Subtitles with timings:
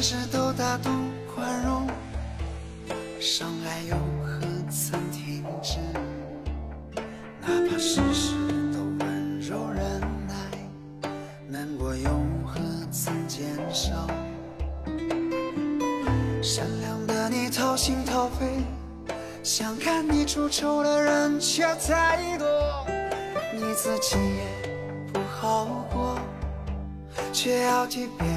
[0.00, 0.90] 事都大度
[1.34, 1.84] 宽容
[3.20, 4.40] 伤害又何
[4.70, 5.78] 曾停止
[7.40, 8.34] 哪怕事事
[8.72, 10.34] 都温柔忍耐
[11.48, 12.08] 难过又
[12.46, 12.60] 何
[12.92, 14.06] 曾减少
[16.40, 18.46] 善良的你掏心掏肺
[19.42, 22.46] 想看你出丑的人却太多
[23.52, 24.72] 你自己也
[25.12, 26.16] 不好过
[27.32, 28.27] 却要替别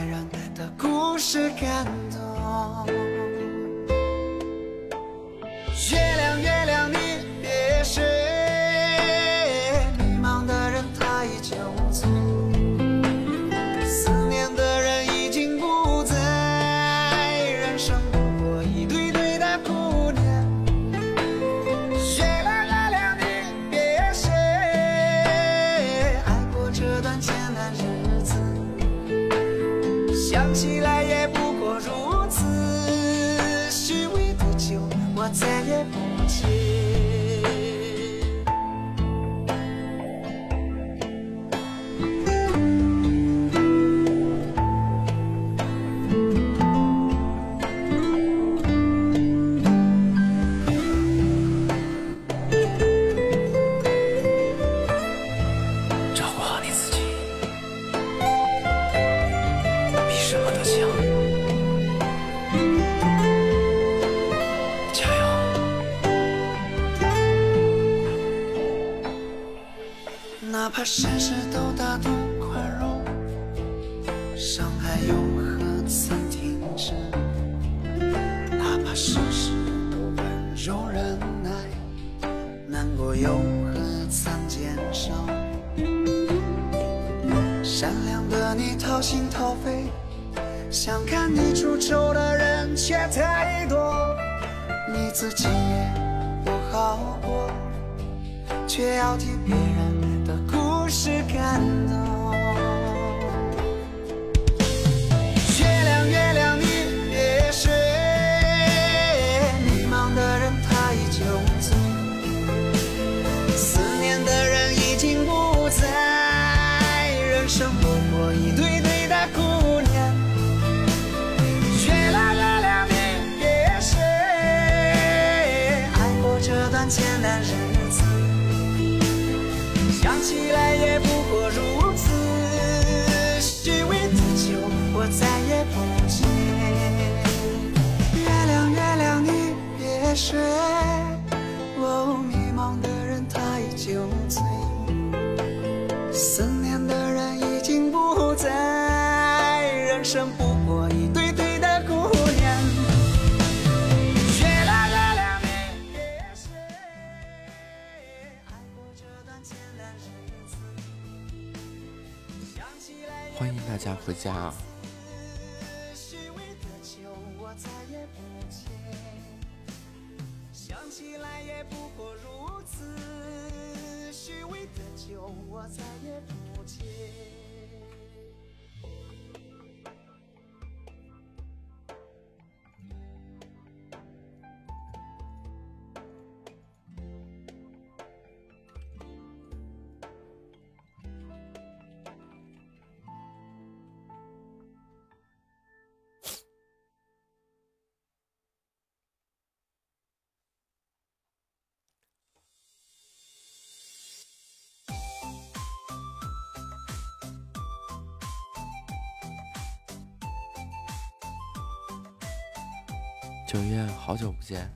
[213.52, 214.74] 九月好久不见。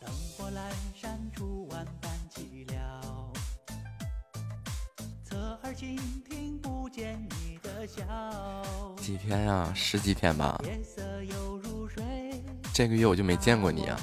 [0.00, 0.58] 灯火阑
[0.98, 1.68] 珊处
[2.34, 2.72] 寂寥
[5.22, 8.02] 侧耳倾听不见你的笑。
[8.96, 9.70] 几天呀？
[9.74, 10.58] 十几天吧。
[12.72, 14.00] 这个月我就没见过你呀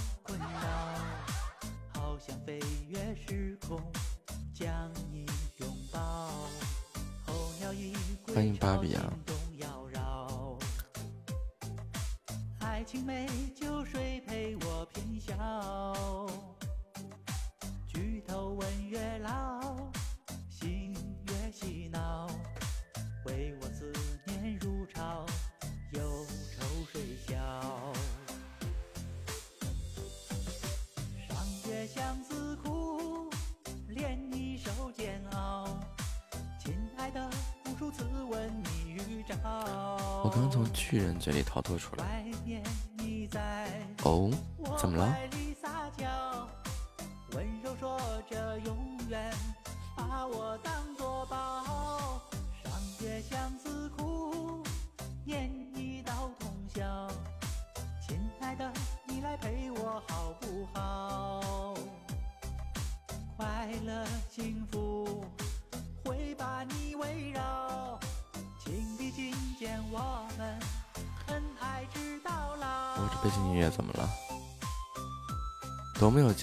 [41.56, 41.95] 好突出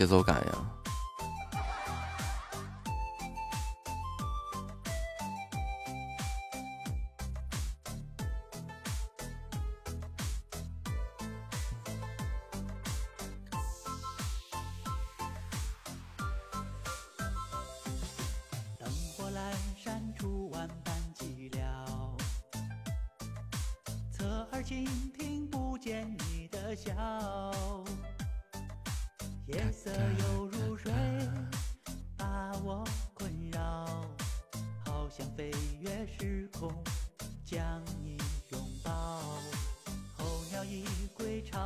[0.03, 0.25] けど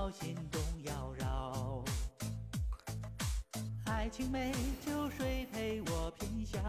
[0.07, 1.85] 我心中妖娆，
[3.87, 4.53] 爱情美
[4.87, 6.61] 酒水陪我品笑，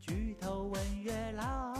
[0.00, 1.73] 举头问月老。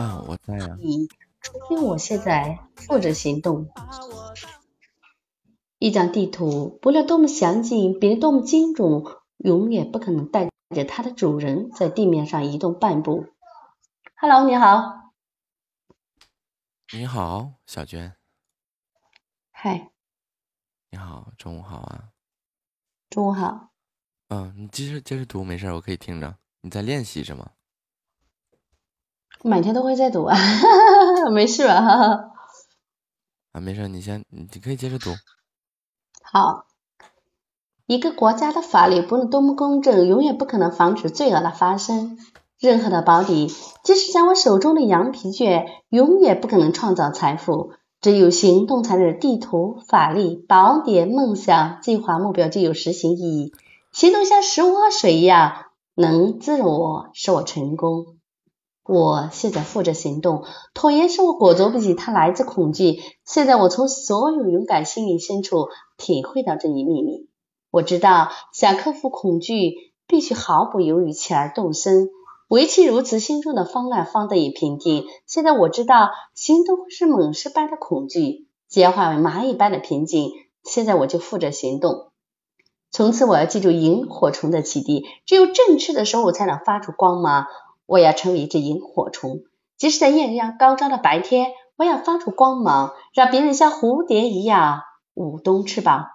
[0.00, 1.08] 啊，我在呀、你，
[1.42, 3.68] 除非我现在负责行动。
[5.78, 9.04] 一张地图，不论多么详尽，比例多么精准，
[9.36, 13.26] 永远不可能带着它的主人在地面上移动半步。
[14.16, 15.12] Hello，你好，
[16.94, 18.16] 你好，小娟。
[19.50, 19.90] 嗨，
[20.88, 22.08] 你好，中午好啊。
[23.10, 23.68] 中午好。
[24.28, 26.38] 嗯，你接着接着读，没事，我可以听着。
[26.62, 27.50] 你在练习是吗？
[29.42, 30.36] 每天都会在读啊，
[31.32, 31.80] 没事吧？
[31.80, 32.30] 哈哈。
[33.52, 35.10] 啊，没事，你先，你你可以接着读。
[36.22, 36.66] 好，
[37.86, 42.18] 一个国家的法律不论多么公正，永远不可能防止罪恶的发生。
[42.58, 43.50] 任何的保底，
[43.82, 47.72] 即使像我手中的羊皮卷，永远不可能创造财富。
[48.02, 53.52] 只有行动才是地图、法律、宝典、梦想、计划、目标具有实行意义。
[53.92, 58.19] 行动像食物和水一样，能滋润我，使我成功。
[58.92, 60.42] 我现在负责行动，
[60.74, 62.98] 拖延是我裹足不及，它来自恐惧。
[63.24, 67.28] 现在我从所有勇敢心灵深处体会到这一秘密。
[67.70, 69.74] 我知道，想克服恐惧，
[70.08, 72.08] 必须毫不犹豫起而动身。
[72.48, 75.04] 唯其如此，心中的慌乱方得以平静。
[75.24, 80.32] 现在我知道，行动是猛狮般的恐惧简化为蚂蚁般的平静。
[80.64, 82.08] 现在我就负责行动。
[82.90, 87.46] 从此，我要记住萤火虫的启迪：只有振翅的时候，才能发出光芒。
[87.90, 89.40] 我要成为一只萤火虫，
[89.76, 94.82] 即使在艳阳高照的白天，我要发出光芒，让别人像蝴蝶一样
[95.12, 96.06] 舞动翅膀，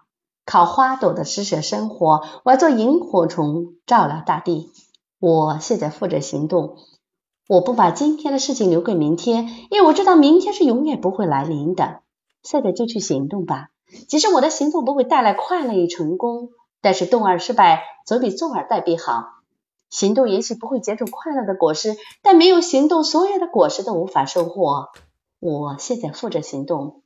[0.46, 2.24] 靠花朵的施舍生活。
[2.46, 4.72] 我要做萤火虫，照亮大地。
[5.20, 6.77] 我现在负责行动，
[7.50, 12.00] 我不把今天的事情留给明天，因为我知道明天是永远不会来临的。
[12.41, 13.67] 现在就去行动吧，
[14.08, 16.51] 即使我的行动不会带来快乐与成功，
[16.82, 19.35] 但是动而失败总比坐而待毙好。
[19.95, 24.89] 行动也许不会结出快乐的果实，但没有行动，所有的果实都无法收获。
[25.39, 27.01] 我现在负责行动，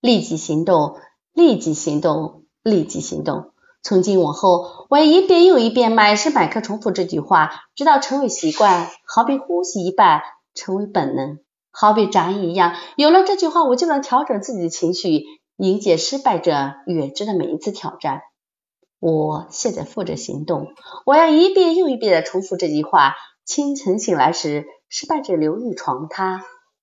[0.00, 0.96] 立即行动，
[1.34, 3.50] 立即行动，立即行动。
[3.82, 10.22] 从今往后，我一遍又一遍、百时百刻重复这句话，直到成为习惯，好比呼吸一般，
[10.54, 11.38] 成为本能，
[11.70, 12.76] 好比眨眼一样。
[12.96, 15.24] 有了这句话，我就能调整自己的情绪，
[15.58, 18.22] 迎接失败者远之的每一次挑战。
[19.00, 20.68] 我现在负责行动，
[21.06, 23.14] 我要一遍又一遍的重复这句话。
[23.44, 26.40] 清晨醒来时，失败者流于床榻，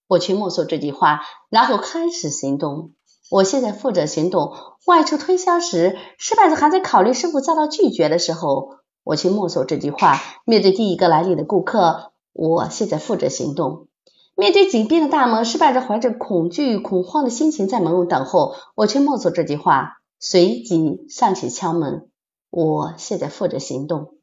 [0.07, 2.93] 我去默诵这句话，然后开始行动。
[3.29, 4.53] 我现在负责行动。
[4.87, 8.69] 外出推销时，失败者还在考虑是否遭到拒绝的时候，
[9.03, 10.19] 我去默诵这句话。
[10.45, 13.87] 面对第一个来临的顾客，我现在负责行动。
[14.35, 19.97] 面对紧闭的大门，失败者怀着恐惧、恐慌的心情在门外等候，我去默诵这句话。
[20.19, 22.09] 随即上去敲门。
[22.49, 24.15] 我现在负责行动。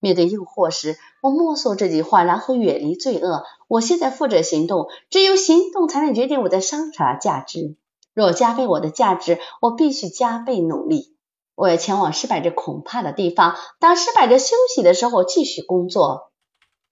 [0.00, 3.42] 面对诱惑时，我默诵这句话，然后远离罪恶。
[3.66, 4.86] 我现在负责行动。
[5.10, 7.76] 只有行动才能决定我的商场价值。
[8.14, 11.16] 若加倍我的价值，我必须加倍努力。
[11.56, 13.56] 我要前往失败者恐怕的地方。
[13.80, 16.30] 当失败者休息的时候，继续工作；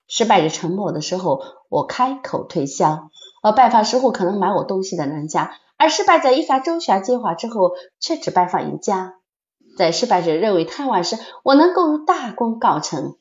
[0.08, 3.10] 失败者沉默的时候，我开口推销。
[3.42, 5.52] 我拜访十户可能买我东西的人家。
[5.76, 9.14] 而失败者一番周旋计划之后，却只拜访一家。
[9.76, 13.16] 在失败者认为太晚时，我能够大功告成。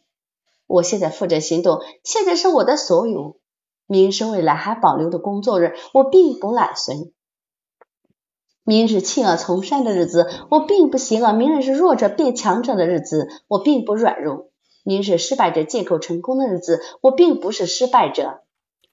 [0.68, 3.38] 我现在负责行动，现在是我的所有。
[3.88, 7.14] 明是未来还保留的工作日，我并不懒随。
[8.64, 14.50] 明日弃恶从善的日子，我并不邪恶；明日是弱者变强者的日子，我并不软弱。
[14.84, 18.42] 明日失败者借口成功的日子，我并不是失败者。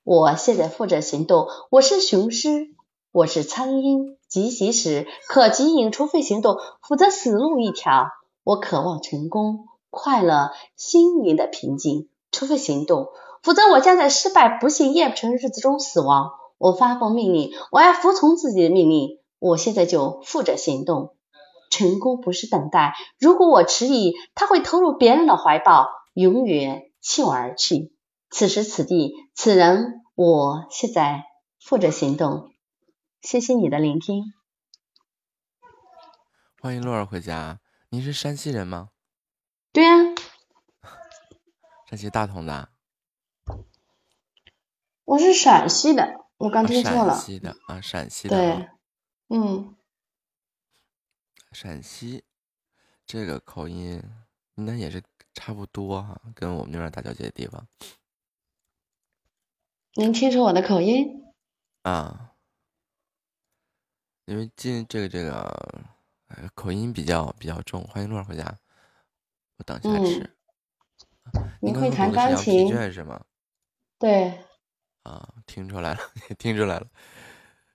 [0.02, 2.74] 我现在负责行动，我是雄狮。
[3.12, 8.08] 我是苍鹰，急行时可急影，除非行动，否则死路一条。
[8.42, 13.08] 我渴望成功、快乐、心灵的平静，除非行动，
[13.42, 16.30] 否则我将在失败、不幸、厌不成日子中死亡。
[16.56, 19.18] 我发布命令，我要服从自己的命令。
[19.38, 21.14] 我现在就负责行动。
[21.68, 27.92] 成功不是等待，如果我迟疑，他会投入别人的怀抱，永远弃我而去。
[28.30, 31.24] 此时此地此人，我现在
[31.60, 32.51] 负责行动。
[33.22, 34.34] 谢谢你的聆听。
[36.60, 37.60] 欢迎洛儿回家。
[37.90, 38.90] 您是山西人吗？
[39.72, 39.94] 对呀、
[41.88, 42.70] 山西大同的啊。
[45.04, 47.20] 我是陕西的，我刚啊听错了陕。
[47.20, 48.56] 西的啊，陕西的啊。
[48.56, 49.76] 对，嗯，
[51.52, 52.24] 陕西
[53.06, 54.02] 这个口音
[54.56, 55.00] 应该也是
[55.32, 57.68] 差不多哈、跟我们那边大交界的地方
[59.94, 61.22] 能听出我的口音？
[61.82, 62.30] 啊。
[64.24, 65.32] 因为今这个这个
[66.28, 67.82] 呃口音比较比较重。
[67.84, 68.44] 欢迎洛儿回家，
[69.58, 70.30] 我等下嗯吃。
[71.60, 72.68] 您刚您会弹钢琴？
[72.68, 73.20] 卷是吗？
[73.98, 74.38] 对，
[75.02, 75.98] 啊，听出来了，
[76.38, 76.86] 听出来了。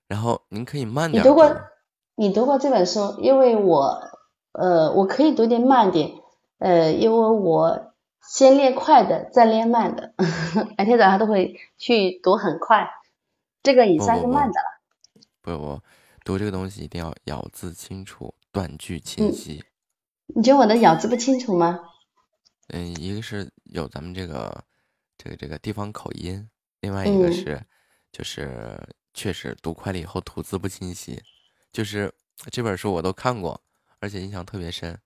[0.08, 1.30] 然后您可以慢点读。
[1.30, 1.62] 你读过
[2.16, 3.20] 你读过这本书？
[3.20, 4.02] 因为我
[4.54, 6.12] 呃，我可以读点慢点，
[6.60, 10.14] 呃，因为我先练快的，再练慢的，
[10.78, 12.90] 每天早上都会去读很快，
[13.64, 15.22] 这个也算是慢的了。
[15.42, 15.82] 不不，
[16.28, 19.64] 读这个东西一定要咬字清楚，断句清晰。
[20.36, 21.80] 你觉得我的咬字不清楚吗？
[22.68, 24.62] 嗯，一个是有咱们这个
[25.18, 26.46] 这个这个地方口音，
[26.82, 27.66] 另外一个是
[28.12, 28.78] 就是
[29.14, 31.24] 确实读快了以后吐字不清晰。
[31.72, 32.14] 就是
[32.52, 33.62] 这本书我都看过，
[34.00, 35.00] 而且印象特别深。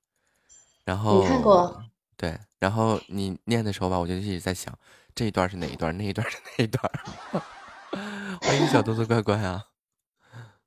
[0.86, 1.86] 然后你看过？
[2.18, 4.76] 对，然后你念的时候吧，我就一直在想
[5.14, 6.92] 这一段是哪一段，那一段是哪一段。
[8.42, 9.68] 欢迎小兔子乖乖啊！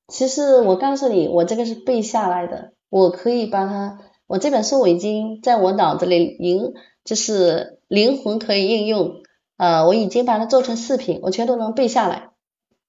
[0.08, 3.98] 其实我告诉你，我这个是背下来的，我可以把它。
[4.26, 6.72] 我这本书我已经在我脑子里灵，
[7.04, 9.22] 就是灵魂可以应用，
[9.58, 12.30] 呃，我已经把它做成视频，我全都能背下来。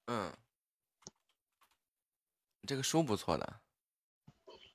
[0.08, 0.32] 嗯，
[2.66, 3.56] 这个书不错的。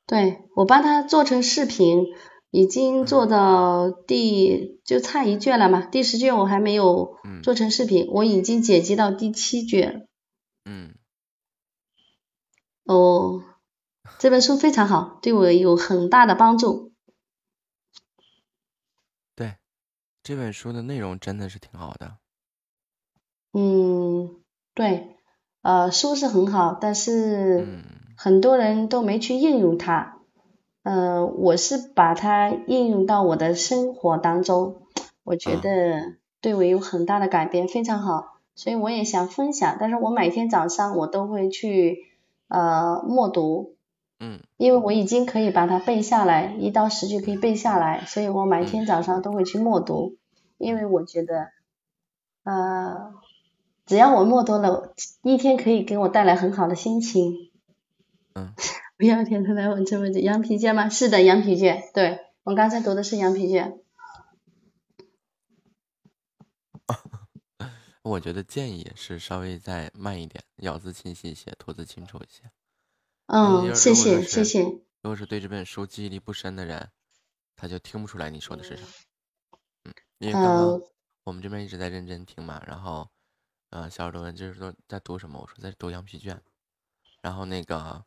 [0.07, 2.05] 对，我把它做成视频，
[2.51, 10.09] 已经做到第就差一卷了嘛，第十卷我还没有做成视频，我已经剪辑到第七卷。
[12.91, 12.97] 嗯。
[12.97, 13.45] 哦。
[14.19, 16.93] 这本书非常好，对我有很大的帮助。
[19.37, 19.55] 对，
[20.23, 22.17] 这本书的内容真的是挺好的。
[23.53, 24.37] 嗯，
[24.75, 25.17] 对，
[25.63, 27.83] 呃，书是很好，但是
[28.17, 30.19] 很多人都没去应用它。
[30.83, 34.83] 呃，我是把它应用到我的生活当中，
[35.23, 39.77] 我觉得对我有很大的改变，非常好，所以我也想分享。
[39.79, 42.10] 但是我每天早上我都会去
[42.51, 43.77] 呃默读。
[44.23, 50.19] 嗯，因为我已经可以把它背下来，一到十句可以背下来，所以我每天早上都会去默读，
[50.59, 51.49] 因为我觉得，
[52.45, 53.15] 呃，
[53.87, 57.51] 只要我默读了，一天可以给我带来很好的心情。
[58.35, 58.53] 嗯，
[58.99, 60.91] 不要天天来问这问题，羊皮卷吗？
[60.91, 63.79] 是的，羊皮卷，对我刚才读的是羊皮卷。
[68.03, 72.51] 我觉得建议是稍微再慢一点，咬字清晰一些，吐字清楚一些。
[73.27, 74.63] 嗯，谢谢谢谢。
[75.03, 76.91] 如果是对这本书记忆力不深的人，
[77.57, 78.83] 他就听不出来你说的是啥。
[79.85, 80.83] 嗯，因为刚刚
[81.25, 83.09] 我们这边一直在认真听嘛，然后，
[83.69, 86.41] 呃，小耳朵问就是说在读什么，我说在读羊皮卷，
[87.21, 88.03] 然后那个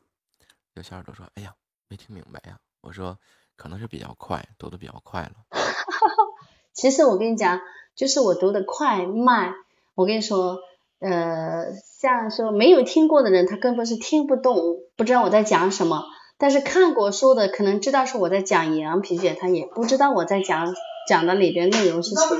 [0.73, 1.55] 有小耳朵说，哎呀，
[1.87, 2.59] 没听明白呀。
[2.81, 3.17] 我说
[3.55, 5.45] 可能是比较快，读的比较快了。
[6.73, 7.61] 其实我跟你讲，
[7.95, 9.53] 就是我读的快慢，
[9.95, 10.59] 我跟你说。
[11.05, 11.65] 呃，
[11.99, 14.55] 像说没有听过的人，他根本是听不懂，
[14.95, 16.05] 不知道我在讲什么。
[16.37, 20.73] 但是看过书的，可能知道是我在讲羊皮卷，他也不知道我在讲
[21.09, 22.39] 讲的里边内容是什么。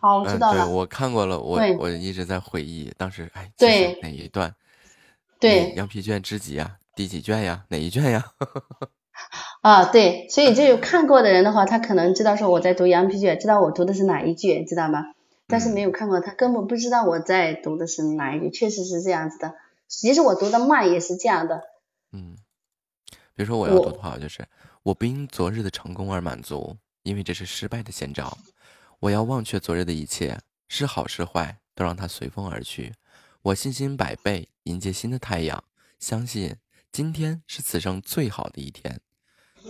[0.00, 0.64] 好，我知道了。
[0.64, 4.54] 对，我看过了，我我一直在回忆当时，哎，对哪一段？
[5.40, 6.76] 对，羊皮卷之几呀？
[6.94, 7.64] 第几卷呀？
[7.70, 8.26] 哪一卷呀？
[9.62, 15.06] 啊，对，所以就有看过的人的话，他可能知道说我在读羊皮卷，知道我读的是哪一句，知道吗？
[15.50, 19.54] 但是没有看过，他根本不知道我在读的是哪一句，确实是这样子的。
[19.88, 21.62] 其实我读的慢也是这样的。
[22.12, 22.36] 嗯，
[23.34, 24.46] 比如说我要读的话，就是
[24.82, 28.38] 我不因昨日的成功而满足，因为这是失败的先兆。
[29.00, 32.94] 我要忘却昨日的一切，是好是坏都让它随风而去。
[33.42, 35.64] 我信心百倍迎接新的太阳，
[35.98, 36.56] 相信
[36.92, 39.00] 今天是此生最好的一天。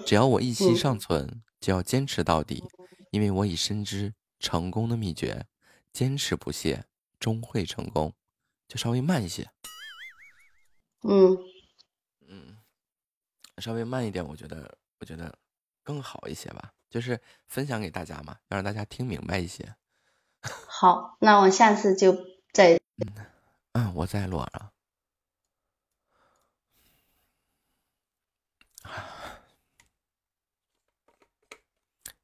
[0.05, 2.65] 只要我一息尚存，就要坚持到底，
[3.11, 5.47] 因为我已深知成功的秘诀。
[5.93, 6.85] 坚持不懈，
[7.19, 8.15] 终会成功。
[8.69, 9.51] 就稍微慢一些。
[11.03, 11.37] 嗯
[12.21, 12.59] 嗯，
[13.59, 15.39] 稍微慢一点，我觉得我觉得
[15.83, 16.73] 更好一些吧。
[16.89, 19.77] 就是分享给大家嘛，要让大家听明白一些。
[20.43, 22.13] 好，那我下次就
[22.53, 23.27] 再嗯
[23.73, 24.73] 嗯，我在录啊。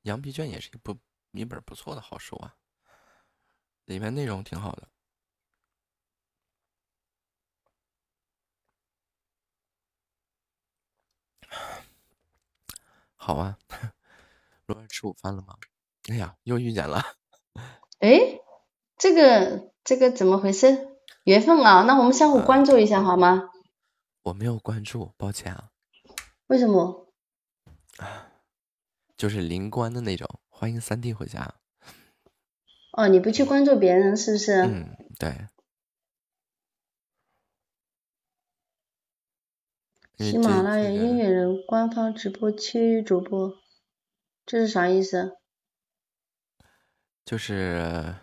[0.02, 0.96] 羊皮卷也是一部
[1.33, 2.57] 一本不错的好书啊。
[3.87, 4.88] 里面内容挺好的，
[13.16, 13.59] 好啊。
[14.66, 15.57] 罗儿吃午饭了吗？
[16.09, 17.03] 哎呀，又遇见了。
[18.01, 18.40] 哎，
[18.99, 20.99] 这个这个怎么回事？
[21.22, 23.51] 缘分啊，那我们相互关注一下好吗？
[24.22, 25.70] 我没有关注，抱歉啊。
[26.49, 27.12] 为什么？
[29.16, 30.40] 就是灵官的那种。
[30.49, 31.55] 欢迎三弟回家。
[32.96, 34.52] 哦，你不去关注别人是不是？
[34.62, 35.46] 嗯，对。
[40.16, 43.52] 喜马拉雅音乐人官方直播缺约主播，
[44.46, 45.37] 这是啥意思？
[47.22, 48.14] 就是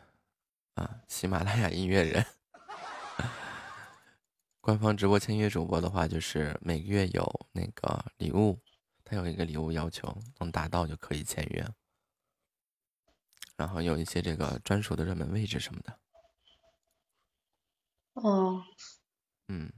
[0.73, 2.25] 啊，喜马拉雅音乐人。
[4.59, 8.57] 官方直播签约主播的话，就是每个月有那个礼物，
[9.03, 11.63] 他有一个礼物要求，能达到就可以签约。
[13.55, 15.97] 然后有一些这个专属的热门位置什么的。
[18.13, 18.63] 哦，
[19.47, 19.71] 嗯，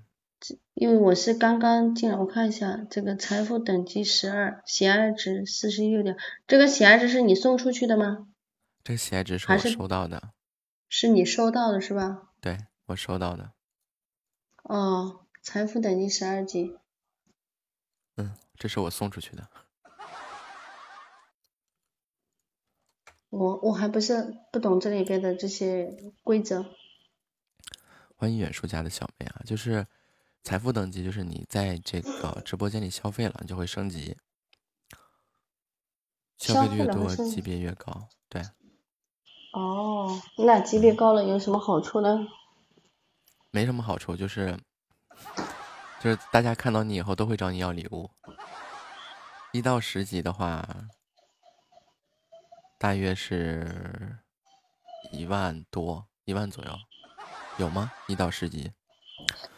[0.73, 8.27] 因为我是刚刚进来，我看一下这个财富等级十二，喜爱值四十六点，这个喜爱值是你送出去的吗？
[8.83, 10.33] 这个喜爱值是我收到的，
[10.89, 12.33] 是你收到的是吧？
[12.41, 12.57] 对
[12.87, 13.53] 我收到的。
[14.63, 16.77] 哦，财富等级十二级，
[18.15, 19.49] 嗯，这是我送出去的。
[23.35, 25.93] 我我还不是不懂这里边的这些
[26.23, 26.65] 规则。
[28.15, 29.85] 欢迎远叔家的小妹啊，就是
[30.41, 34.15] 财富等级，就是你在这个直播间里消费了，你就会升级，
[36.37, 38.07] 消费的越多，级别越高。
[38.29, 38.41] 对，
[39.51, 42.25] 哦，那级别高了有什么好处呢？
[43.51, 44.57] 没什么好处，就是
[45.99, 48.09] 就是大家看到你以后都会找你要礼物。
[49.51, 50.65] 一到十级的话，
[52.85, 54.19] 大约是
[55.11, 56.71] 一万多，一万左右，
[57.57, 57.91] 有吗？
[58.05, 58.73] 一到十级，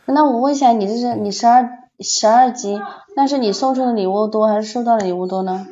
[0.06, 2.80] 那我问一下，你这是你十二十二级，
[3.18, 5.68] 那是你送出的礼物多还是收到的礼物多呢？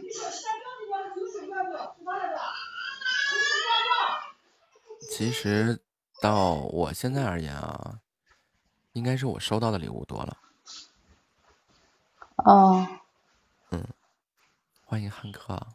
[5.10, 5.80] 其实
[6.22, 8.02] 到我现在而言啊，
[8.92, 10.38] 应该是我收到的礼物多了。
[12.36, 12.86] 哦，
[13.70, 13.82] 嗯
[14.84, 15.68] 欢迎汉克。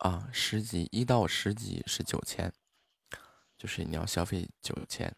[0.00, 2.50] 啊，十级一到十级是九千，
[3.58, 5.14] 就是你要消费九千。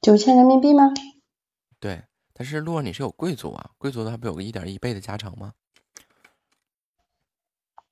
[0.00, 0.92] 九千人民币吗？
[1.78, 5.54] 对，但是如果你是有贵族啊，贵族的话不有个一点一倍的加成吗？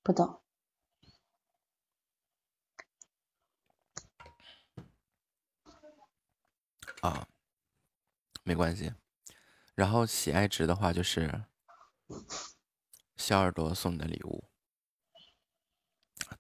[0.03, 0.41] 不懂。
[7.03, 7.29] 啊，
[8.43, 8.93] 没关系。
[9.77, 11.45] 然后喜爱值的话就是
[13.17, 14.43] 小耳朵送你的礼物，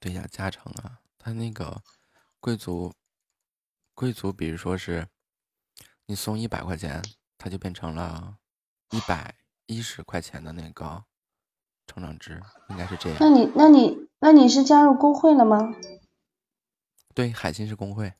[0.00, 1.00] 对呀，加成啊。
[1.18, 1.82] 他那个
[2.40, 2.94] 贵族，
[3.94, 5.08] 贵族，比如说是
[6.06, 7.02] 你送一百块钱，
[7.36, 8.38] 他就变成了
[8.90, 9.34] 一百
[9.66, 11.04] 一十块钱的那个
[11.86, 13.18] 成长值，应该是这样。
[13.20, 15.74] 那你那你那你是加入工会了吗？
[17.14, 18.14] 对，海信是工会，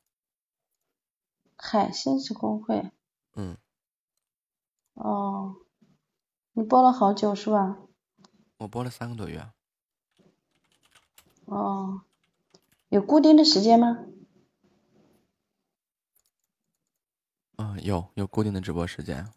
[1.55, 2.91] 海信是工会。
[3.35, 3.57] 嗯，
[4.95, 5.55] 哦，
[6.51, 7.77] 你播了好久是吧？
[8.57, 9.49] 我播了三个多月。
[11.49, 12.01] 哦，
[12.89, 14.05] 有固定的时间吗？
[17.57, 19.27] 嗯，有有固定的直播时间。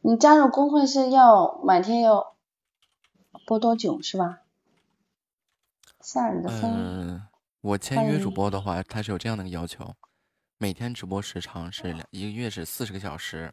[0.00, 2.36] 你加入工会是要每天要
[3.46, 4.40] 播多久是吧？
[6.00, 6.62] 吓人的分。
[6.74, 7.28] 嗯，
[7.60, 9.94] 我签约主播的话，他是有这样的一个要求，
[10.56, 13.52] 每天直播时长是两一个月是四十个小时，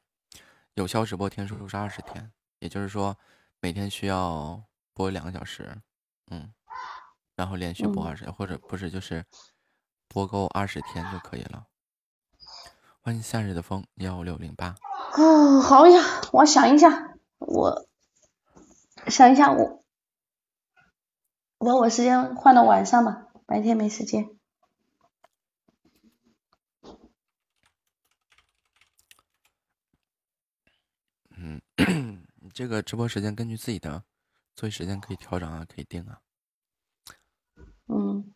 [0.76, 3.18] 有效直播天数是二十天，也就是说
[3.60, 4.64] 每天需要
[4.94, 5.82] 播两个小时，
[6.32, 6.54] 嗯，
[7.36, 9.26] 然后连续播嗯二十、或者不是就是
[10.08, 11.68] 播够二十天就可以了。
[13.02, 14.76] 欢迎夏日的风幺六零八，
[15.18, 16.02] 哦，好呀，
[16.34, 17.88] 我想一下，我
[19.08, 19.84] 想一下，我
[21.60, 24.30] 把我时间换到晚上吧，白天没时间。
[31.38, 31.62] 嗯，
[32.42, 34.04] 你这个直播时间根据自己的
[34.56, 36.22] 作息时间可以调整啊，可以定啊。
[37.88, 38.34] 嗯，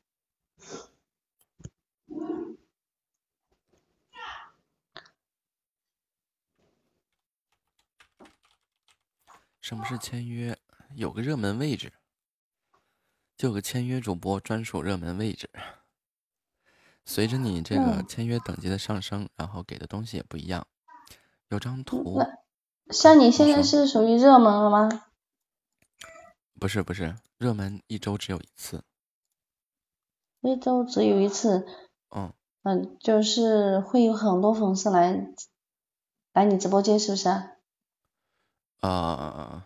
[9.62, 10.58] 什么是签约？
[10.96, 11.94] 有个热门位置，
[13.38, 15.50] 就有个签约主播专属热门位置。
[17.06, 20.68] 随着你这个嗯签约等级的上升，然后给的东西也不一样。
[21.48, 22.20] 有张图，
[22.92, 25.06] 像你现在是属于热门了吗？
[26.60, 28.84] 不是不是，热门一周只有一次。
[30.42, 31.66] 一周只有一次，
[32.14, 35.34] 嗯，嗯，就是会有很多粉丝来
[36.34, 37.52] 来你直播间，是不是啊？
[38.82, 39.64] 呃，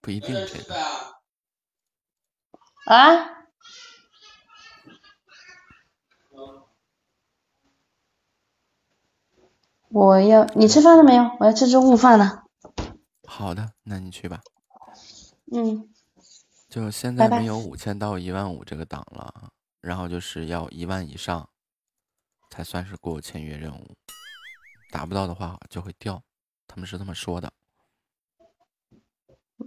[0.00, 0.74] 不一定这个。
[2.86, 3.30] 啊？
[9.88, 11.22] 我要你吃饭了没有？
[11.40, 12.44] 我要吃中午饭了。
[13.26, 14.42] 好的，那你去吧。
[15.52, 15.93] 嗯，
[16.74, 21.48] 就现在没有五千到一万五这个档了，然后就是要一万以上
[22.50, 23.96] 才算是过签约任务，
[24.90, 26.20] 达不到的话就会掉，
[26.66, 27.52] 他们是这么说的。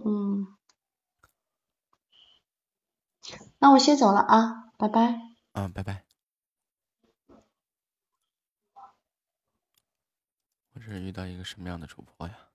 [0.04, 0.54] 嗯，
[3.56, 5.18] 那我先走了啊，拜拜。
[5.52, 6.04] 嗯，拜拜。
[10.74, 12.47] 我这是遇到一个什么样的主播呀？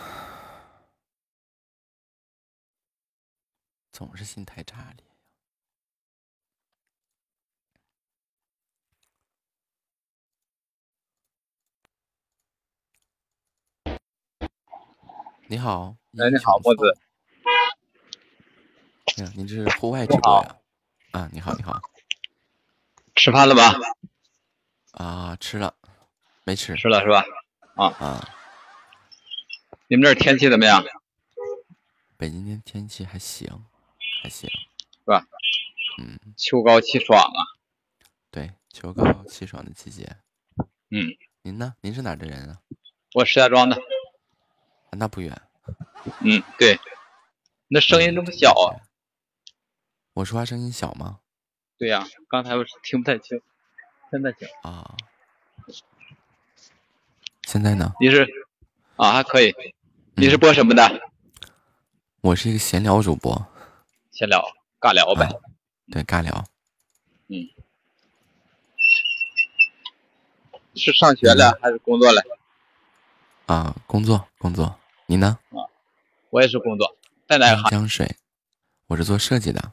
[3.92, 5.04] 总是心态炸裂。
[15.48, 16.96] 你好，哎，你好，墨子。
[19.16, 20.56] 哎呀，您这是户外直播呀？
[21.10, 21.80] 啊，你好，你好。
[23.16, 23.72] 吃饭了吧？
[24.92, 25.74] 啊，吃了，
[26.44, 26.76] 没吃。
[26.76, 27.24] 吃了是吧？
[27.74, 28.28] 啊啊。
[29.90, 30.84] 你们这儿天气怎么样？
[32.16, 33.64] 北京天天气还行，
[34.22, 35.26] 还行，是吧？
[35.98, 36.16] 嗯。
[36.36, 37.40] 秋高气爽啊。
[38.30, 40.18] 对，秋高气爽的季节。
[40.90, 41.10] 嗯。
[41.42, 41.74] 您呢？
[41.80, 42.60] 您是哪的人啊？
[43.14, 43.74] 我石家庄的。
[43.74, 43.82] 啊
[44.92, 45.42] 那不远。
[46.20, 46.78] 嗯，对。
[47.66, 48.86] 那声音这么小啊？
[50.12, 51.18] 我说话声音小吗？
[51.78, 53.42] 对呀，刚才我听不太清，
[54.12, 54.48] 现在行。
[54.62, 54.96] 啊。
[57.42, 57.92] 现在呢？
[58.00, 58.28] 你是？
[58.94, 59.52] 啊，还可以。
[60.20, 61.00] 你是播什么的？
[62.20, 63.46] 我是一个闲聊主播。
[64.10, 64.44] 闲聊，
[64.78, 65.26] 尬聊呗。
[65.90, 66.44] 对，尬聊。
[67.28, 67.48] 嗯。
[70.74, 72.22] 是上学了还是工作了？
[73.46, 74.78] 啊，工作，工作。
[75.06, 75.38] 你呢？
[75.52, 75.64] 啊，
[76.28, 76.94] 我也是工作，
[77.26, 77.70] 在哪个行？
[77.70, 78.16] 江水，
[78.88, 79.72] 我是做设计的。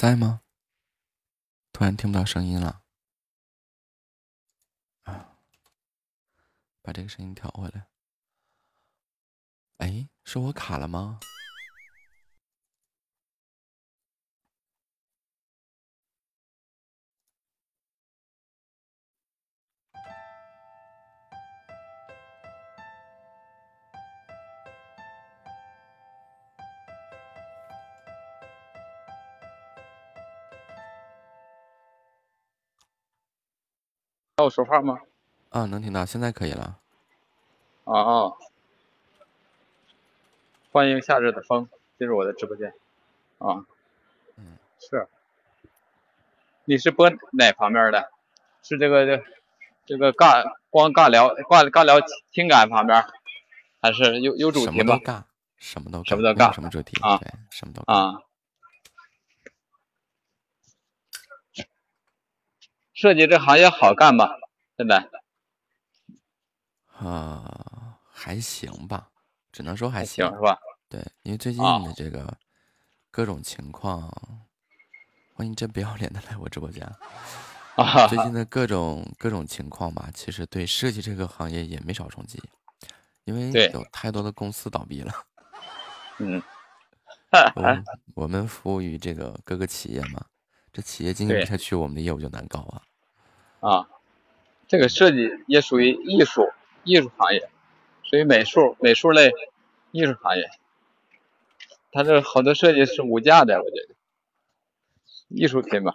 [0.00, 0.42] 在吗？
[1.72, 2.84] 突然听不到声音了。
[5.02, 5.40] 啊，
[6.80, 7.88] 把这个声音调回来。
[9.78, 11.18] 哎，是我卡了吗？
[34.38, 35.00] 听我说话吗？
[35.50, 36.78] 啊，能听到，现在可以了。
[37.82, 38.32] 啊啊！
[40.70, 42.72] 欢迎夏日的风进入我的直播间。
[43.38, 43.66] 啊，
[44.36, 45.08] 嗯，是。
[46.66, 48.12] 你是播哪方面的？
[48.62, 49.24] 是这个这
[49.86, 51.96] 这个尬光尬聊尬尬聊
[52.30, 53.04] 情感方面，
[53.82, 54.94] 还是有有主题吗？
[54.98, 55.24] 尬，
[55.56, 57.16] 什么都什么都尬，什么主题啊？
[57.16, 58.22] 对，什么都啊。
[62.98, 64.28] 设计这行业好干吗？
[64.76, 65.08] 现在？
[66.96, 69.10] 啊，还行吧，
[69.52, 70.58] 只能说还行是吧？
[70.88, 72.36] 对，因为最近的这个
[73.12, 74.12] 各种情况，
[75.32, 76.84] 欢迎真不要脸的来我直播间。
[77.76, 82.42] 啊，最近的各种各种情况吧，其实对设计这个行业也没少冲击，
[83.22, 85.14] 因为有太多的公司倒闭了。
[86.18, 86.42] 嗯。
[87.54, 90.24] 我我们服务于这个各个企业嘛，
[90.78, 92.82] 这企业经营不下去，我们的业务就难搞啊。
[93.58, 93.88] 啊，
[94.68, 96.52] 这个设计也属于艺术
[96.84, 97.50] 艺术行业，
[98.04, 99.32] 属于美术美术类
[99.90, 100.48] 艺术行业。
[101.90, 103.96] 他这好多设计是无价的，我觉得
[105.26, 105.92] 艺术品吧。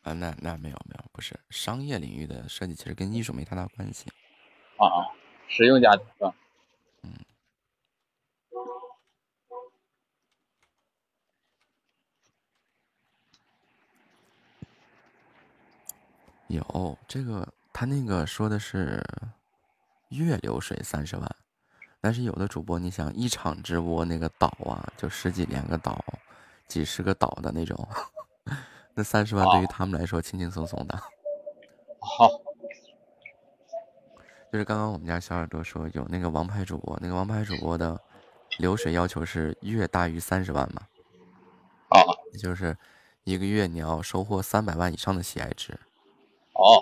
[0.00, 4.08] 啊，那那没有没有，不是商业领域的设计，其实跟艺术没太大关系。
[4.78, 5.12] 啊，
[5.46, 6.34] 实用价值是吧？
[7.02, 7.12] 嗯。
[16.50, 19.02] 有这个，他那个说的是
[20.08, 21.36] 月流水三十万，
[22.00, 26.04] 但是有的主播，你想一场直播那个岛啊，就十几连个岛，
[26.66, 27.88] 几十个岛的那种，
[28.94, 30.96] 那三十万对于他们来说轻轻松松的。
[32.00, 32.28] 好，
[34.52, 38.00] 就是刚刚我们家小耳朵说有那个王牌主播，那个王牌主播的
[38.58, 40.82] 流水要求是月大于三十万嘛？
[41.90, 42.76] 啊，也就是
[43.22, 45.78] 一个月你要收获三百万以上的喜爱值。
[46.52, 46.80] 哦，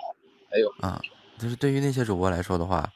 [0.49, 1.01] 还有啊，
[1.37, 2.91] 就是对于那些主播来说的话，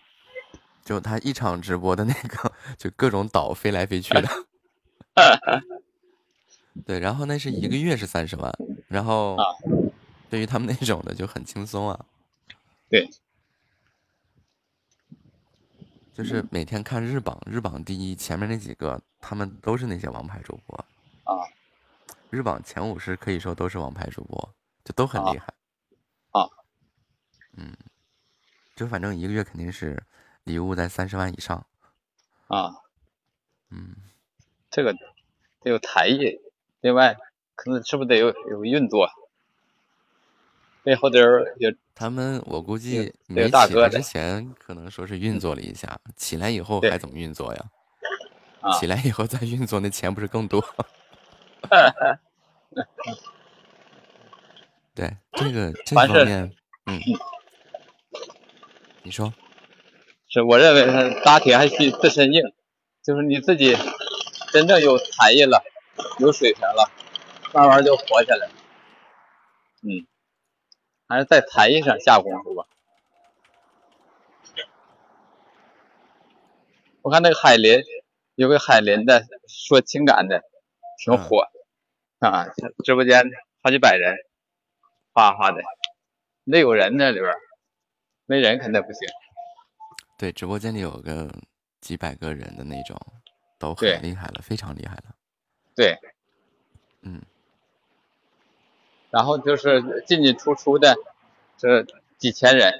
[0.83, 4.29] 就他一场直播的那个，就各种岛飞来飞去的。
[6.86, 8.51] 对，然后那是一个月是三十万，
[8.88, 9.38] 然后
[10.29, 12.05] 对于他们那种的就很轻松啊。
[12.89, 13.09] 对，
[16.13, 20.75] 就是每天看日榜，日榜第一前面那几个，他们都是那些王牌主播
[21.23, 21.45] 啊。
[22.31, 25.53] 日榜前五十可以说都是王牌主播，就都很厉害啊。
[27.57, 27.75] 嗯，
[28.75, 30.03] 就反正一个月肯定是
[30.43, 31.65] 礼物在三十万以上
[32.47, 32.75] 啊。
[33.69, 33.95] 嗯，
[34.69, 34.93] 这个
[35.61, 36.39] 得有才艺，
[36.81, 37.17] 另外
[37.55, 39.09] 可能是不是得有有运作？
[40.83, 41.19] 背后得
[41.57, 47.65] 有他们，我估计没起来之前可能说是运作了一下，起来以后还怎么运作呀？
[48.79, 50.61] 起来以后再运作，那钱不是更多？
[54.93, 56.53] 对，这个这方面，
[56.85, 56.99] 嗯，
[59.03, 59.33] 你说，
[60.29, 62.41] 是我认为打铁还需自身硬，
[63.03, 63.75] 就是你自己
[64.53, 65.61] 真正有才艺了，
[66.19, 66.89] 有水平了，
[67.53, 68.49] 慢慢就火起来。
[69.81, 70.07] 嗯。
[71.05, 72.65] 还是在才艺上下功夫吧。
[77.01, 77.83] 我看那个海林，
[78.35, 80.41] 有个海林的说情感的，
[80.97, 81.49] 挺火
[82.19, 82.47] 啊，
[82.83, 83.29] 直播间
[83.61, 84.15] 好几百人，
[85.13, 85.61] 哗哗的，
[86.45, 87.35] 得有人那里边，
[88.25, 89.07] 没人肯定不行。
[90.17, 91.33] 对，直播间里有个
[91.81, 92.97] 几百个人的那种，
[93.59, 95.15] 都很厉害了，非常厉害了。
[95.75, 95.97] 对，
[97.01, 97.21] 嗯。
[99.09, 100.95] 然后就是进进出出的，
[101.57, 101.86] 这
[102.17, 102.73] 几千人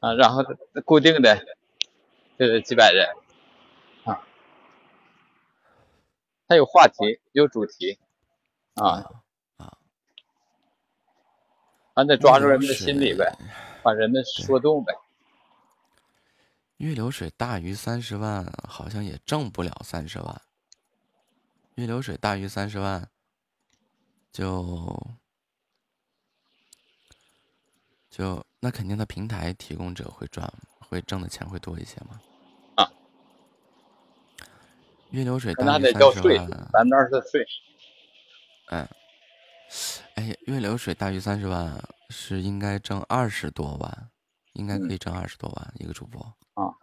[0.00, 0.44] 啊，然后
[0.84, 1.46] 固定的
[2.38, 3.08] 就是几百人
[4.04, 4.26] 啊，
[6.46, 7.98] 他有话题，有主题
[8.74, 9.10] 啊
[9.56, 9.78] 啊，
[11.94, 13.34] 还得抓住人们的心理呗，
[13.82, 14.92] 把人们说动呗。
[16.78, 20.42] 月流水大于三十万，好像也挣不了三十万。
[21.74, 23.08] 月流水大于三十万，
[24.32, 25.16] 就。
[28.10, 32.20] 就那肯定，的平台提供者会赚，会挣的钱会多一些嘛？
[32.74, 32.90] 啊，
[35.10, 37.46] 月流水大于三十万，百分之二十的税。
[38.66, 38.88] 嗯，
[40.16, 41.72] 哎，月流水大于三十万
[42.10, 44.10] 是应该挣二十多万，
[44.52, 46.20] 应该可以挣二十多万一个主播
[46.54, 46.74] 啊。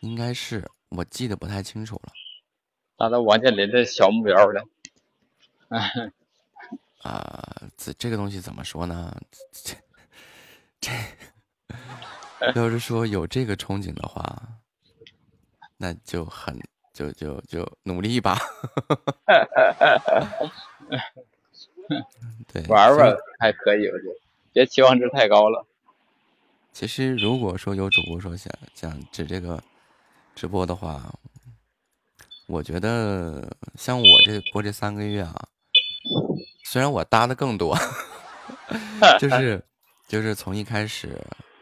[0.00, 2.12] 应该是，我记得不太清楚了。
[2.96, 4.64] 达到王健林的小目标了。
[7.02, 9.16] 啊，这这个东西怎么说呢？
[9.52, 9.74] 这
[10.80, 10.90] 这
[12.54, 14.60] 要是说有这个憧憬的话，
[15.76, 16.60] 那就很
[16.92, 18.38] 就就就努力吧。
[22.52, 24.14] 对，玩玩还可以，我觉得
[24.52, 25.66] 别期望值太高了。
[26.72, 29.62] 其实如果说有主播说想想指这个
[30.34, 31.12] 直播的话，
[32.46, 35.48] 我觉得像我这播这三个月啊。
[36.64, 37.76] 虽然我搭的更多，
[39.20, 39.64] 就是
[40.08, 41.16] 就是从一开始，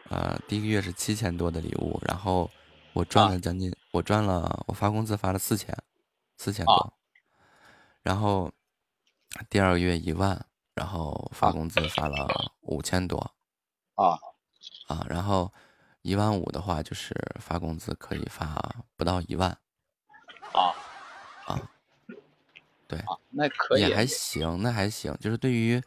[0.09, 2.49] 呃，第一个月是七千多的礼物，然后
[2.91, 5.77] 我赚了将近，我赚了，我发工资发了四千，
[6.37, 6.93] 四千多，
[8.01, 8.51] 然后
[9.49, 12.27] 第二个月一万，然后发工资发了
[12.61, 13.17] 五千多，
[13.95, 14.19] 啊
[14.87, 15.53] 啊，然后
[16.01, 18.57] 一万五的话就是发工资可以发
[18.95, 19.49] 不到一万，
[20.53, 20.73] 啊
[21.45, 21.71] 啊。
[22.87, 25.11] 对，那可以，也还行，那还行。
[25.19, 25.81] 就是对于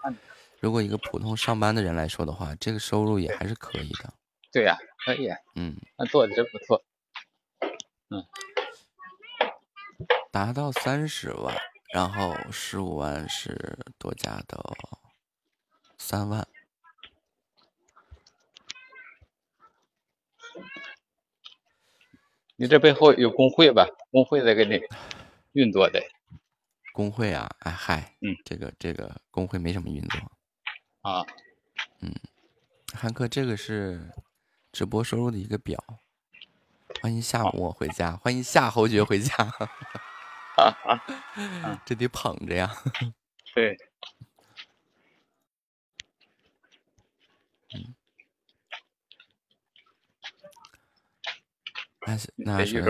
[0.59, 4.13] 如果一个普通上班的人来说的话，这个收入也还是可以的。
[4.51, 5.29] 对呀，可以。
[5.55, 6.83] 嗯，那做的真不错。
[8.11, 8.27] 嗯，
[10.33, 11.57] 达到三十万，
[11.93, 14.63] 然后十五万是多加的
[15.97, 16.47] 三万。
[22.57, 23.87] 你这背后有工会吧？
[24.11, 24.81] 工会在给你
[25.53, 26.03] 运作的。
[26.93, 30.21] 工会啊，哎嗨，嗯，这个这个工会没什么运作，
[31.03, 31.25] 啊，
[32.01, 32.13] 嗯，
[32.93, 34.11] 汉克，这个是
[34.73, 35.81] 直播收入的一个表，
[37.01, 39.33] 欢迎夏末回家，欢迎夏侯爵回家，
[41.87, 42.71] 这得捧着呀，
[43.55, 43.77] 对，
[47.75, 47.95] 嗯，
[52.07, 52.83] 那那是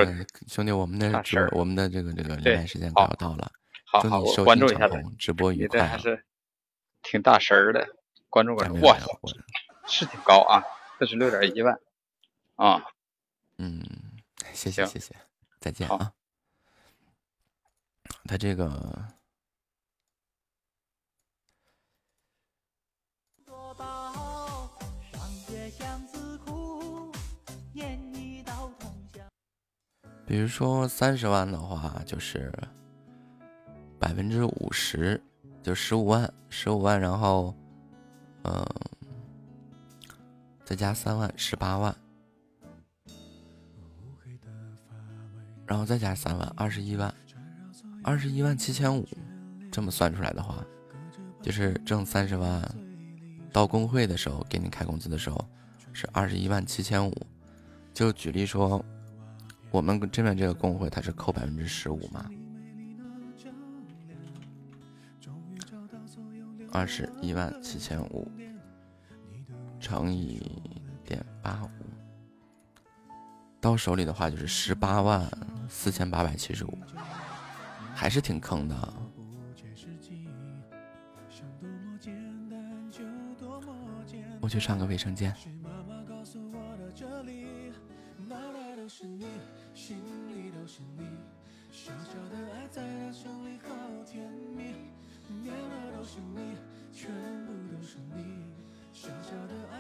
[0.47, 3.51] 兄弟，我们的直我们的这个这个连麦时间快要到了。
[3.85, 5.87] 好好，我关注一下他，直播愉快。
[5.87, 6.25] 还是
[7.03, 7.89] 挺大神儿的，
[8.29, 8.81] 关注关注。
[8.83, 8.99] 哇，
[9.87, 10.62] 是挺高啊，
[10.99, 11.81] 四十六点一万
[12.57, 12.85] 啊。
[13.57, 13.83] 嗯，
[14.53, 15.14] 谢谢谢谢，
[15.59, 16.12] 再见啊。
[18.24, 18.70] 他这个。
[30.26, 32.52] 比如说三十万的话，就是。
[34.00, 35.20] 百分之五十，
[35.61, 37.52] 就十五万，十五万，然后，
[38.44, 38.64] 嗯，
[40.64, 41.94] 再加三万，十八万，
[45.66, 47.12] 然后再加三万，二十一万，
[48.09, 49.06] 二十一万七千五，
[49.70, 50.64] 这么算出来的话，
[51.42, 52.66] 就是挣三十万，
[53.52, 55.46] 到工会的时候给你开工资的时候
[55.92, 57.14] 是二十一万七千五。
[57.92, 58.82] 就举例说，
[59.70, 62.30] 我们这边这个工会它是扣百分之十五嘛，
[66.72, 68.26] 二十一万七千五。
[69.78, 70.40] 乘以
[71.04, 71.68] 点八五，
[73.61, 75.30] 到手里的话就是十八万
[75.68, 76.78] 四千八百七十五，
[77.99, 78.76] 还是挺坑的。
[84.40, 85.34] 我去上个卫生间。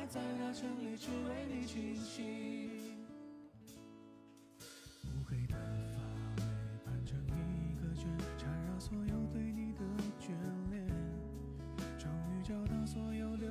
[0.08, 2.67] 在大城里，只为你倾心。
[8.78, 9.80] 所有对你的
[10.20, 10.30] 眷
[10.70, 10.86] 恋。
[11.98, 13.50] 终于找到所有流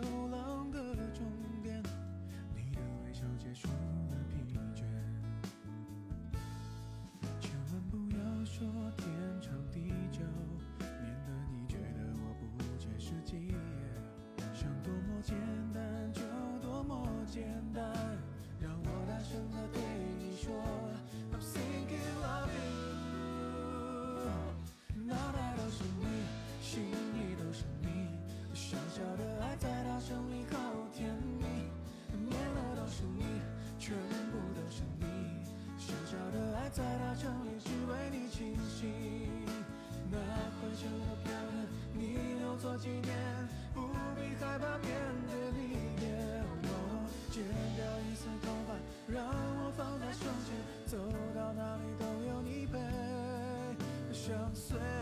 [54.54, 54.97] 随。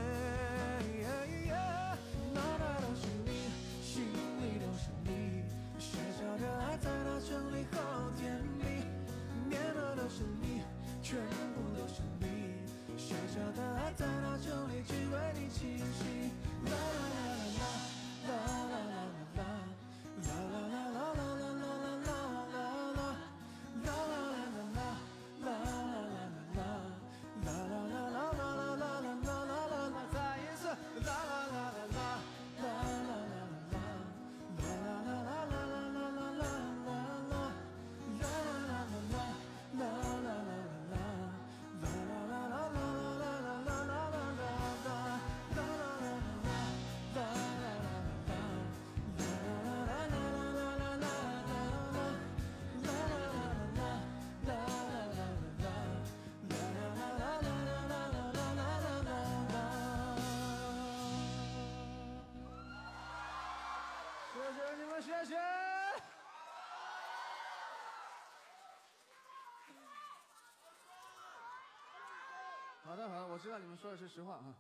[72.86, 74.56] 好的，好的，我知道你们说的是实话啊。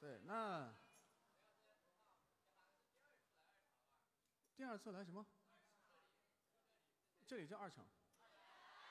[0.00, 0.72] 对，那
[4.56, 5.26] 第二次来什么？
[7.26, 7.84] 这里叫二场。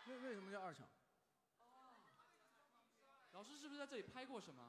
[0.07, 0.87] 为为什么叫二场？
[3.31, 4.64] 老师是不是在这里拍过什么？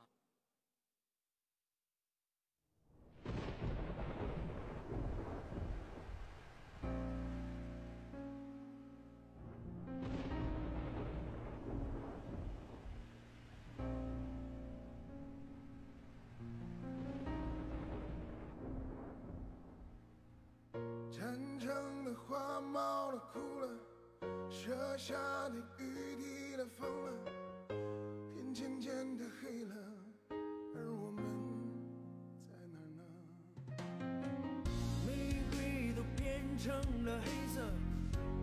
[36.66, 37.60] 成了黑色，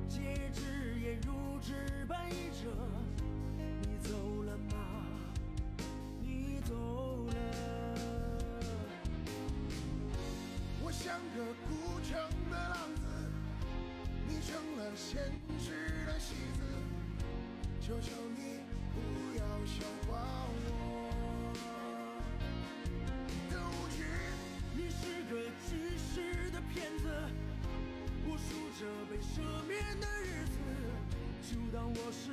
[0.08, 2.72] 戒指也如纸白折。
[3.82, 4.76] 你走了吗？
[6.22, 6.74] 你走
[7.26, 7.34] 了。
[10.82, 12.18] 我像个孤城
[12.50, 13.02] 的浪子。
[14.26, 15.20] 你成了现
[15.60, 16.62] 实的戏子，
[17.82, 18.14] 求求
[31.96, 32.32] 我是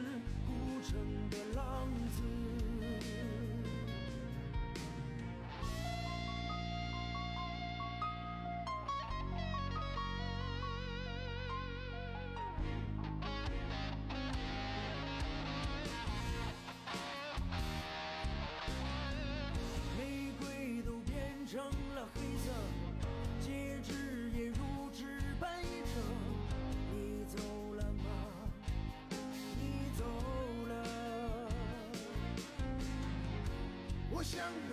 [34.30, 34.69] 相遇。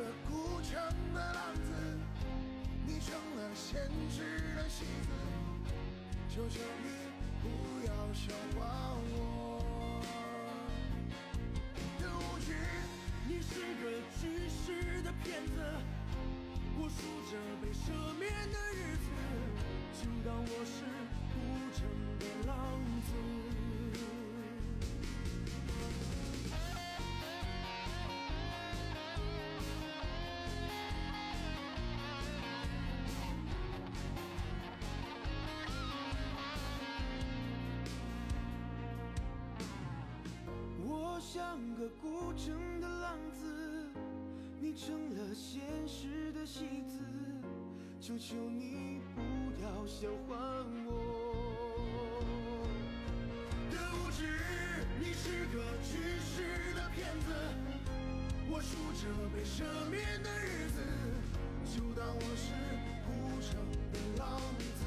[41.38, 43.46] 像个孤城的浪子，
[44.60, 46.98] 你成了现实的戏子，
[48.02, 49.22] 求求你不
[49.62, 50.36] 要笑话
[50.88, 52.26] 我
[53.70, 54.26] 的无知。
[55.00, 57.30] 你是个知识的骗子，
[58.50, 59.62] 我数着被赦
[59.92, 60.82] 免的日子，
[61.66, 62.52] 就当我是
[63.06, 63.54] 孤城
[63.94, 64.42] 的浪
[64.80, 64.87] 子。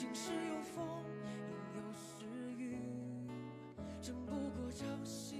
[0.00, 0.82] 晴时有风，
[1.26, 1.28] 阴
[1.76, 2.24] 有时
[2.56, 2.78] 雨，
[4.00, 5.39] 争不过朝夕，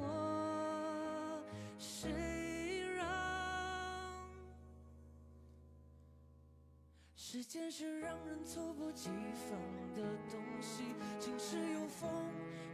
[7.51, 9.09] 时间是让人猝不及
[9.49, 9.59] 防
[9.93, 10.83] 的东西？
[11.19, 12.09] 晴时有风，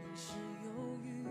[0.06, 1.24] 阴时有雨，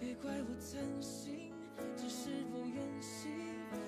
[0.00, 1.52] 别怪我贪心，
[1.96, 3.30] 只是不愿醒，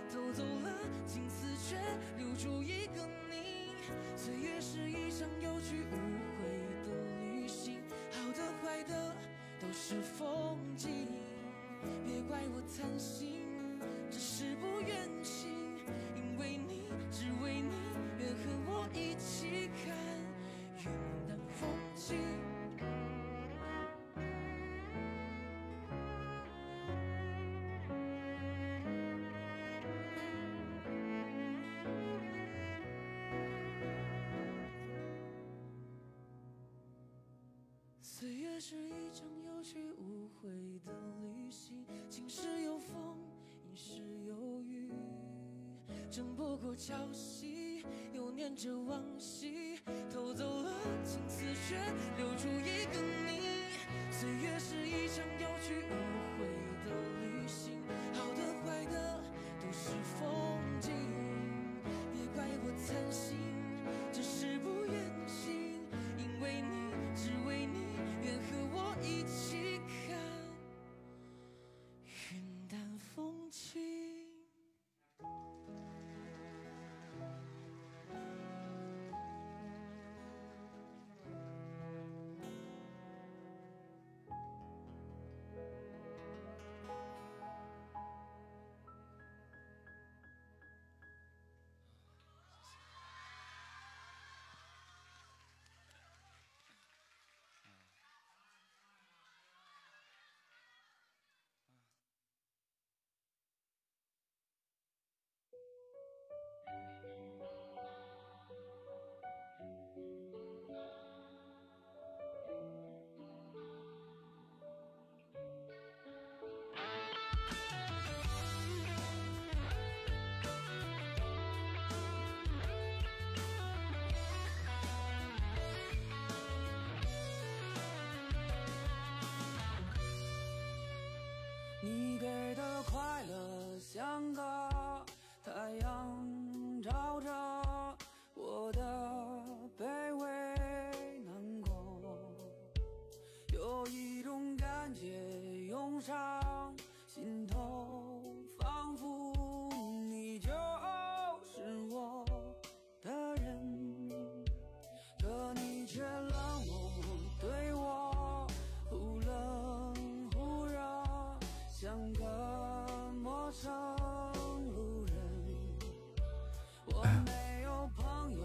[0.09, 0.71] 偷走了
[1.05, 1.77] 青丝却，
[2.17, 3.75] 留住一个你。
[4.17, 5.97] 岁月是一场有去无
[6.39, 6.47] 回
[6.87, 6.95] 的
[7.33, 7.81] 旅行。
[8.13, 9.17] 好的坏的
[9.61, 11.09] 都是风景，
[12.07, 13.38] 别怪我贪心，
[46.11, 47.85] 争不过朝夕
[48.15, 49.79] 又念着往昔
[50.11, 50.73] 偷走了
[51.05, 51.77] 青丝却
[52.17, 53.59] 留住一个你。
[54.11, 56.68] 岁月是一场有去无回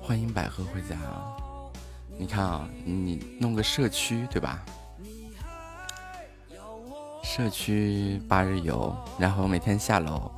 [0.05, 1.31] 欢迎百合回家啊。
[2.17, 4.59] 你看啊，你弄个社区对吧？
[7.23, 10.29] 社区八日游，然后每天下楼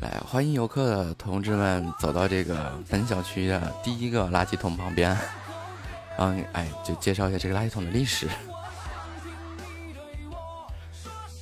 [0.00, 5.16] 来欢迎游客的同志们走到这个本小区的第一个垃圾桶旁边，
[6.18, 8.28] 嗯，哎，就介绍一下这个垃圾桶的历史。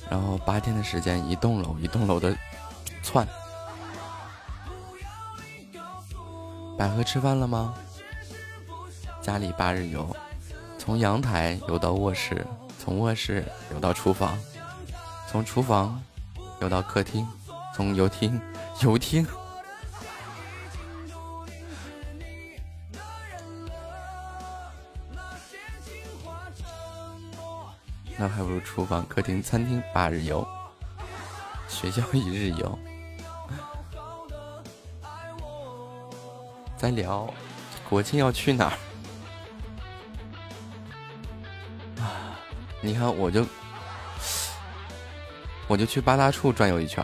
[0.09, 2.33] 然后八天的时间，一栋楼一栋楼的
[3.03, 3.27] 窜。
[6.77, 7.73] 百合吃饭了吗？
[9.21, 10.15] 家里八日游，
[10.77, 12.45] 从阳台游到卧室，
[12.77, 14.37] 从卧室游到厨房，
[15.27, 16.01] 从厨房
[16.61, 17.27] 游到客厅，
[17.73, 18.39] 从游厅
[18.81, 19.25] 游厅，
[28.17, 30.45] 那还不如厨房、客厅、餐厅八日游，
[31.67, 32.77] 学校一日游。
[36.77, 37.33] 再聊
[37.89, 38.77] 国庆要去哪儿？
[42.01, 42.37] 啊，
[42.81, 43.45] 你看我就
[45.67, 47.03] 我就去八大处转悠一圈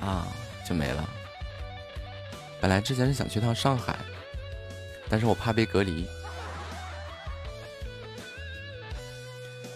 [0.00, 0.26] 啊，
[0.66, 1.04] 就没了。
[2.60, 3.96] 本来之前是想去趟上海，
[5.08, 6.06] 但是我怕被隔离。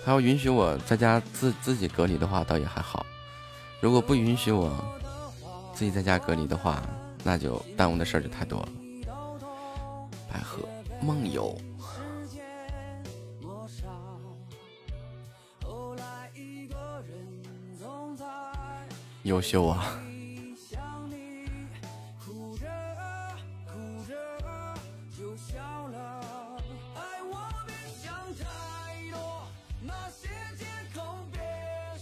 [0.02, 3.04] 他要允许我在家自自己隔离的话，倒也还好；
[3.80, 4.72] 如果不允许我
[5.74, 6.82] 自己在家隔离的话，
[7.22, 8.68] 那就耽误的事儿就太多了。
[10.32, 10.66] 百合
[11.00, 11.56] 梦游，
[19.24, 19.84] 优秀啊！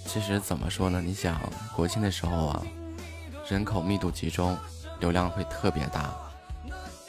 [0.06, 1.00] 其实怎么说呢？
[1.04, 1.40] 你想
[1.76, 2.66] 国庆的时候啊，
[3.48, 4.56] 人口密度集中，
[5.00, 6.14] 流量会特别大。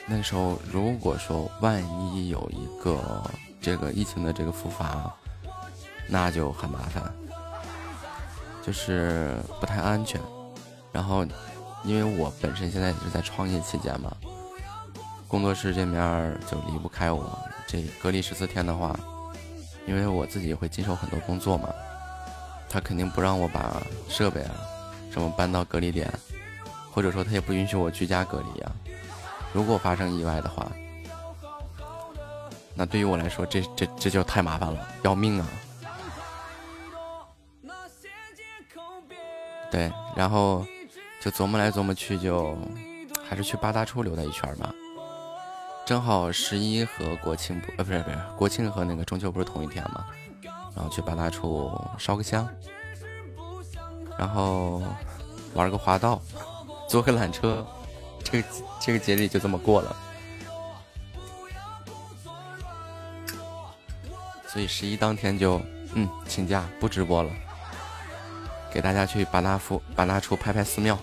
[0.05, 3.23] 那时候如果说万一有一个
[3.61, 5.13] 这个疫情的这个复发，
[6.07, 7.03] 那就很麻烦，
[8.65, 10.19] 就是不太安全。
[10.91, 11.23] 然后，
[11.83, 14.11] 因为我本身现在也是在创业期间嘛，
[15.27, 17.37] 工作室这面就离不开我。
[17.67, 18.99] 这隔离十四天的话，
[19.85, 21.69] 因为我自己会经手很多工作嘛。
[22.67, 24.51] 他肯定不让我把设备啊
[25.11, 26.11] 什么搬到隔离点，
[26.91, 28.71] 或者说他也不允许我居家隔离啊。
[29.53, 30.71] 如果发生意外的话，
[32.75, 35.47] 那对于我来说，这这这就太麻烦了，要命啊！
[39.71, 40.65] 对，然后
[41.21, 42.57] 就琢磨来琢磨去，就
[43.27, 44.73] 还是去八大处溜达一圈吧。
[45.85, 50.05] 正好十一和国庆不，呃，不是不是，国庆和那个中秋不是同一天吗？
[50.75, 52.47] 然后去八大处烧个香，
[54.17, 54.81] 然后
[55.53, 56.21] 玩个滑道，
[56.89, 57.63] 坐个缆车，
[58.23, 58.47] 这个
[58.81, 59.95] 这个节日就这么过了。
[64.47, 65.61] 所以十一当天就
[65.93, 67.29] 嗯请假不直播了，
[68.73, 70.97] 给大家去八大夫八大处拍拍寺庙。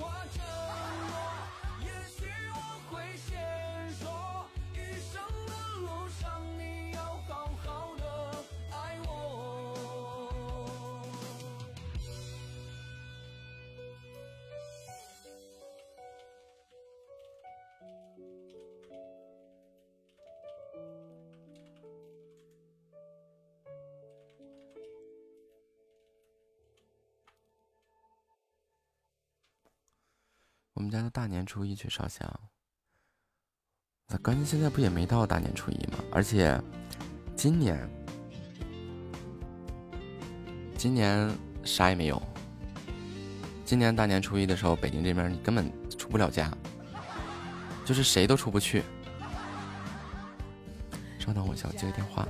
[30.86, 32.24] 我们家的大年初一去烧香，
[34.06, 35.98] 那关键现在不也没到大年初一吗？
[36.12, 36.56] 而且
[37.34, 37.90] 今年
[40.78, 41.28] 今年
[41.64, 42.22] 啥也没有。
[43.64, 46.56] 今年大年初一的时候，北京这边你根本出不了家，
[47.84, 48.84] 就是谁都出不去。
[51.18, 52.24] 稍等，我一下，我接个电话。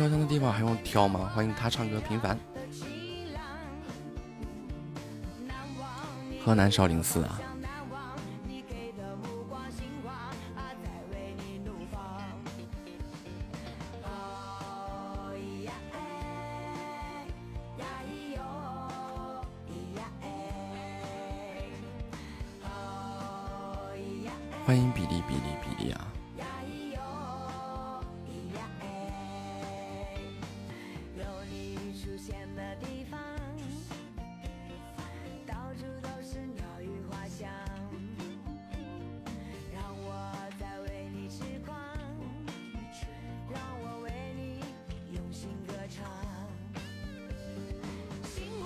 [0.00, 1.30] 烧香的地方还用挑吗？
[1.34, 2.38] 欢迎他唱歌平凡。
[6.42, 7.38] 河南少林寺啊。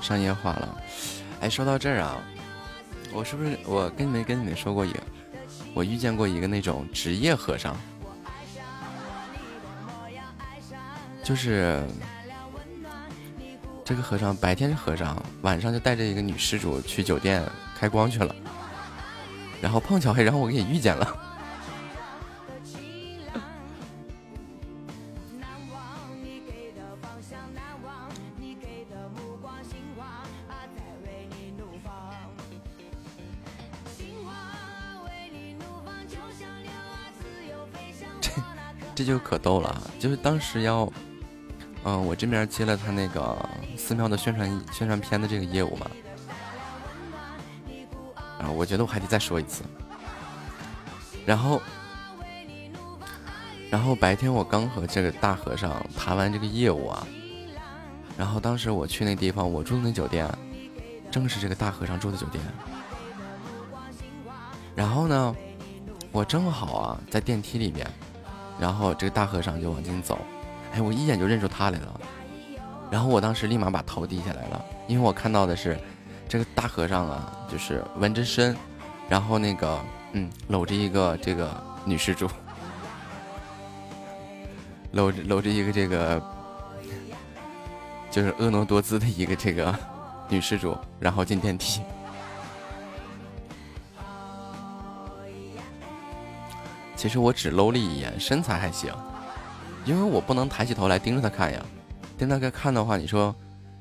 [0.05, 0.83] 商业化了，
[1.41, 2.23] 哎，说到这儿啊，
[3.11, 5.01] 我是不是我跟你们跟你们说过一个？
[5.73, 7.75] 我遇见过一个那种职业和尚，
[11.23, 11.83] 就是
[13.83, 17.43] 这个和尚白天是和尚，晚上就带着一个女施主去酒店
[17.79, 18.37] 开光去了，
[19.63, 21.34] 然后碰巧还让我给遇见了。
[39.05, 40.91] 就可逗了，就是当时要，
[41.85, 43.37] 嗯，我这边接了他那个
[43.77, 45.91] 寺庙的宣传宣传片的这个业务嘛，
[48.39, 49.63] 啊，我觉得我还得再说一次，
[51.27, 51.61] 然后，
[53.71, 57.07] 然后白天我刚和这个大和尚谈完这个业务啊，
[58.17, 60.27] 然后当时我去那地方，我住的那酒店，
[61.11, 62.43] 正是这个大和尚住的酒店，
[64.75, 65.37] 然后呢，
[66.11, 67.87] 我正好啊在电梯里面。
[68.59, 70.19] 然后这个大和尚就往前走，
[70.73, 72.01] 哎，我一眼就认出他来了。
[72.91, 75.77] 然后我当时立马把头低下来了，因为我看到的是
[76.29, 78.57] 这个大和尚啊，就是纹着身，
[79.09, 79.81] 然后那个
[80.13, 81.51] 嗯，搂着一个这个
[81.85, 82.29] 女施主，
[84.93, 86.23] 搂着搂着一个这个
[88.11, 89.77] 就是婀娜多姿的一个这个
[90.29, 91.81] 女施主，然后进电梯。
[97.05, 98.91] 其实我只搂了一眼，身材还行，
[99.85, 101.63] 因为我不能抬起头来盯着他看呀，
[102.17, 103.37] 盯着他看的话，你说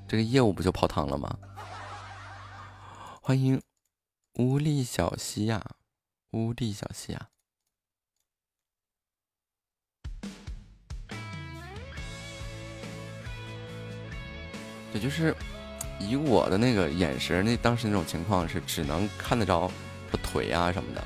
[0.05, 1.33] 这个业务不就泡汤了吗？
[3.21, 3.61] 欢迎
[4.33, 5.63] 无力小西呀，
[6.31, 7.29] 无力小西呀，
[14.93, 15.33] 也就是
[15.97, 19.71] 以我的那个眼神，那当时那种情况是只能看得着
[20.11, 21.01] 他腿啊什么的。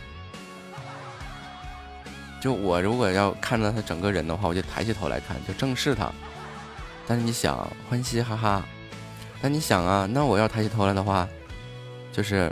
[2.47, 6.09] 就我如果要看到他整个人的话，我就抬起头来看，就正视他。
[7.05, 8.65] 但是你想，欢喜哈哈。
[9.41, 11.27] 那你想啊，那我要抬起头来的话，
[12.09, 12.49] 就是，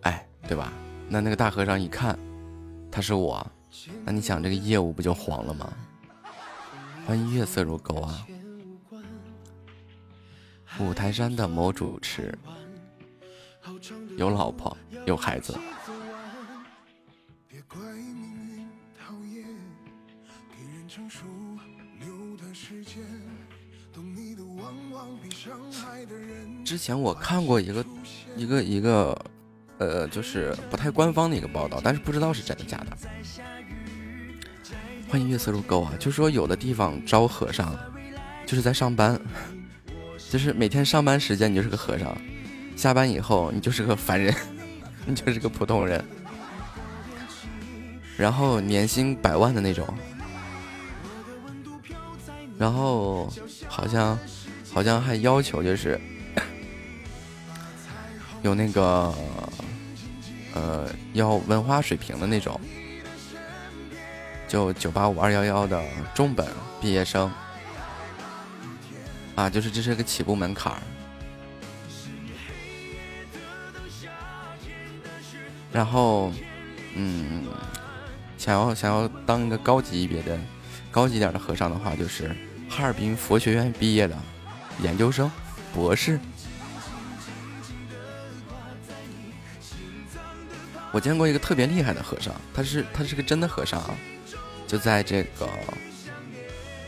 [0.00, 0.72] 哎，对吧？
[1.10, 2.18] 那那个大和尚一看，
[2.90, 3.46] 他是我，
[4.02, 5.70] 那你想这个业务不就黄了吗？
[7.06, 8.26] 欢迎月色如钩啊！
[10.78, 12.34] 五台山的某主持，
[14.16, 14.74] 有老婆，
[15.04, 15.54] 有孩子。
[26.70, 27.84] 之前我看过一个
[28.36, 29.20] 一个一个，
[29.78, 32.96] 呃，就是不太官方的一个报道，但是不知道是真的假的。
[35.08, 37.76] 欢迎月色入沟啊，就说有的地方招和尚，
[38.46, 39.20] 就是在上班，
[40.30, 42.16] 就是每天上班时间你就是个和尚，
[42.76, 44.32] 下班以后你就是个凡人，
[45.06, 46.04] 你就是个普通人。
[48.16, 49.84] 然后年薪百万的那种，
[52.56, 53.28] 然后
[53.66, 54.16] 好像
[54.72, 56.00] 好像还要求就是
[58.42, 59.14] 有那个
[60.54, 62.60] 呃要文化水平的那种，
[64.48, 65.82] 就九八五二幺幺的
[66.14, 66.46] 重本
[66.80, 67.32] 毕业生
[69.34, 70.80] 啊，就是这是个起步门槛儿，
[75.72, 76.32] 然后
[76.94, 77.44] 嗯。
[78.38, 80.40] 想要想要当一个高级别的、
[80.90, 82.34] 高级点的和尚的话，就是
[82.70, 84.16] 哈尔滨佛学院毕业的
[84.82, 85.30] 研究生、
[85.74, 86.18] 博士。
[90.92, 93.94] 我见过一个特别厉害的和尚，他是他是个真的和尚啊，
[94.66, 95.48] 就在这个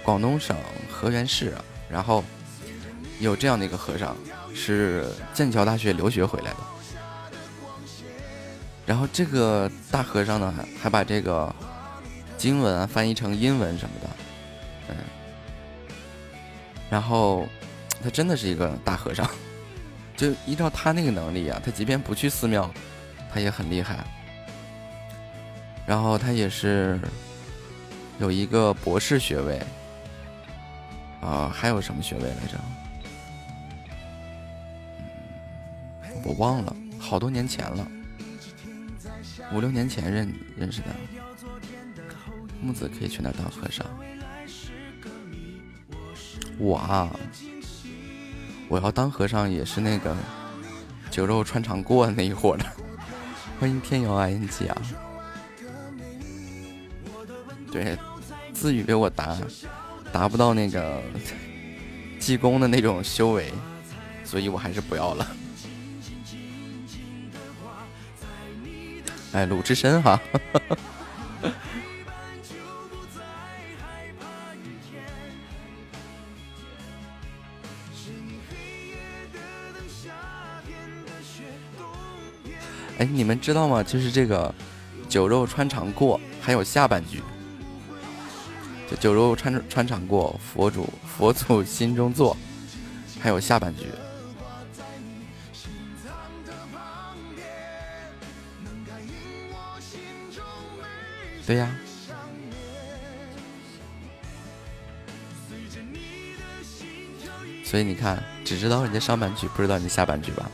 [0.03, 0.57] 广东省
[0.90, 1.55] 河源市，
[1.88, 2.24] 然后
[3.20, 4.16] 有这样的一个和尚，
[4.55, 6.57] 是剑桥大学留学回来的。
[8.84, 11.55] 然后这个大和尚呢，还把这个
[12.36, 14.11] 经文啊翻译成英文什么的，
[14.88, 14.96] 嗯，
[16.90, 17.46] 然后
[18.03, 19.30] 他真的是一个大和尚，
[20.16, 22.68] 就依照他那个能力啊，他即便不去寺庙，
[23.33, 24.05] 他也很厉害。
[25.87, 26.99] 然后他也是
[28.18, 29.61] 有一个博士学位，
[31.20, 32.59] 啊，还有什么学位来着？
[36.24, 37.87] 我忘了，好多年前了，
[39.53, 40.89] 五六年前认认识的。
[42.61, 43.85] 木子可以去那当和尚。
[46.59, 47.11] 我啊，
[48.68, 50.16] 我要当和尚也是那个
[51.11, 52.64] 酒肉穿肠过那一伙的。
[53.62, 54.82] 欢迎天瑶 ing 啊。
[57.70, 57.96] 对，
[58.52, 59.38] 自语给我答
[60.10, 61.00] 达不到那个
[62.18, 63.52] 济公的那种修为，
[64.24, 65.36] 所以我还是不要了。
[69.32, 70.20] 哎，鲁智深哈，
[83.03, 83.82] 哎，你们知道吗？
[83.82, 84.55] 就是这个
[85.09, 87.20] 酒肉穿肠过，还有下半句，
[88.88, 92.36] 就酒肉穿穿肠过，佛祖佛祖心中坐，
[93.18, 93.86] 还有下半句。
[101.44, 101.68] 对呀，
[107.64, 110.48] 所以你看，只知道人家上半句，不知道你下半句吧？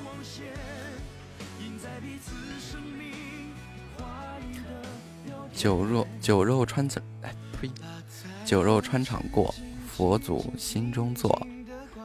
[5.58, 7.68] 酒肉酒肉穿肠，哎呸！
[8.44, 9.52] 酒肉穿肠过，
[9.88, 11.44] 佛祖心中坐。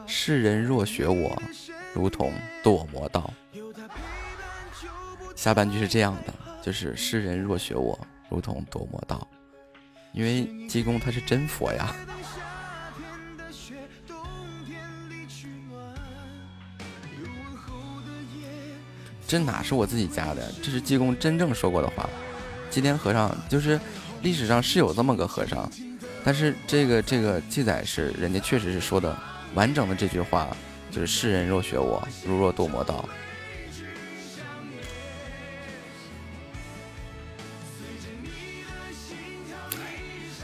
[0.08, 1.40] 世人若学我，
[1.94, 2.32] 如同
[2.64, 3.32] 堕魔道。
[5.36, 7.96] 下半句是这样的，就是世人若学我。
[8.28, 9.24] 如同堕魔道，
[10.12, 11.94] 因为济公他是真佛呀。
[19.28, 20.52] 这哪是我自己加的？
[20.60, 22.10] 这是济公真正说过的话。
[22.74, 23.80] 吉天和尚就是
[24.22, 25.70] 历史上是有这么个和尚，
[26.24, 29.16] 但是这个这个记载是人家确实是说的
[29.54, 30.48] 完整的这句话，
[30.90, 33.08] 就是世人若学我，如若堕魔道。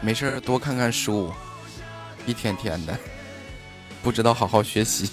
[0.01, 1.33] 没事多看看书，
[2.26, 2.97] 一天天的，
[4.05, 5.11] 不知道好好学习。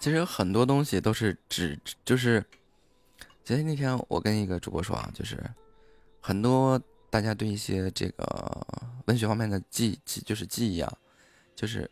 [0.00, 2.44] 其实很多东西都是只就是。
[3.42, 5.42] 其实那天我跟一个主播说啊，就是
[6.20, 8.64] 很多大家对一些这个
[9.06, 10.92] 文学方面的记记，就是记忆啊，
[11.56, 11.90] 就是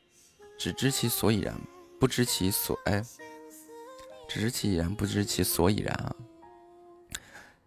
[0.57, 1.59] 只知其所以然，
[1.99, 3.03] 不知其所哎，
[4.29, 6.15] 只知其以然，不知其所以然啊。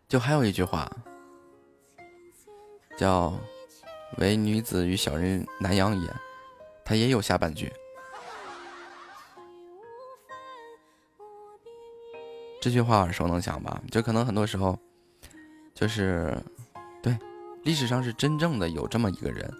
[0.08, 0.90] 就还有一句话，
[2.98, 3.38] 叫
[4.20, 6.16] “唯女子与小人难养也”，
[6.86, 7.74] 它也有下半句。
[12.62, 13.82] 这句话耳熟能详吧？
[13.90, 14.78] 就可能很多时候，
[15.74, 16.38] 就是
[17.02, 17.18] 对
[17.64, 19.52] 历史上是真正的有这么一个人，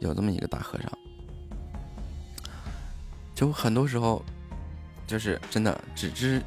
[0.00, 0.90] 有这么一个大和尚。
[3.34, 4.24] 就很多时候，
[5.04, 6.40] 就是真的只知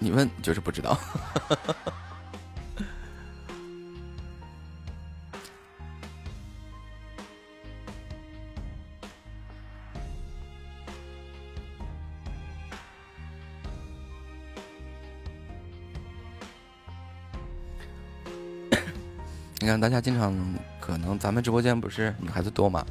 [0.00, 0.98] 你问就是不知道。
[19.68, 20.34] 看，大家经常
[20.80, 22.84] 可能咱们直播间不是女孩子多吗？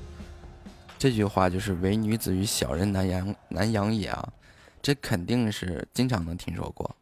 [1.00, 4.34] 这句话就是“唯女子与小人难养难养也”啊，
[4.82, 6.96] 这肯定是经常能听说过。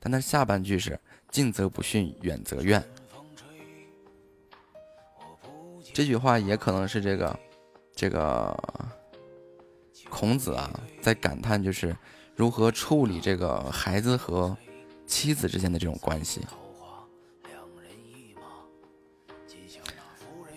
[0.00, 0.98] 但它下半句是
[1.30, 2.82] “近则不逊，远则怨”，
[5.94, 7.38] 这句话也可能是这个
[7.94, 8.54] 这个
[10.08, 11.96] 孔子啊在感叹，就是
[12.34, 14.56] 如何处理这个孩子和
[15.06, 16.40] 妻子之间的这种关系。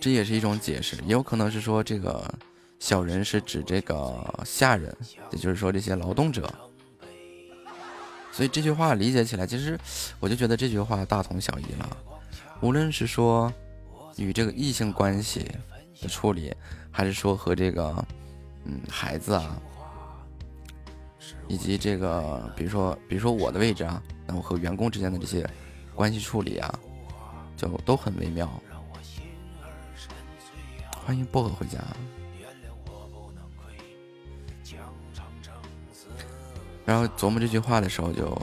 [0.06, 2.32] 这也是一种解释，也有可能是说这个
[2.78, 4.95] 小人是指这个下人，
[5.32, 6.47] 也就是说这些劳动者。
[8.32, 9.76] 所以这句话理解起来，其实
[10.20, 11.97] 我就觉得这句话大同小异了。
[12.62, 13.51] 无论是说
[14.18, 15.51] 与这个异性关系
[15.99, 16.53] 的处理，
[16.91, 18.06] 还是说和这个
[18.66, 19.60] 嗯孩子啊
[21.47, 25.49] 以及这个，比如说，比如说我的位置啊，那我和员工之间的这些
[25.95, 26.80] 关系处理啊，
[27.58, 28.47] 就都很微妙。
[31.06, 31.78] 欢迎薄荷回家。
[36.84, 38.41] 然后琢磨这句话的时候，就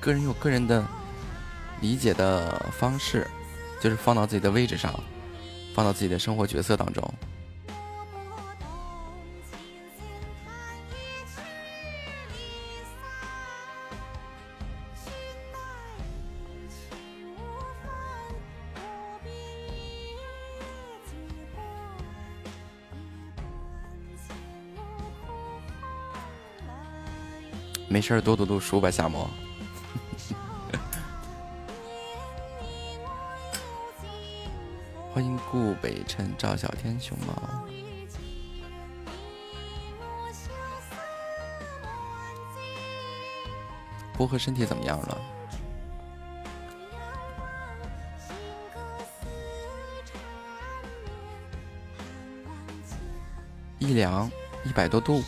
[0.00, 0.84] 个人有个人的
[1.80, 3.26] 理解的方式，
[3.80, 4.92] 就是放到自己的位置上，
[5.74, 7.14] 放到自己的生活角色当中。
[27.92, 29.28] 没事儿，多读读书吧，夏沫。
[35.12, 37.34] 欢迎顾北辰、赵小天、熊猫。
[44.16, 45.20] 薄荷身体怎么样了？
[53.78, 54.30] 一凉，
[54.64, 55.22] 一百多度。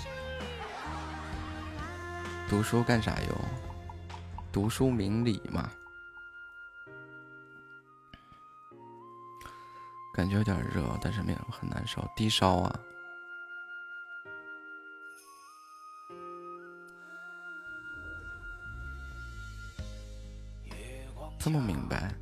[2.48, 3.40] 读书干啥哟？
[4.52, 5.70] 读书明理嘛。
[10.14, 12.80] 感觉有点热，但是没有很难受，低烧啊。
[21.38, 22.14] 这么明白？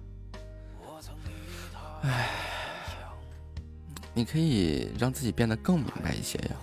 [2.02, 2.30] 唉，
[4.14, 6.56] 你可以让自己变得更明白一些呀。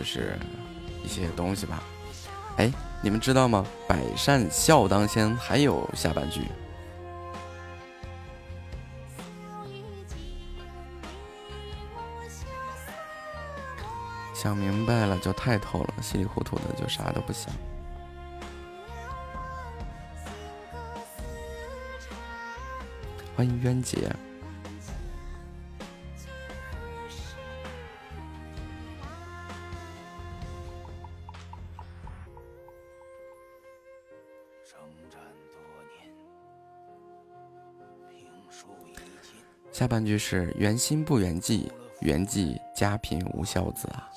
[0.00, 0.34] 就是
[1.04, 1.82] 一些东西吧。
[2.56, 2.72] 哎，
[3.02, 3.66] 你们知道吗？
[3.86, 6.40] 百善孝当先还有下半句。
[14.32, 17.52] 想明白了就太透了，稀里糊涂的就啥都不想。
[23.36, 24.10] 欢迎渊姐。
[39.90, 41.68] 半句是“缘心不缘迹，
[42.02, 44.08] 缘迹家贫无孝子”啊。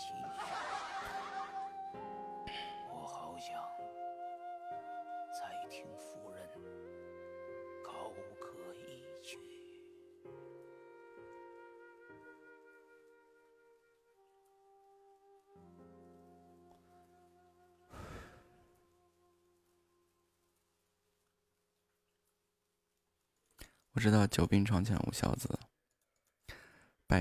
[23.95, 25.47] 我知道久病床前无孝子，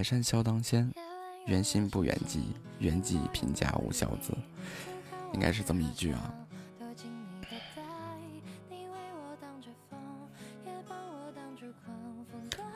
[0.03, 0.93] 百善孝当先，
[1.47, 4.37] 缘心不缘迹，缘迹贫家无孝子，
[5.33, 6.35] 应该是这么一句啊。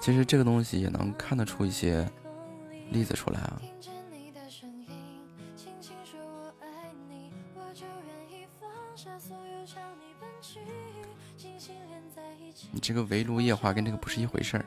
[0.00, 2.08] 其实这个东西也能看得出一些
[2.92, 3.60] 例子出来啊。
[12.80, 14.64] 这个围炉夜话跟这个不是一回事儿，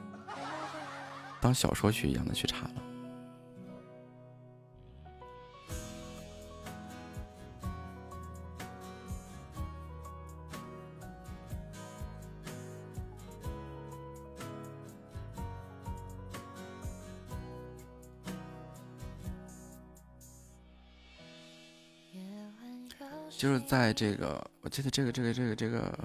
[1.42, 2.74] 当小说去一样的去查了。
[23.38, 25.98] 就是在这个，我记得这个这个这个这个。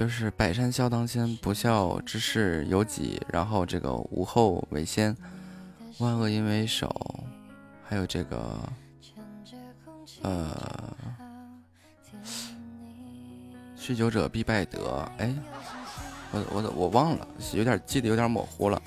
[0.00, 3.20] 就是百善孝当先，不孝之事有几？
[3.30, 5.14] 然后这个无后为先，
[5.98, 6.88] 万恶淫为首，
[7.86, 8.58] 还有这个，
[10.22, 10.96] 呃，
[13.78, 15.06] 酗酒者必败德。
[15.18, 15.34] 哎，
[16.32, 18.80] 我我我忘了，有点记得有点模糊了。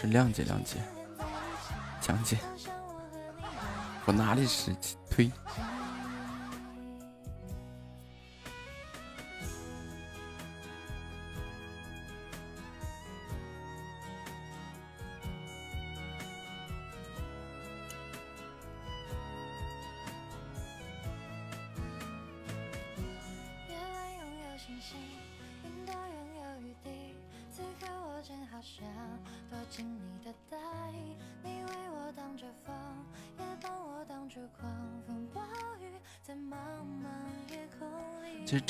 [0.00, 0.78] 是，谅解谅解，
[2.00, 2.38] 讲解。
[4.06, 4.74] 我哪里是
[5.10, 5.30] 推？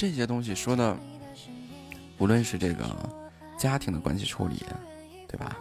[0.00, 0.96] 这些东西说的，
[2.16, 2.86] 无论是这个
[3.58, 4.64] 家庭的关系处理，
[5.28, 5.54] 对吧？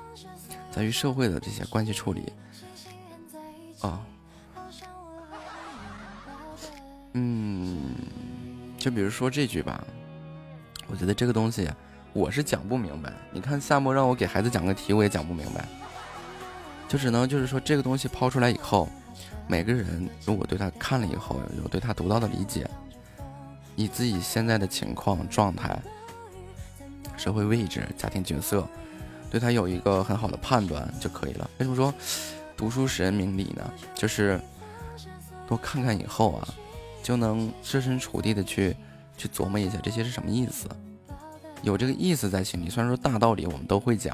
[0.71, 2.31] 在于社会的这些关系处理，
[3.81, 3.99] 啊，
[7.11, 7.93] 嗯，
[8.77, 9.83] 就比如说这句吧，
[10.87, 11.69] 我觉得这个东西
[12.13, 13.11] 我是讲不明白。
[13.33, 15.67] 你看夏末让我给孩子讲个题，我也讲不明白，
[16.87, 18.87] 就只能就是说这个东西抛出来以后，
[19.49, 22.68] 每个人如果对他看了以后有对他独到的理解。
[23.79, 25.81] 你自己现在的情况、状态、
[27.15, 28.67] 社会位置、家庭角色，
[29.31, 31.49] 对他有一个很好的判断就可以了。
[31.59, 31.93] 为什么说
[32.57, 33.73] 读书使人明理呢？
[33.95, 34.37] 就是
[35.47, 36.47] 多看看以后啊，
[37.01, 38.75] 就能设身处地的去
[39.15, 40.67] 去琢磨一下这些是什么意思，
[41.61, 42.69] 有这个意思在心里。
[42.69, 44.13] 虽然说大道理我们都会讲，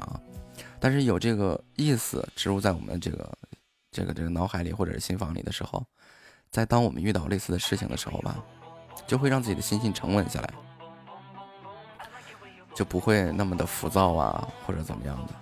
[0.78, 3.38] 但是有这个意思植入在我们这个
[3.90, 5.84] 这个这个脑海里或者是心房里的时候，
[6.52, 8.40] 在当我们遇到类似的事情的时候吧。
[9.06, 10.50] 就会让自己的心性沉稳下来，
[12.74, 15.34] 就不会那么的浮躁啊，或者怎么样的。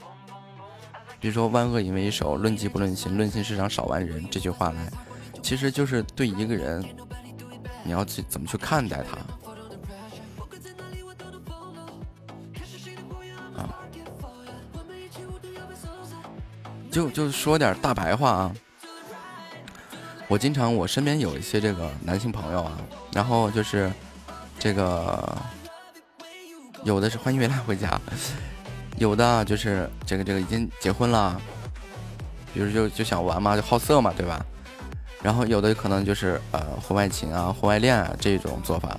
[1.20, 4.90] 比如说“万恶淫为首，论迹不论心，论心世上少完人”这句话来，
[5.42, 6.84] 其实就是对一个人，
[7.82, 9.18] 你要去怎么去看待他？
[16.90, 18.54] 就就说点大白话啊。
[20.28, 22.78] 我经常，我身边有一些这个男性朋友啊，
[23.14, 23.90] 然后就是
[24.58, 25.36] 这个
[26.82, 27.98] 有的是欢迎月亮回家，
[28.98, 31.40] 有的就是这个这个已经结婚了，
[32.52, 34.44] 比如就就想玩嘛，就好色嘛，对吧？
[35.22, 38.98] 然后有的可能就是呃婚外情啊、婚外恋啊这种做法，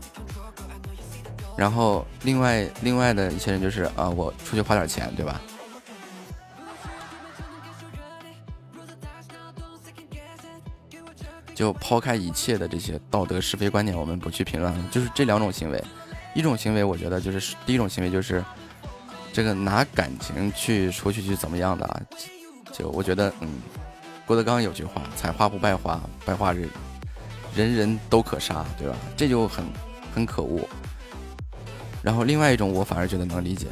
[1.55, 5.39] 然后另外另外的一些人就是啊，我出去花点钱，对吧？
[11.55, 15.83] 就抛开一切的这些道德是非观念，我们不去评论了，就是这两种行为。
[16.35, 18.43] 一种行为，我觉得就是第一种行为，就是
[19.31, 22.01] 这个拿感情去出去去怎么样的啊？
[22.73, 23.49] 就我觉得，嗯，
[24.25, 26.69] 郭德纲有句话：“采花不败花，败花人
[27.55, 28.95] 人人都可杀”，对吧？
[29.15, 29.65] 这就很
[30.13, 30.59] 很可恶。
[32.03, 33.67] 然后另外一种，我反而觉得能理解。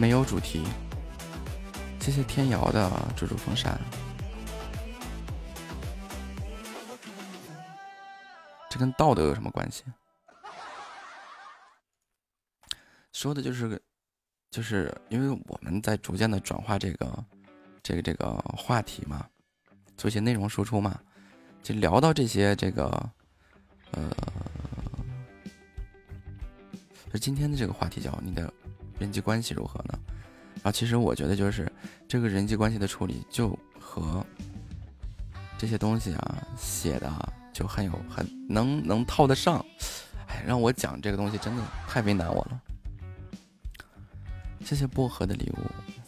[0.00, 0.64] 没有主题，
[2.00, 3.78] 谢谢天瑶的猪猪风扇。
[8.70, 9.84] 这跟道德有什么关系？
[13.12, 13.78] 说的就是，
[14.50, 17.24] 就是因为我们在逐渐的转化这个，
[17.82, 19.28] 这个这个话题嘛，
[19.98, 20.98] 做一些内容输出嘛，
[21.62, 23.10] 就聊到这些这个，
[23.90, 24.10] 呃，
[27.20, 28.50] 今天的这个话题叫你的。
[29.00, 29.98] 人际关系如何呢？
[30.62, 31.72] 啊，其实我觉得就是
[32.06, 34.24] 这个人际关系的处理，就和
[35.58, 37.10] 这些东西啊写的
[37.52, 39.64] 就很有很能能套得上。
[40.28, 42.60] 哎，让我讲这个东西真的太为难我了。
[44.62, 45.99] 谢谢薄荷的礼物。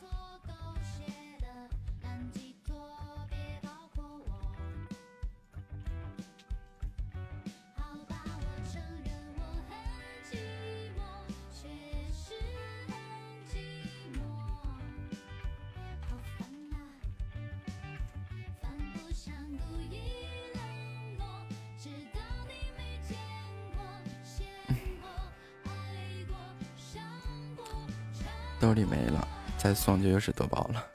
[28.63, 29.27] 兜里没了，
[29.59, 30.87] 再送就又是多宝了，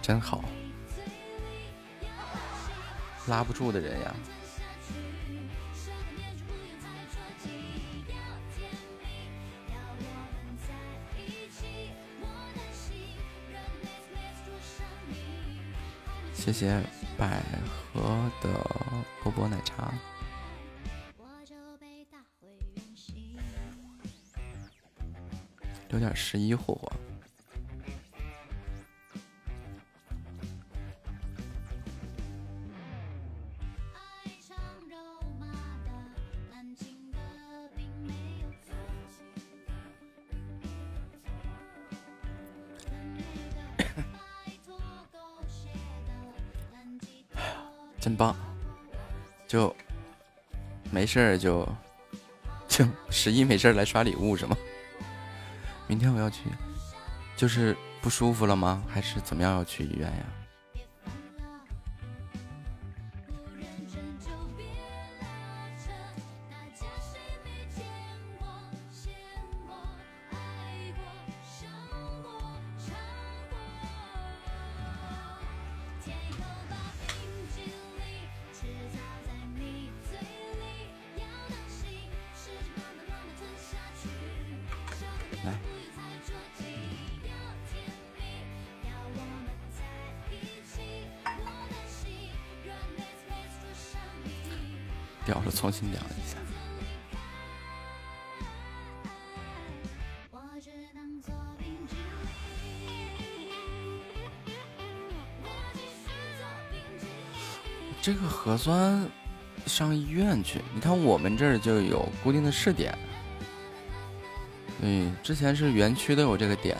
[0.00, 0.44] 真好，
[3.26, 4.14] 拉不住的人呀。
[16.32, 16.80] 谢谢
[17.18, 17.42] 百
[17.92, 18.48] 合的
[19.24, 19.92] 波波奶茶，
[25.94, 26.92] 有点十一火火。
[48.00, 48.34] 真棒，
[49.46, 49.72] 就
[50.90, 51.64] 没事儿就
[52.66, 54.56] 就十一没事儿来刷礼物是吗？
[55.94, 56.50] 明天我要去，
[57.36, 58.82] 就是不舒服了吗？
[58.88, 60.24] 还是怎么样要去医院呀？
[110.74, 112.96] 你看我们这儿就有固定的试点。
[114.80, 116.76] 嗯，之前是园区都有这个点，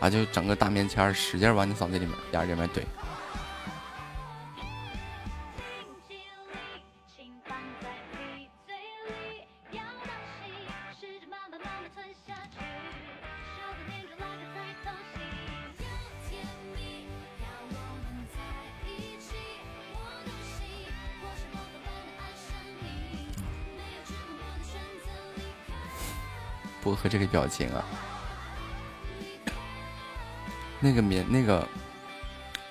[0.00, 2.82] 啊，就整个大棉签使劲往你嗓子里面眼里面怼。
[27.14, 27.84] 这个表情啊，
[30.80, 31.64] 那个棉那个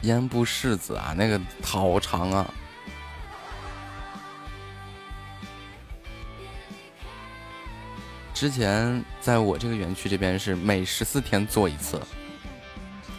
[0.02, 2.54] 烟部柿子啊，那个好长啊。
[8.34, 12.02] 之前在我这个园区这边是每十四天做一次，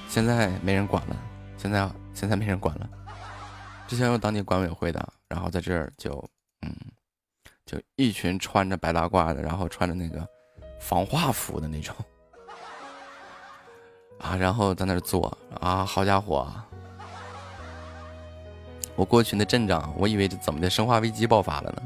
[0.06, 1.16] 现在没人管了，
[1.56, 2.86] 现在现在没人管了。
[3.88, 6.22] 之前有当地管委会的，然后在这儿就
[6.60, 6.76] 嗯，
[7.64, 10.28] 就一群穿着白大褂的，然后穿着那个。
[10.84, 11.96] 防化服的那种
[14.18, 16.46] 啊，然后在那坐啊，好家伙！
[18.94, 21.82] 我过去那阵仗，我以为这怎么的，生化危机爆发了呢？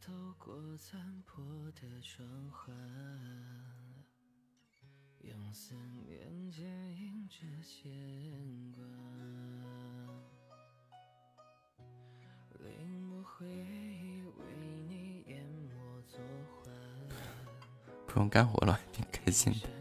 [0.00, 2.72] 透过残破的窗花，
[5.20, 5.74] 用思
[6.06, 6.62] 念接
[6.94, 8.82] 应着牵挂。
[12.60, 16.18] 淋不回忆为你淹没作
[16.48, 16.72] 画。
[18.06, 19.79] 不用干活了，挺开心的。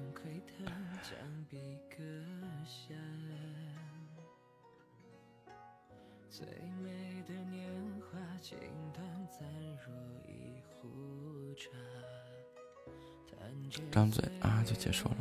[13.99, 15.17] 张嘴啊，就结束了。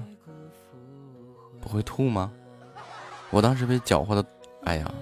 [1.61, 2.33] 不会吐吗？
[3.31, 4.25] 我当时被搅和的，
[4.63, 4.95] 哎呀！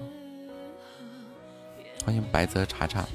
[2.03, 3.05] 欢迎白泽茶茶。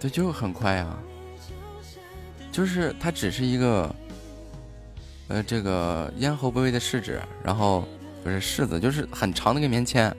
[0.00, 0.98] 对，就很快呀，
[2.50, 3.94] 就是它只是一个，
[5.28, 7.86] 呃，这个咽喉部位的试纸，然后
[8.22, 10.14] 不是柿子，就是很长的一个棉签，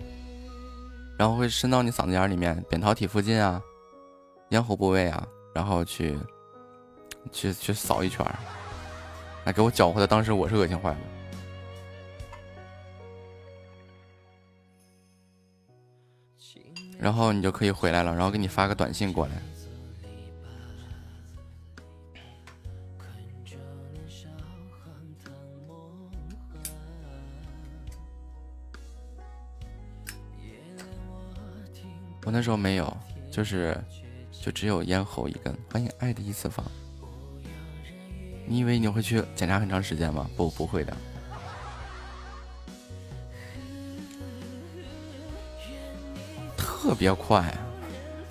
[1.17, 3.61] 然后会伸到你嗓子眼里面，扁桃体附近啊，
[4.49, 6.17] 咽喉部位啊，然后去
[7.31, 8.25] 去去扫一圈，
[9.45, 10.97] 哎，给我搅和的，当时我是恶心坏了。
[16.97, 19.33] 然后你就可以回来了，然后给你发个短信过来。
[32.25, 32.97] 我那时候没有，
[33.31, 33.77] 就是
[34.31, 35.55] 就只有咽喉一根。
[35.71, 36.65] 欢迎爱的一次方。
[38.47, 40.27] 你以为你会去检查很长时间吗？
[40.35, 40.97] 不，不会的。
[46.57, 47.55] 特别快，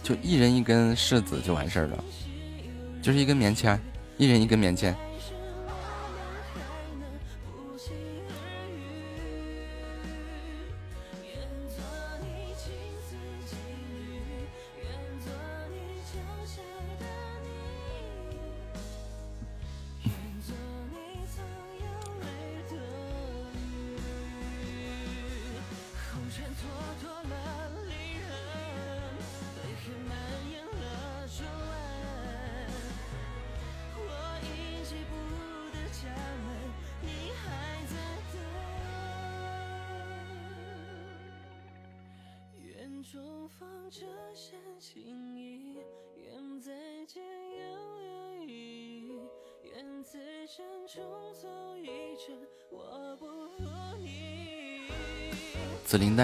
[0.02, 2.04] 就一人一根柿子就完事儿了，
[3.00, 3.80] 就是一根棉签，
[4.18, 4.92] 一人一根棉签。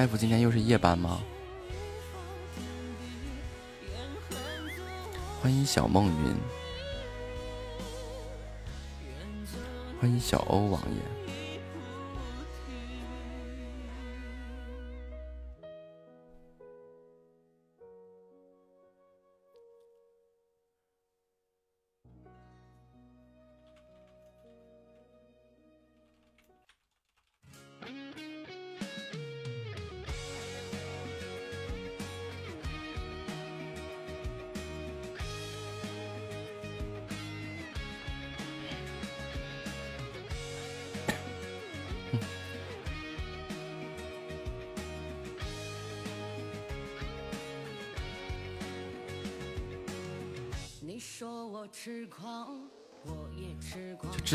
[0.01, 1.21] 大夫今天又是夜班吗？
[5.43, 6.35] 欢迎小梦云，
[10.01, 11.20] 欢迎小欧王爷。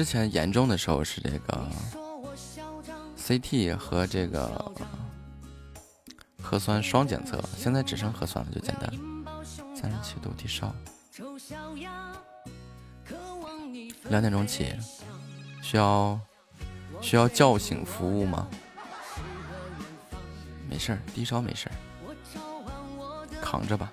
[0.06, 1.68] 之前严重的时候是这个
[3.18, 4.72] CT 和这个
[6.40, 8.88] 核酸双检测，现在只剩核酸了，就简单。
[9.76, 10.72] 三十七度低烧，
[14.10, 14.76] 两点钟起，
[15.64, 16.20] 需要
[17.02, 18.48] 需要叫醒服务吗？
[20.70, 21.74] 没事儿，低烧没事儿，
[23.42, 23.92] 扛着吧。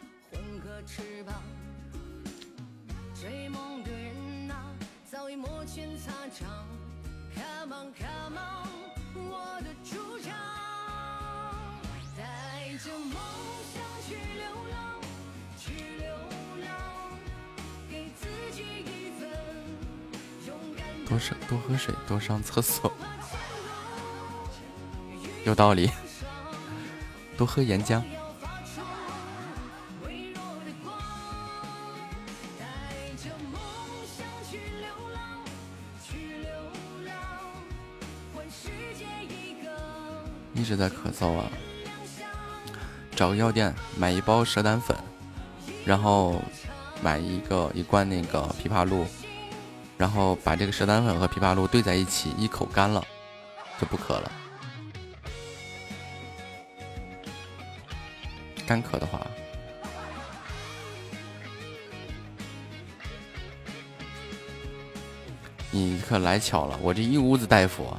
[21.13, 22.91] 多上多喝水，多上厕所，
[25.45, 25.91] 有道理。
[27.37, 28.03] 多喝岩浆。
[40.55, 41.45] 一直在咳嗽啊！
[43.15, 44.97] 找个药店买一包蛇胆粉，
[45.85, 46.41] 然后
[47.03, 49.05] 买一个一罐那个枇杷露。
[50.03, 53.01] 然后把这个蛇胆粉和枇杷露兑在一起，一口干了，
[53.81, 54.33] 就不渴了。
[58.67, 59.25] 干渴的话，
[65.71, 67.97] 你可来巧了，我这一屋子大夫。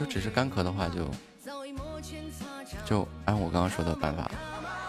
[0.00, 1.10] 就只是干咳的话，就
[2.86, 4.30] 就按我刚刚说的办法，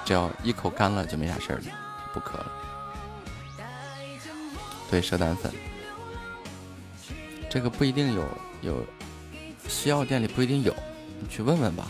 [0.05, 1.65] 只要一口干了就没啥事儿了，
[2.13, 2.49] 不咳了。
[4.89, 5.51] 对，蛇胆粉，
[7.49, 8.25] 这个不一定有
[8.61, 8.85] 有，
[9.67, 10.73] 西药店里不一定有，
[11.19, 11.89] 你去问问吧。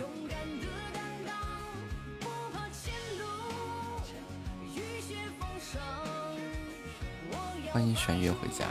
[7.72, 8.65] 欢迎玄月回家。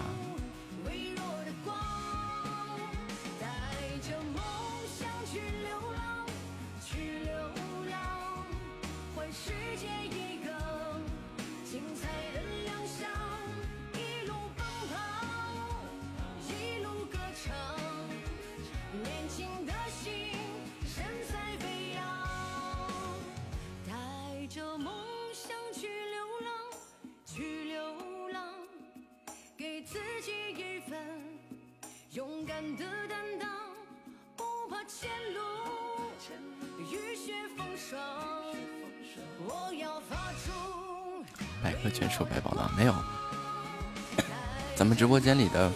[45.20, 45.70] 间里的，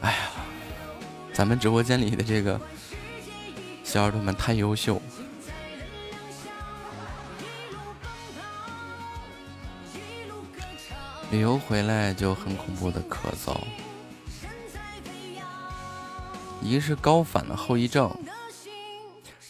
[0.00, 0.18] 哎呀，
[1.32, 2.60] 咱们直播间里的这个
[3.84, 5.00] 小耳朵们太优秀。
[11.30, 13.54] 旅游回来就很恐怖的咳嗽，
[16.62, 18.10] 一个是高反的后遗症，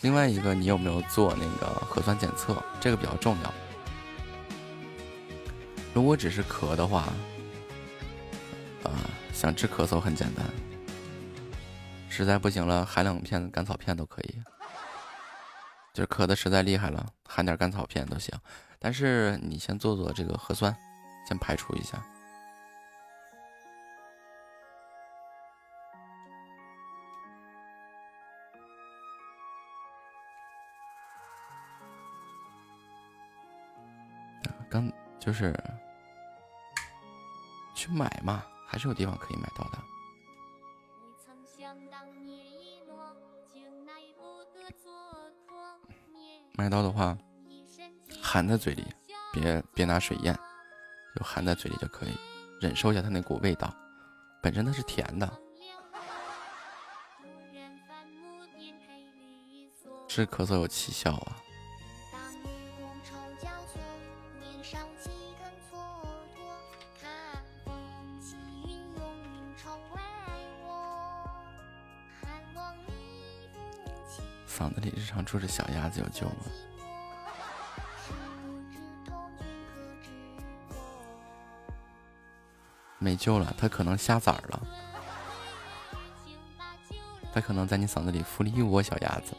[0.01, 2.61] 另外一个你有没有做那个核酸检测？
[2.81, 3.55] 这个比较重要。
[5.95, 7.09] 如果只是咳的话，
[9.39, 10.45] 想治咳嗽很简单，
[12.09, 14.43] 实在不行了，含两片甘草片都可以。
[15.95, 18.37] 就是咳的实在厉害了，含点甘草片都行。
[18.81, 20.77] 但是你先做做这个核酸。
[21.29, 22.03] 先排除一下。
[34.69, 34.91] 刚
[35.21, 35.55] 就是
[37.75, 39.79] 去买嘛，还是有地方可以买到的。
[46.53, 47.17] 买到的话，
[48.23, 48.85] 含在嘴里，
[49.33, 50.39] 别别拿水咽。
[51.17, 52.13] 就含在嘴里就可以，
[52.61, 53.75] 忍受一下它那股味道，
[54.43, 55.27] 本身它是甜的，
[60.07, 61.37] 治咳嗽有奇效啊。
[74.59, 76.35] 嗓子里日常住着小鸭子有救吗？
[82.99, 84.61] 没救了，它可能下崽了，
[87.33, 89.33] 它可能在你嗓子里孵了一窝小鸭子。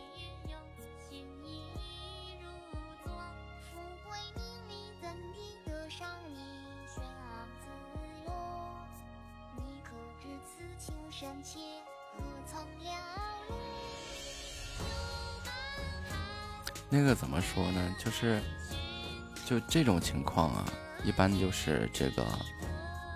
[18.04, 18.42] 就是，
[19.46, 20.66] 就这种情况啊，
[21.04, 22.26] 一般就是这个。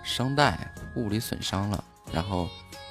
[0.05, 1.81] 声带物理损伤了，
[2.11, 2.49] 然后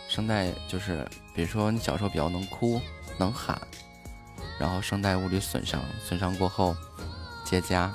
[0.09, 2.81] 声带就是，比如说你小时候比较能哭
[3.19, 3.61] 能喊，
[4.59, 6.75] 然后声带物理损伤，损伤过后
[7.45, 7.91] 结痂，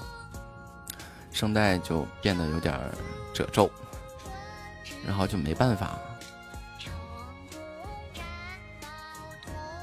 [1.31, 2.79] 声带就变得有点
[3.33, 3.71] 褶皱，
[5.03, 5.97] 然后就没办法。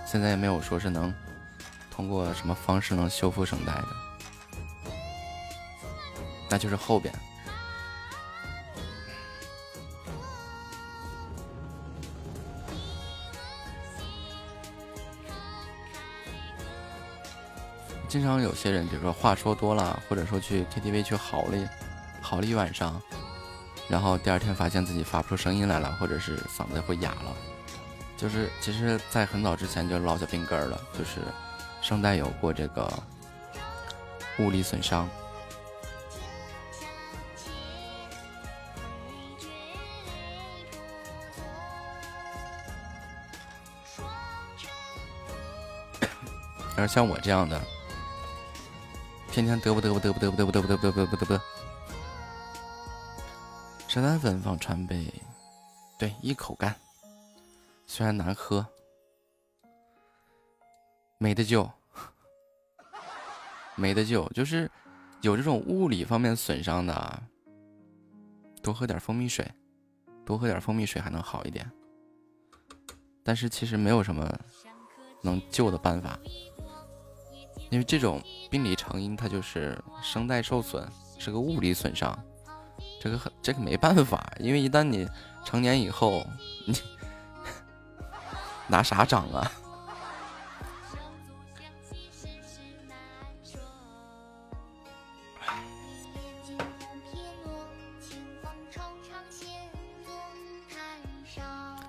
[0.06, 1.12] 现在也没有说是能
[1.90, 3.88] 通过什么方式能修复声带的，
[6.54, 7.12] 那就是后边。
[18.08, 21.68] 经常有些人，比如说话说多了，或者说去 KTV 去嚎了，
[22.22, 23.02] 嚎了一晚上，
[23.88, 27.34] 然后第二天发现自己发不出声音来了，或者是嗓子会哑了，
[28.16, 31.20] 就是其实，在很早之前就落下病根了，就是
[31.82, 32.88] 声带有过这个
[34.38, 35.10] 物理损伤。
[46.76, 47.60] 要是像我这样的。
[49.30, 51.40] 天天嘚啵嘚啵嘚啵嘚啵嘚啵嘚啵嘚啵嘚啵嘚啵，
[53.88, 55.12] 蛇胆粉放川贝，
[55.98, 56.72] 对，一口干，
[57.84, 58.64] 虽然难喝，
[61.18, 61.68] 没得救，
[63.74, 64.70] 没得救，就是
[65.20, 67.22] 有这种物理方面损伤的，
[68.62, 69.44] 多喝点蜂蜜水，
[70.24, 71.68] 多喝点蜂蜜水还能好一点，
[73.24, 74.32] 但是其实没有什么
[75.22, 76.16] 能救的办法。
[77.74, 80.86] 因为这种病理成因，它就是声带受损，
[81.18, 82.16] 是个物理损伤，
[83.00, 84.32] 这个很这个没办法。
[84.38, 85.08] 因为一旦你
[85.44, 86.24] 成年以后，
[86.66, 86.76] 你
[88.68, 89.50] 拿啥长啊？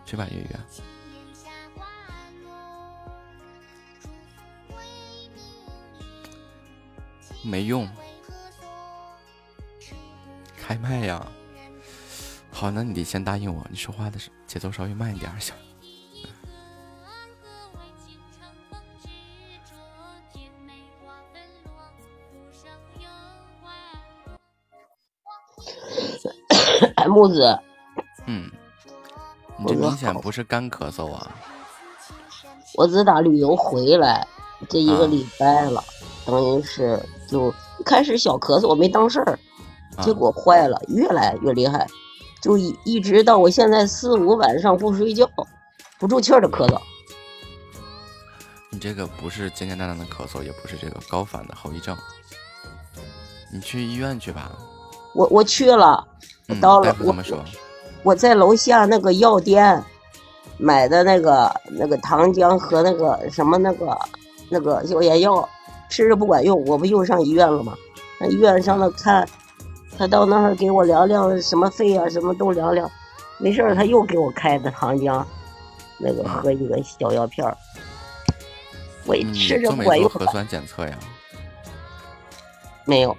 [0.03, 0.59] 去吧，月月。
[7.45, 7.87] 没用，
[10.57, 11.25] 开麦呀！
[12.51, 15.53] 好，那你得先答应我，你说话的时节奏稍微慢一点行。
[27.07, 27.59] 木子，
[28.25, 28.49] 嗯，
[29.57, 31.31] 你这明显不是干咳嗽啊，
[32.73, 34.27] 我自打旅游回来
[34.67, 35.83] 这一个啊礼拜了，
[36.25, 37.49] 等于是就
[37.79, 39.39] 一开始小咳嗽我没当事儿，
[40.01, 41.87] 结果坏了，越来越厉害，
[42.41, 45.29] 就一一直到我现在四五晚上不睡觉，
[45.99, 46.79] 不住气儿的咳嗽。
[48.69, 51.95] 你这个不是简简单单的咳嗽，也不是这个高反的后遗症。
[53.53, 54.51] 你去医院去吧。
[55.13, 56.05] 我我去了，
[56.49, 57.41] 我嗯，到了我么说？
[58.03, 59.81] 我在楼下那个药店
[60.57, 63.97] 买的那个那个糖浆和那个什么那个
[64.49, 65.47] 那个消炎药，
[65.89, 67.73] 吃着不管用，我不又上医院了吗？
[68.19, 69.27] 那医院上那看，
[69.97, 72.89] 他到那儿给我量量什么肺啊，什么都量量，
[73.37, 75.23] 没事儿他又给我开的糖浆，
[75.97, 77.55] 那个喝一个小药片儿，
[79.05, 80.97] 我一吃着管用，做核酸检测呀？
[82.85, 83.15] 没有。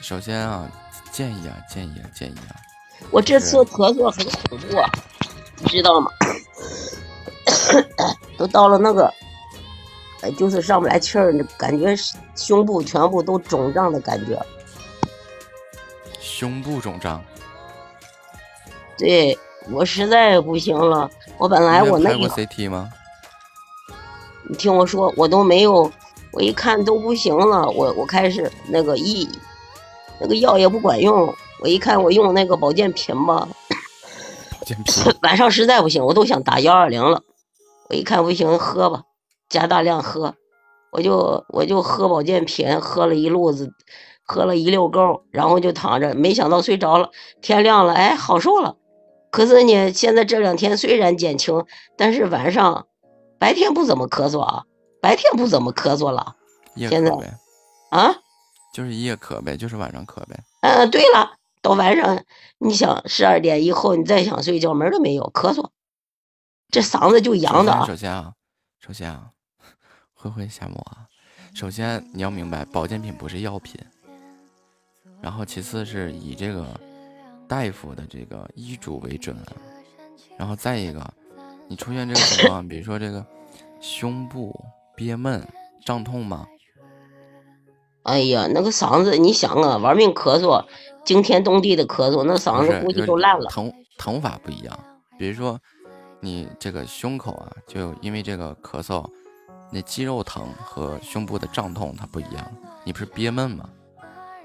[0.00, 0.70] 首先啊，
[1.10, 2.56] 建议啊，建议啊，建议啊，
[3.10, 4.88] 我这次咳嗽很恐怖啊，
[5.58, 6.10] 你知道吗？
[8.38, 9.12] 都到了那个，
[10.20, 11.94] 呃，就是上不来气儿，感觉
[12.34, 14.40] 胸部全部都肿胀的感觉。
[16.20, 17.22] 胸部肿胀。
[18.96, 19.38] 对
[19.70, 22.90] 我实在不行了，我本来我那个，CT 吗？
[24.48, 25.90] 你听我说，我都没有，
[26.32, 29.28] 我一看都不行了，我我开始那个一，
[30.18, 33.46] 那个药也不管用，我一看我用那个保健品吧，
[34.58, 35.14] 保健品。
[35.22, 37.22] 晚上实在不行，我都想打幺二零了。
[37.88, 39.02] 我一看不行，喝吧，
[39.48, 40.34] 加大量喝，
[40.92, 43.72] 我就我就喝保健品，喝了一路子，
[44.24, 47.10] 喝了一溜够，然后就躺着，没想到睡着了，
[47.40, 48.76] 天亮了，哎，好受了。
[49.30, 51.64] 可是呢，现在这两天虽然减轻，
[51.96, 52.86] 但是晚上
[53.38, 54.64] 白天不怎么咳嗽啊，
[55.02, 56.36] 白天不怎么咳嗽了
[56.74, 57.34] 夜现在咳呗，
[57.90, 58.14] 啊。
[58.72, 60.38] 就是夜咳呗，就是晚上咳呗。
[60.60, 62.22] 嗯，对了，到晚上
[62.58, 65.68] 你想十二点以后，你再想睡觉，门都没有，咳嗽，
[66.70, 67.86] 这嗓子就痒的啊。
[67.86, 68.32] 首先啊，
[68.78, 69.30] 首先啊，
[70.20, 71.06] 灰灰夏沫啊，
[71.54, 73.80] 首先你要明白，保健品不是药品，
[75.22, 76.66] 然后其次是以这个
[77.46, 79.52] 大夫的这个医嘱为准啊，
[80.36, 81.14] 然后再一个，
[81.68, 83.24] 你出现这个情况，比如说这个
[83.80, 84.52] 胸部
[84.96, 85.46] 憋闷、
[85.86, 86.46] 胀痛吗？
[88.02, 90.64] 哎呀，那个嗓子，你想啊，玩命咳嗽，
[91.04, 93.46] 惊天动地的咳嗽，那嗓，子估计都烂了。
[93.50, 94.76] 疼疼法不一样。
[95.16, 95.60] 比如说，
[96.20, 99.06] 你这个胸口啊，就因为这个咳嗽，
[99.70, 102.50] 那肌肉疼和胸部的胀痛它不一样。
[102.84, 103.68] 你不是憋闷吗？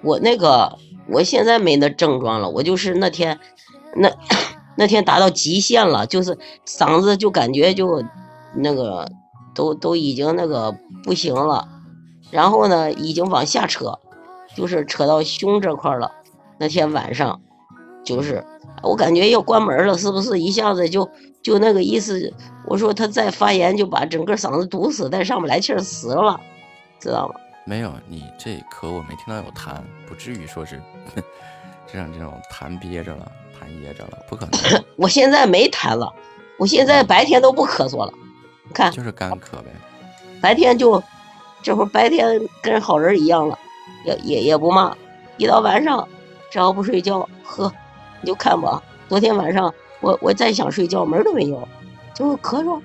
[0.01, 0.77] 我那个，
[1.07, 3.39] 我现在没那症状了，我就是那天，
[3.95, 4.11] 那
[4.75, 8.03] 那天达到极限了，就是嗓子就感觉就
[8.53, 9.09] 那个
[9.55, 11.67] 都都已经那个不行了，
[12.31, 13.97] 然后呢，已经往下扯，
[14.55, 16.11] 就是扯到胸这块了。
[16.57, 17.39] 那天晚上，
[18.03, 18.45] 就是
[18.83, 21.09] 我感觉要关门了，是不是一下子就
[21.41, 22.31] 就那个意思？
[22.65, 26.39] 我说他再发炎就把整个嗓子堵死，再上不来气儿死了，
[26.99, 27.35] 知道吗？
[27.65, 30.81] 没有，你这咳我没听到有痰，不至于说是
[31.91, 36.11] 这样这种痰憋着了，痰噎着了，不可能， 我现在没痰了，
[36.57, 38.13] 我现在白天都不咳嗽了。
[38.65, 39.71] 你看，就是干咳呗。
[40.41, 41.01] 白天就
[41.61, 43.57] 这会儿白天跟好人一样了，
[44.05, 44.95] 也也也不骂。
[45.37, 46.07] 一到晚上，
[46.51, 47.71] 只要不睡觉，呵，
[48.23, 48.81] 你就看吧。
[49.09, 51.67] 昨天晚上我我再想睡觉，门儿都没有，
[52.15, 52.81] 就咳嗽。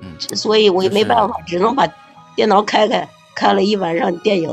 [0.00, 1.86] 嗯，所以我也没办法，只能把
[2.36, 4.48] 电脑开开，看了一晚上电影，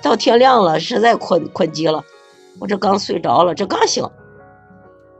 [0.00, 2.02] 到天亮了，实在困困极了。
[2.58, 4.08] 我这刚睡着了，这刚醒，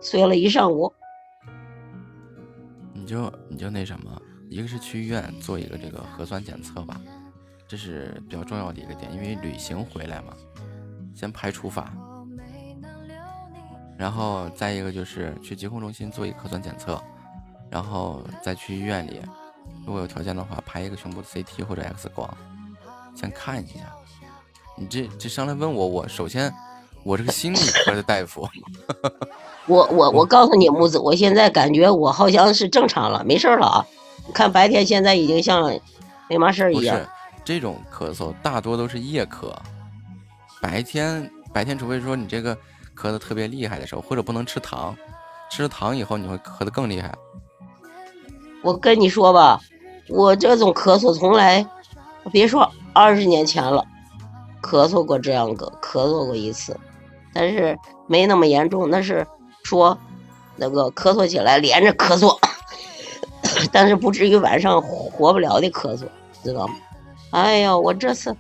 [0.00, 0.90] 睡了一上午。
[2.94, 4.10] 你就你就那什么，
[4.48, 6.98] 一个是去医院做一个这个核酸检测吧，
[7.68, 10.32] 这是比较重要的一个点，因为旅行回来嘛，
[11.14, 11.92] 先排除法。
[13.98, 17.02] 然后再一个就是去疾控中心做一个核酸检测，
[17.70, 19.20] 然后再去医院里，
[19.86, 22.28] 如果有条件的话，拍一个胸部的 CT 或者 X 光，
[23.14, 23.80] 先看一下。
[24.76, 26.52] 你这这上来问我，我首先
[27.02, 28.46] 我是个心理科的大夫，
[29.66, 33.86] 我我我告诉你木子，我现在感觉我好像是正常了，没事儿了啊。
[34.34, 35.72] 看白天现在已经像
[36.28, 37.08] 没嘛事儿一样不是。
[37.44, 39.54] 这种咳嗽大多都是夜咳，
[40.60, 42.58] 白天白天除非说你这个
[42.96, 44.96] 咳的特别厉害的时候，或者不能吃糖，
[45.50, 47.14] 吃了糖以后你会咳得更厉害。
[48.62, 49.60] 我跟你说吧，
[50.08, 51.64] 我这种咳嗽从来，
[52.32, 53.84] 别说二十年前了，
[54.62, 56.76] 咳嗽过这样个咳嗽过一次，
[57.32, 57.78] 但是
[58.08, 58.90] 没那么严重。
[58.90, 59.24] 那是
[59.62, 59.96] 说
[60.56, 62.36] 那个咳嗽起来连着咳嗽，
[63.70, 66.04] 但是不至于晚上活不了的咳嗽，
[66.42, 66.74] 知道吗？
[67.30, 68.34] 哎呀，我这次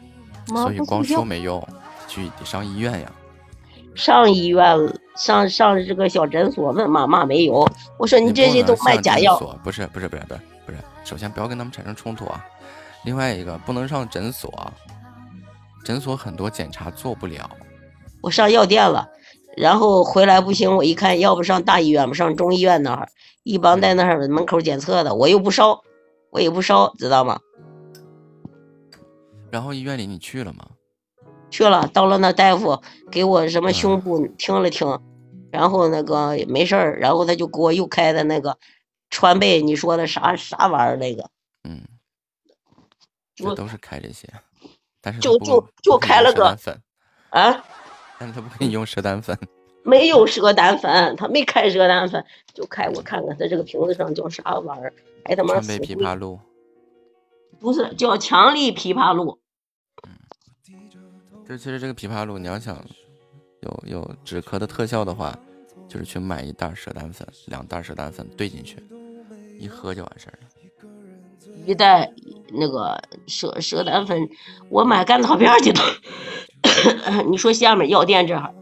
[0.46, 1.64] 所以光说没用，
[2.08, 3.12] 去得上医院呀。
[3.96, 7.66] 上医院了，上上这个小诊所问妈妈没有，
[7.98, 9.38] 我说你这些都卖假药。
[9.64, 12.44] 不是不是不是不是不是，首先不要跟他们产生冲突啊。
[13.04, 14.52] 另外一个不能上诊所，
[15.84, 17.50] 诊所很多检查做不了。
[18.20, 19.08] 我上药店了，
[19.56, 23.08] 然后回来不行，我一看，要不上大医院，不上中医院那儿，
[23.44, 25.80] 一帮在那儿门口检测的，我又不烧，
[26.30, 27.40] 我也不烧，知道吗？
[29.50, 30.66] 然后医院里你去了吗？
[31.50, 35.00] 去了，到了那大夫给我什么胸部听了听，
[35.50, 38.58] 然后那个没事儿，然后他就给我又开的那个
[39.10, 41.30] 川贝，你说的啥啥玩意儿那个？
[41.64, 41.82] 嗯，
[43.34, 44.28] 这都是开这些，
[45.00, 46.80] 但是就就就开了个粉
[47.30, 47.64] 啊，
[48.18, 49.38] 但是他不给你用蛇胆粉，
[49.82, 54.92] 没有蛇胆粉，他没开蛇胆粉，就开我看看他这个瓶子上叫啥玩意儿，
[55.24, 56.38] 还他妈川贝枇杷露，
[57.58, 59.38] 不是叫强力枇杷露。
[61.48, 62.76] 就其实这个枇杷露，你要想
[63.60, 65.38] 有有止咳的特效的话，
[65.88, 68.76] 就是去买一袋蛇胆粉，两袋蛇胆粉兑进去，
[69.58, 70.48] 一喝就完事儿了。
[71.64, 72.12] 一袋
[72.52, 74.28] 那个蛇蛇胆粉，
[74.68, 75.80] 我买甘草片去的。
[77.30, 78.52] 你说下面药店这儿，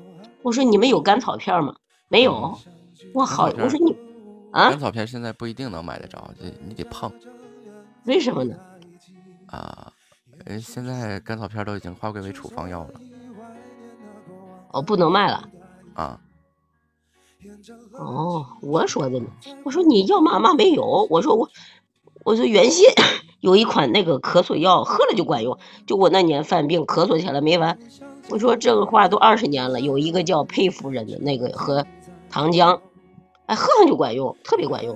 [0.43, 1.74] 我说你们有甘草片吗？
[2.09, 2.59] 没有。
[3.15, 3.97] 我好，我说你
[4.52, 7.11] 啊，甘草片现在不一定能买得着，这你得碰。
[8.05, 8.55] 为什么呢？
[9.47, 9.90] 啊。
[10.47, 13.01] 呃，现在甘草片都已经划归为处方药了，
[14.73, 15.49] 哦，不能卖了，
[15.95, 16.21] 啊，
[17.93, 19.27] 哦，我说的呢，
[19.65, 21.49] 我说你要嘛嘛没有，我说我，
[22.25, 22.93] 我说原先
[23.41, 27.79] 有一款那个咳嗽药，喝了就管用，就我那年犯病咳嗽起来没完，
[28.29, 31.87] 我说这个话都二十年了，有一个叫佩夫人的那个和
[32.29, 32.79] 糖浆，
[33.47, 34.95] 哎，喝上就管用，特别管用，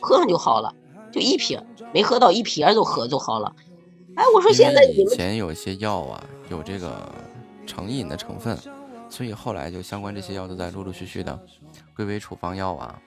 [0.00, 0.72] 喝上就好了，
[1.10, 1.60] 就一瓶，
[1.92, 3.52] 没喝到一瓶就喝就好了。
[4.16, 7.12] 哎，我说现在以前有些药啊，有这个
[7.66, 8.56] 成瘾的成分，
[9.08, 11.38] 所以后来就相关这些药都在陆陆续续的
[11.96, 13.00] 归为处方药啊，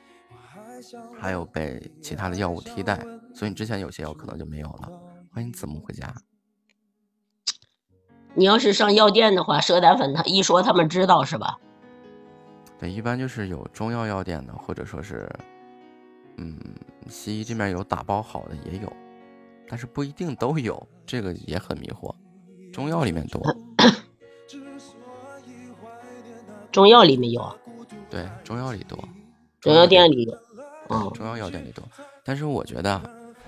[1.19, 2.99] 还有被其他的药物替代，
[3.33, 4.91] 所以你之前有些药可能就没有了。
[5.33, 6.13] 欢迎子木回家。
[8.35, 11.57] 你要是上药店的话，蛇胆粉他一说他们知道是吧？
[12.77, 15.27] 对，一般就是有中药药店的，或者说是，
[16.37, 16.59] 嗯，
[17.09, 18.93] 西医这边有打包好的也有。
[19.67, 22.13] 但是不一定都有，这个也很迷惑。
[22.71, 23.41] 中药里面多，
[26.71, 27.59] 中药里面有，
[28.09, 28.97] 对，中药里多，
[29.59, 30.37] 中药店里有，
[30.89, 31.83] 嗯，中药药店里多。
[32.23, 33.01] 但是我觉得，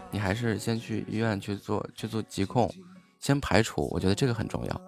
[0.09, 2.71] 你还是先去医院去做去做疾控，
[3.19, 3.87] 先排除。
[3.91, 4.81] 我觉得这个很重要，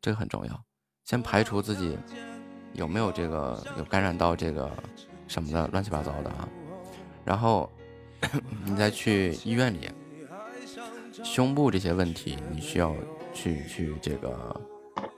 [0.00, 0.64] 这个很重要。
[1.04, 1.96] 先排除自己
[2.72, 4.68] 有没有这个有感染到这个
[5.28, 6.48] 什么的乱七八糟的啊，
[7.24, 7.70] 然后
[8.64, 9.88] 你再去医院里。
[11.26, 12.94] 胸部这些问题，你需要
[13.34, 14.58] 去去这个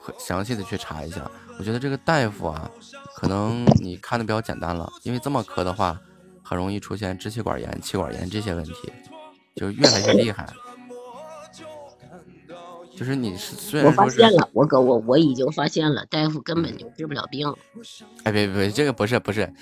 [0.01, 1.31] 很详细的去查一下。
[1.59, 2.69] 我觉得这个大夫啊，
[3.15, 6.01] 可能你看的比较简单了，因为这么咳的话，
[6.43, 8.73] 很容易出现支气管炎、气管炎这些问题，
[9.55, 10.49] 就越来越厉害。
[12.97, 17.49] 就是你是虽然我发现了，我哥我我已经发现了，大夫根本就治不了病。
[18.25, 19.53] 哎，别别别，这个不是不是，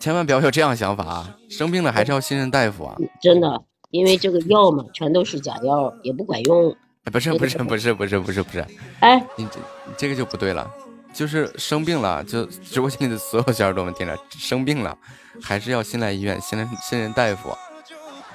[0.00, 1.36] 千万不要有这样想法啊！
[1.48, 2.96] 生病了还是要信任大夫啊！
[3.22, 3.62] 真的。
[3.90, 6.74] 因为这个药嘛，全都是假药，也不管用。
[7.12, 8.66] 不是不是不是不是不是不是，
[9.00, 9.60] 哎，你这
[9.96, 10.68] 这个就不对了。
[11.14, 14.98] 就是生病了，就直播间里的所有小耳朵们听着，生病了
[15.40, 17.56] 还是要先来医院，先来信任大夫。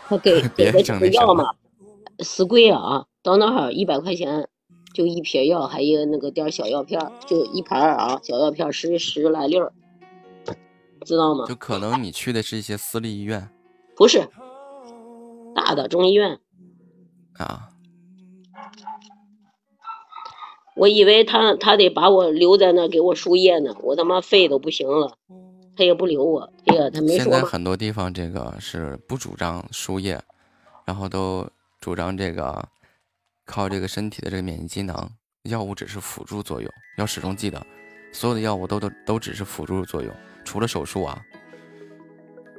[0.07, 1.45] 他给 给的这个药嘛，
[2.19, 3.05] 死贵啊！
[3.21, 4.47] 到那儿一百块钱
[4.95, 9.71] 就一瓶药，还有那个点小药片，就一盘啊，小药片十十来粒儿，
[11.05, 11.45] 知道吗？
[11.47, 13.47] 就可能你去的是一些私立医院，
[13.95, 14.27] 不是。
[15.55, 16.39] 大的中医院
[17.37, 17.69] 啊，
[20.75, 25.17] 我以为他他得把我留在那给我输液呢，我他妈肺都不行了，
[25.75, 26.51] 他也不留我。
[26.65, 27.23] 哎呀，他没说。
[27.23, 30.21] 现在很多地方这个是不主张输液，
[30.85, 31.47] 然后都
[31.79, 32.67] 主张这个
[33.45, 34.95] 靠这个身体的这个免疫机能，
[35.43, 36.71] 药物只是辅助作用。
[36.97, 37.65] 要始终记得，
[38.11, 40.13] 所有的药物都都都只是辅助作用，
[40.45, 41.21] 除了手术啊，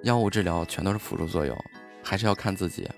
[0.02, 1.56] 药物治疗全都是辅助作用。
[2.02, 2.88] 还是要看自己，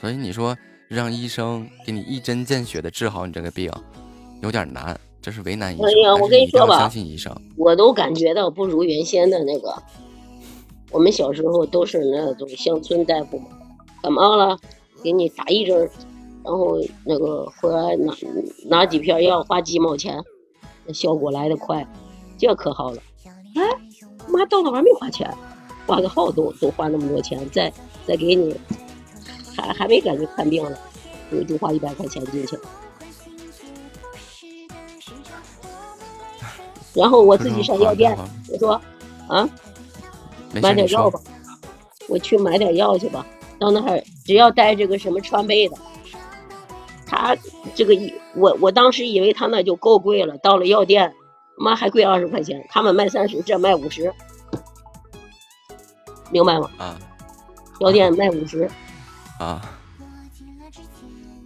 [0.00, 0.56] 所以你说
[0.88, 3.70] 让医生给你一针见血的治好你这个病，
[4.42, 5.86] 有点难，这是为难医生。
[5.86, 9.74] 哎呀，我跟你说吧，相信医生，我都感觉到不如原先的那个。
[10.90, 13.46] 我们小时候都是那种乡村大夫嘛，
[14.02, 14.58] 感冒了
[15.02, 15.78] 给你打一针，
[16.44, 18.12] 然后那个回来拿
[18.66, 20.22] 拿几片药，花几毛钱，
[20.84, 21.86] 那效果来得快，
[22.36, 22.98] 这可好了。
[23.54, 23.62] 哎，
[24.28, 25.32] 妈到那玩没花钱，
[25.86, 27.72] 挂个号都都花那么多钱，再。
[28.04, 28.52] 再给你，
[29.56, 30.76] 还还没赶去看病呢，
[31.30, 32.62] 就就花一百块钱进去了。
[36.94, 38.18] 然后我自己上药店
[38.50, 38.72] 我说
[39.28, 39.48] 啊，
[40.60, 41.20] 买点药吧，
[42.08, 43.24] 我去买点药去吧。
[43.60, 45.76] 到那儿只要带这个什么川贝的，
[47.06, 47.36] 他
[47.72, 51.14] 这个一我我当时以为他那就够贵了，到了药店，
[51.56, 54.12] 妈还贵二十块钱，他们卖三十，这卖五十，
[56.32, 56.68] 明白吗？
[56.78, 56.98] 啊
[57.80, 58.70] 药店卖五十，
[59.40, 59.60] 啊，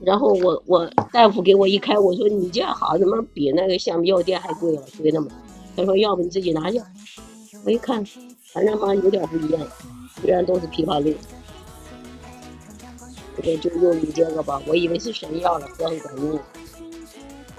[0.03, 5.29] 然后我我大夫给我一开，我说你这好怎么比那个橡皮药店还贵了，贵那么？
[5.75, 6.79] 他说要不你自己拿去。
[7.65, 8.05] 我一看，
[8.53, 9.61] 反正嘛有点不一样，
[10.21, 11.15] 虽然都是枇杷露，
[13.37, 16.39] 我说就用你这个吧，我以为是神药了，喝很管用，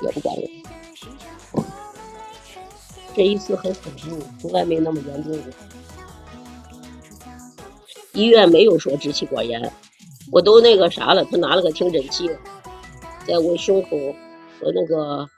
[0.02, 1.64] 也不管用。
[3.16, 5.42] 这一次很恐怖，从来没那么严重过。
[8.18, 9.72] 医院没有说支气管炎，
[10.32, 12.28] 我都那个啥了，他拿了个听诊器，
[13.28, 13.90] 在我胸口
[14.60, 15.30] 和那个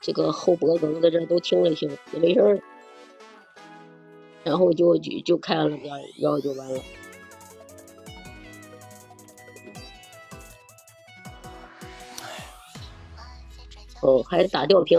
[0.00, 2.60] 这个后脖梗子这都听了听，也没事儿。
[4.42, 6.80] 然后就就就开了点药就完了。
[14.02, 14.98] 哦，还打吊瓶，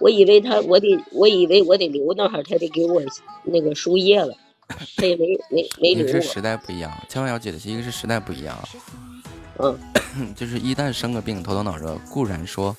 [0.00, 3.02] 我以为他我得我以为我得留那儿，他得给我
[3.42, 4.34] 那个输液了，
[4.96, 5.88] 他也没没没。
[5.90, 8.56] 一个是时代不一样，千万要记得，一个是时代不一样。
[9.58, 9.78] 嗯，
[10.34, 12.76] 就是一旦生个病，头疼脑热，固然说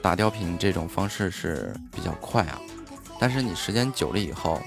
[0.00, 2.60] 打吊瓶这种方式是比较快啊，
[3.18, 4.60] 但是你时间久了以后，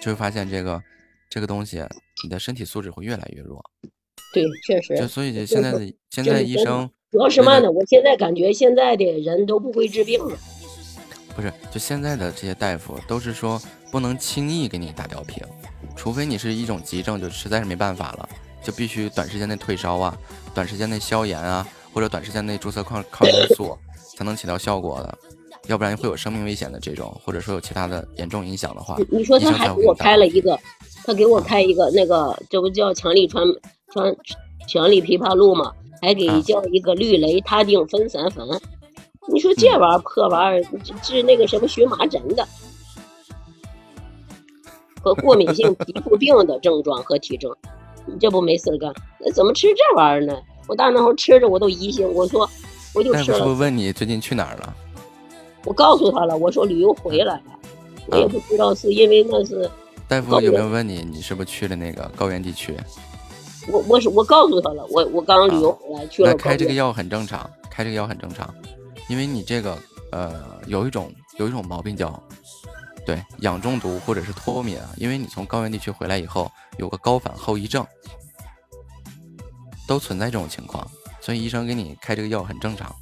[0.00, 0.82] 就会发现这个
[1.30, 1.84] 这个东西，
[2.24, 3.62] 你的身体素质会越来越弱。
[4.32, 4.96] 对，确实。
[4.96, 7.70] 就所以就现在的现在医生主要是嘛呢？
[7.70, 10.36] 我现在感觉现在的人都不会治病了。
[11.36, 13.60] 不是，就现在的这些大夫都是说
[13.90, 15.42] 不能轻易给你打吊瓶，
[15.96, 18.28] 除非你是一种急症，就实在是没办法了，
[18.62, 20.16] 就必须短时间内退烧啊，
[20.54, 23.76] 短时间内消炎啊，或者短时间内注射抗抗生素
[24.16, 25.18] 才能起到效果的，
[25.68, 30.58] 要不然会有生命危险的这种，或者说有其他的严重影响的话，你说他还给我开了一个，
[31.04, 33.44] 他给我开一个那个，这不叫强力川
[33.92, 34.14] 川
[34.68, 35.72] 强力枇杷露吗？
[36.00, 38.44] 还给叫一个氯雷他定分散粉。
[39.32, 42.46] 你说这玩意儿破玩意儿治那个什么荨麻疹的
[45.02, 47.54] 和过敏性皮肤病的症状和体征，
[48.06, 48.94] 你这不没事干？
[49.18, 50.40] 那怎么吃这玩意儿呢？
[50.68, 52.48] 我大那会儿吃着我都疑心，我说
[52.94, 53.40] 我就吃了。
[53.40, 54.74] 大夫问你最近去哪儿了？
[55.64, 57.42] 我告诉他了，我说旅游回来了，
[58.06, 59.68] 我也不知道是因为那是。
[60.08, 62.76] 大夫有没有问你，你是不是去了那个高原地区？
[63.70, 66.30] 我我是我告诉他了，我我刚旅游回来去了。
[66.30, 68.52] 那开这个药很正常，开这个药很正常，
[69.08, 69.78] 因为你这个
[70.10, 70.34] 呃
[70.66, 72.20] 有一种有一种毛病叫
[73.04, 77.86] 对氧中毒或者是脱敏啊，因为你从高原地区回来以后有个高反后遗症，
[79.86, 80.88] 都存在这种情况，
[81.20, 82.94] 所以医生给你开这个药很正常。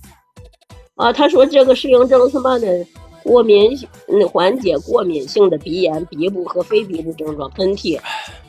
[0.96, 2.86] 啊，他说这个适应症是嘛的？
[3.22, 3.78] 过敏
[4.08, 8.00] 嗯，缓解过敏性的鼻炎、鼻部和非鼻部症状，喷嚏、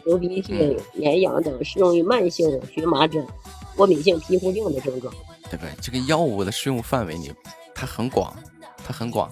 [0.05, 3.27] 流鼻涕、眼痒等，适用于慢性荨麻疹、
[3.75, 5.13] 过敏性皮肤病的症状。
[5.49, 5.71] 对不对？
[5.81, 7.33] 这个药物的适用范围你
[7.75, 8.33] 它很广，
[8.77, 9.29] 它很广。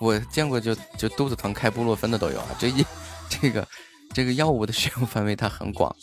[0.00, 2.84] 我见过就就肚子疼开布洛芬的都有啊，这一
[3.28, 3.66] 这个
[4.14, 5.94] 这个药物的使用范围它很广，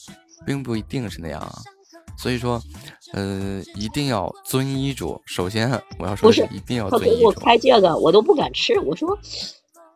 [0.45, 1.59] 并不一定是那样啊。
[2.17, 2.61] 所以说，
[3.13, 5.21] 呃，一定要遵医嘱。
[5.25, 5.69] 首先，
[5.99, 7.19] 我要说不是一定要他遵医嘱。
[7.19, 8.79] 给我开这个，我都不敢吃。
[8.79, 9.17] 我说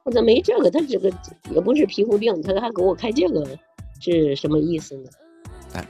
[0.03, 0.69] 我咋没这个？
[0.69, 1.11] 他这个
[1.49, 3.47] 也不是皮肤病，他还给我开这个，
[3.99, 5.09] 是什么意思呢？
[5.73, 5.85] 哎，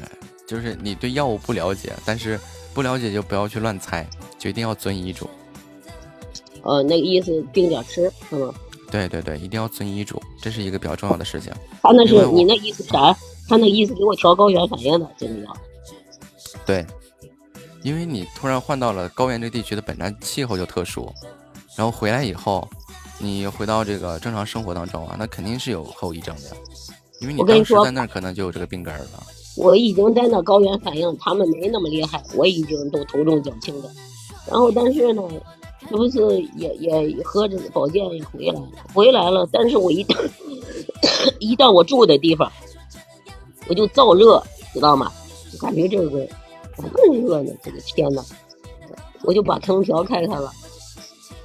[0.48, 2.40] 就是你对药物不了解，但是
[2.74, 4.08] 不了解就不要去乱猜，
[4.38, 5.30] 就一定要遵医嘱。
[6.64, 8.54] 呃，那个意思定点吃是吗？
[8.92, 11.54] 对对对，一定要遵医嘱，这是一个比较重要的事情。
[11.82, 13.16] 他那是你那意思啥？
[13.48, 15.58] 他那意思给我调高原反应的，这个药。
[16.66, 16.86] 对，
[17.84, 21.12] 因为你突然换到了高原这地区的本来气候就特殊，
[21.78, 22.68] 然后回来以后，
[23.18, 26.56] 你回到这个正常生活当中啊，那肯定是有后遗症的，
[27.20, 29.24] 因为你当时在那儿可能就有这个病根了。
[29.58, 33.90] 我已经在那高原反应，他们没那么厉害，我已经都头重脚轻的。
[34.48, 35.22] 然后但是呢，
[35.90, 36.20] 这不是
[36.56, 39.48] 也也喝着保健也回来了，回来了。
[39.52, 40.16] 但是我一到
[41.40, 42.52] 一到我住的地方，
[43.68, 44.42] 我就燥热，
[44.74, 45.12] 知道吗？
[45.52, 46.26] 就感觉这个
[46.76, 47.52] 怎么更热呢？
[47.64, 48.24] 这个天呐，
[49.24, 50.52] 我就把空调开开了，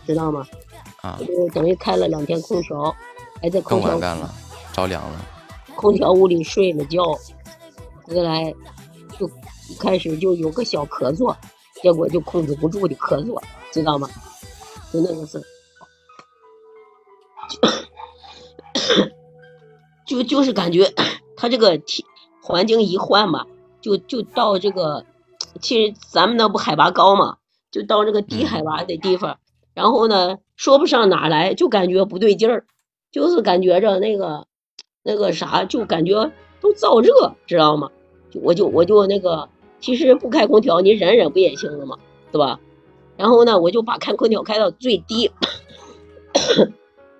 [0.06, 0.46] 知道吗？
[1.00, 2.94] 啊我，就等于开了两天空调，
[3.40, 4.32] 还在空调蛋了，
[4.72, 5.26] 着凉了。
[5.74, 7.02] 空调屋里睡了觉，
[8.04, 8.54] 回来
[9.18, 9.26] 就
[9.68, 11.34] 一开始就有个小咳嗽，
[11.82, 13.40] 结果就控制不住的咳嗽，
[13.72, 14.08] 知道吗？
[14.92, 15.42] 就那个事儿，
[20.06, 20.92] 就就是感觉
[21.36, 22.04] 他这个体
[22.42, 23.46] 环境一换嘛，
[23.80, 25.04] 就就到这个，
[25.60, 27.38] 其实咱们那不海拔高嘛，
[27.70, 29.38] 就到这个低海拔的地方，
[29.74, 32.64] 然后呢，说不上哪来，就感觉不对劲儿，
[33.10, 34.46] 就是感觉着那个
[35.02, 36.30] 那个啥，就感觉
[36.60, 37.90] 都燥热，知道吗？
[38.30, 39.48] 就我就我就那个，
[39.80, 41.98] 其实不开空调，你忍忍不也行了吗？
[42.30, 42.60] 对吧？
[43.16, 45.30] 然后呢，我就把开空调开到最低，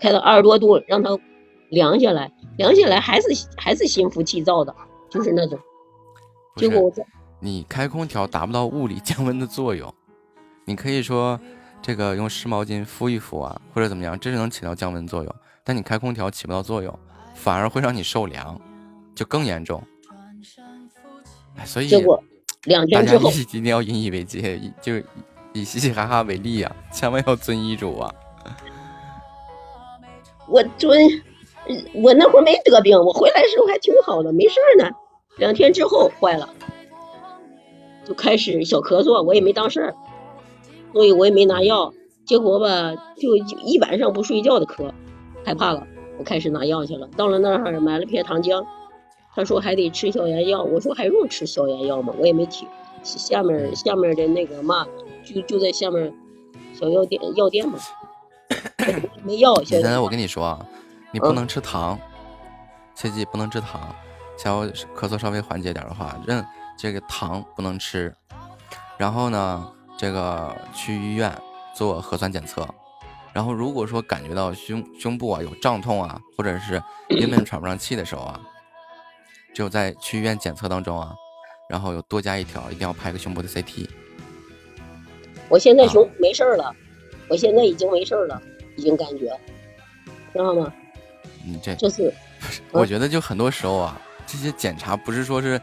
[0.01, 1.11] 开到二十多度，让它
[1.71, 4.75] 凉下来，凉下来还是还是心浮气躁的，
[5.11, 5.59] 就是那种。
[6.57, 7.05] 结果我在
[7.41, 9.93] 你开空调达不到物理降温的作用，
[10.65, 11.39] 你可以说
[11.83, 15.35] 这个用湿毛巾敷一敷啊，或者怎么样，这是能起到降温作用。
[15.63, 16.99] 但你开空调起不到作用，
[17.35, 18.59] 反而会让你受凉，
[19.15, 19.83] 就更严重。
[21.57, 22.23] 哎，所以结果
[22.65, 25.05] 两大天之后，家一定要引以为戒，就是
[25.57, 28.13] 以嘻嘻哈哈为例啊，千万要遵医嘱啊。
[30.47, 31.01] 我遵，
[31.95, 34.91] 我那会儿没得病，我回来的时候还挺好的，没事儿呢。
[35.39, 36.49] 两天之后坏了，
[38.05, 39.95] 就开始小咳嗽，我也没当事儿，
[40.93, 41.93] 所以我也没拿药。
[42.27, 44.93] 结果吧，就一晚上不睡觉的咳，
[45.45, 45.87] 害怕了，
[46.19, 47.09] 我开始拿药去了。
[47.17, 48.67] 到了那儿买了片糖浆，
[49.35, 52.13] 他说还得吃消炎药，我说还用吃消炎药吗？
[52.19, 52.69] 我也没听。
[53.03, 54.85] 下面下面的那个嘛，
[55.27, 56.15] 就就在下面
[56.73, 57.79] 小药店药店嘛，
[59.25, 59.61] 没药。
[59.65, 60.65] 现在我跟你说啊，
[61.13, 61.99] 你不能吃糖，
[62.95, 63.95] 切记不能吃糖。
[64.39, 66.47] 想要咳嗽稍微缓解点的话，任
[66.79, 68.15] 这个糖不能吃。
[68.99, 71.37] 然后呢，这个去医院
[71.75, 72.67] 做核酸检测。
[73.33, 76.83] 然后如果说感觉到胸胸部啊有胀痛啊，或者是
[77.21, 78.41] 根本喘不上气的时候啊，
[79.55, 81.15] 只有在去医院检测当中啊，
[81.69, 83.89] 然后有多加一条，一定要拍个胸部的 CT。
[85.49, 86.75] 我现在胸没事儿了，
[87.29, 88.41] 我现在已经没事儿了，
[88.77, 89.39] 已经感觉，
[90.33, 90.73] 知道吗？
[91.45, 92.13] 你这就是，
[92.73, 95.61] 我觉得就很多时候啊，这些检查不是说是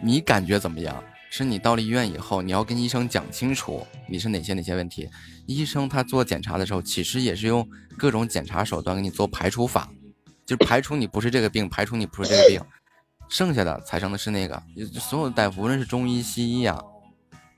[0.00, 5.08] 你感觉怎么样，是你到了医院以后，你要跟医生讲清楚你是哪些哪些问题。
[5.46, 9.88] 医生他做检查的时候，其实也是用各种检查手段给你做排除法，
[10.46, 12.60] 就是排除你不是这个病，排除你不是这个病，
[13.28, 14.62] 剩下的才生的是那个。
[15.00, 16.80] 所有的大夫，无论是中医、西医啊，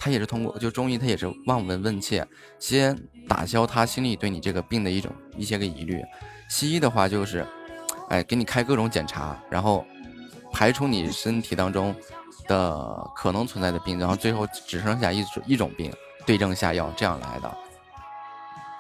[0.03, 2.27] 他也是通过就中医，他也是望闻问切，
[2.59, 2.99] 先
[3.29, 6.03] 打消他心里对你这个病的一种一些个疑虑。
[6.49, 7.47] 西医的话就是，
[8.09, 9.85] 哎，给你开各种检查，然后
[10.51, 11.95] 排除你身体当中
[12.49, 15.93] 的可能存在的病，然后最后只剩下一种一种病，
[16.25, 17.57] 对症下药，这样来的。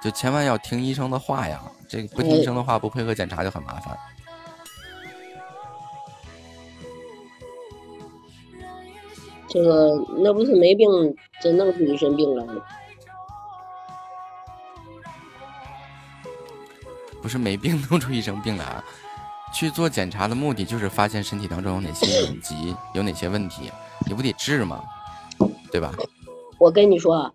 [0.02, 3.94] 就千万要听医生的话呀，这个不听医生的话，不配合检查就很麻烦。
[9.50, 10.88] 这个那不是没病
[11.42, 12.62] 真弄出一身病来吗？
[17.20, 18.84] 不是没病弄出一身病来啊，
[19.52, 23.70] 去做检查的目的就是发现身体当中有哪些隐疾，有哪些问题，
[24.06, 24.82] 你不得治吗？
[25.70, 25.92] 对吧？
[26.58, 27.32] 我跟你说啊，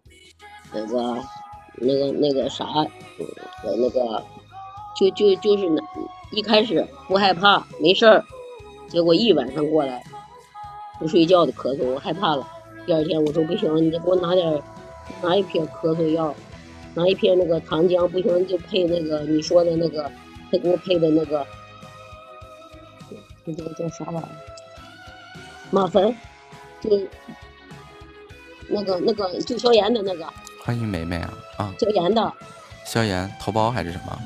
[0.74, 1.22] 那个、
[1.76, 2.66] 那个、那个啥，
[3.20, 3.28] 嗯
[3.64, 4.24] 我那个
[4.98, 5.82] 就就就是那
[6.32, 8.24] 一开始不害怕，没事儿，
[8.88, 10.02] 结果一晚上过来
[11.00, 12.48] 不睡觉的咳嗽，我害怕了。
[12.86, 14.62] 第二天我说不行，你再给我拿点儿
[15.22, 16.34] 拿一瓶咳嗽药，
[16.94, 20.10] 拿一片那个糖浆，不行就配那个你说的那个，
[20.52, 21.46] 他给我配的那个，
[23.44, 24.30] 那这个叫啥玩意儿？
[25.72, 26.16] 马芬，
[26.80, 26.90] 就
[28.70, 30.26] 那个那个就消炎的那个
[30.64, 31.74] 欢迎梅梅啊啊！
[31.80, 32.34] 消炎的
[32.86, 34.18] 消炎头孢还是什么？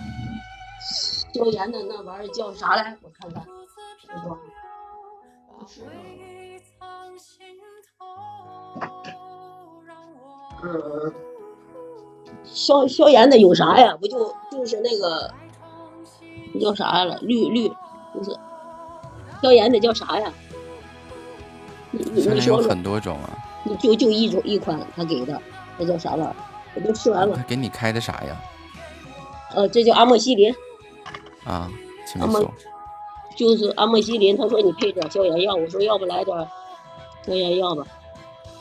[1.33, 2.95] 消炎的那玩意儿叫啥来？
[3.01, 3.43] 我看看，
[4.07, 4.37] 那 个
[10.63, 11.13] 嗯，
[12.43, 13.95] 消消炎的有啥呀？
[13.99, 15.31] 不就就是那个
[16.53, 17.17] 那叫啥了？
[17.21, 17.71] 绿绿
[18.13, 18.37] 不是
[19.41, 20.31] 消炎的叫啥呀？
[21.91, 23.29] 你有你说说，很多种啊，
[23.63, 25.41] 你就就一种一款他给的，
[25.77, 26.35] 那叫啥玩意儿？
[26.75, 27.43] 我都吃完了他。
[27.43, 28.37] 给你开的啥呀？
[29.55, 30.53] 呃，这叫阿莫西林，
[31.45, 31.67] 啊，
[32.05, 32.39] 青阿莫。
[33.35, 34.37] 就是阿莫西林。
[34.37, 36.37] 他说你配点消炎药，我说要不来点
[37.25, 37.83] 消炎药吧，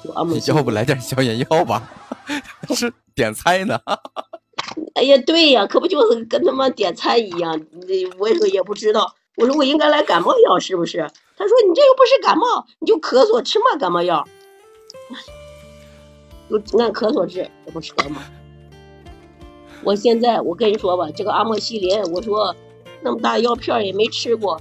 [0.03, 0.41] 你。
[0.49, 1.91] 要不来点消炎药吧？
[2.75, 3.79] 是点菜呢。
[4.95, 7.59] 哎呀，对呀，可不就是跟他妈点菜一样？
[7.87, 9.15] 你我这个也不知道。
[9.37, 10.99] 我说我应该来感冒药是不是？
[11.37, 14.27] 他说你这又不是感冒，你就咳嗽，吃嘛感冒药？
[16.51, 18.23] 就按咳嗽治，这不扯吗？
[19.85, 22.55] 我现在我跟你说吧，这个阿莫西林，我说
[23.01, 24.61] 那么大药片也没吃过，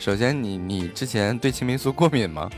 [0.00, 2.48] 首先你，你之前对青霉素过敏吗？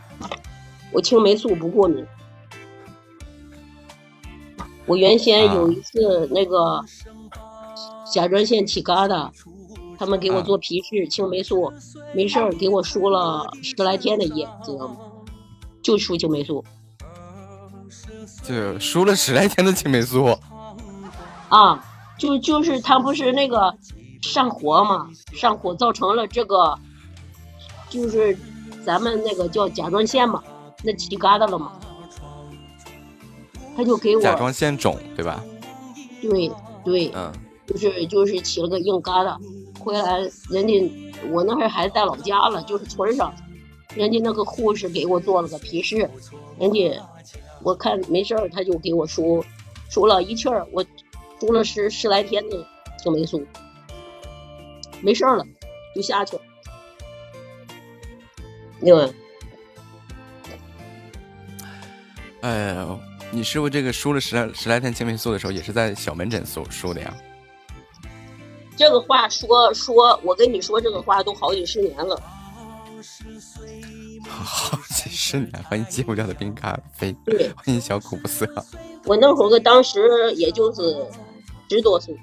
[0.92, 2.06] 我青霉素不过敏。
[4.84, 6.84] 我原先啊有一次那个
[8.12, 9.30] 甲状腺起疙瘩，
[9.98, 11.72] 他们给我啊做皮试，青霉素
[12.14, 14.96] 没事儿，给我输了十来天的液，知道吗？
[15.82, 16.62] 就输青霉素。
[18.42, 20.36] 就就输了十来天的青霉素。
[21.48, 21.82] 啊，
[22.18, 23.74] 就就是他不是那个
[24.22, 26.78] 上火嘛，上火造成了这个，
[27.88, 28.36] 就是
[28.84, 30.42] 咱们那个叫甲状腺嘛，
[30.82, 31.72] 那起疙瘩了嘛，
[33.76, 35.42] 他就给我甲状腺肿，对吧？
[36.20, 36.50] 对
[36.84, 37.32] 对，嗯，
[37.66, 39.36] 就是就是起了个硬疙瘩，
[39.78, 40.18] 回来
[40.50, 40.92] 人家
[41.30, 43.32] 我那会儿还在老家了，就是村上，
[43.94, 46.08] 人家那个护士给我做了个皮试，
[46.58, 47.00] 人家
[47.62, 49.42] 我看没事儿，他就给我输
[49.88, 50.84] 输了一气儿，我
[51.40, 52.66] 输了十十来天的
[53.02, 53.42] 青霉素，
[55.02, 55.44] 没事儿了，
[55.94, 56.42] 就下去了。
[58.80, 59.10] 另外，
[62.40, 62.98] 哎呦，
[63.30, 67.14] 你师傅这个输了十来十来天青霉素的时候，也是在小门诊输输的呀？
[68.76, 72.18] 这个话说说，我跟你说这个话都好几十年了。
[74.28, 78.46] 好几十年，欢迎戒不掉的冰咖啡，对，欢迎小苦不涩。
[79.04, 81.06] 我那会儿个当时也就是
[81.68, 82.14] 十多岁，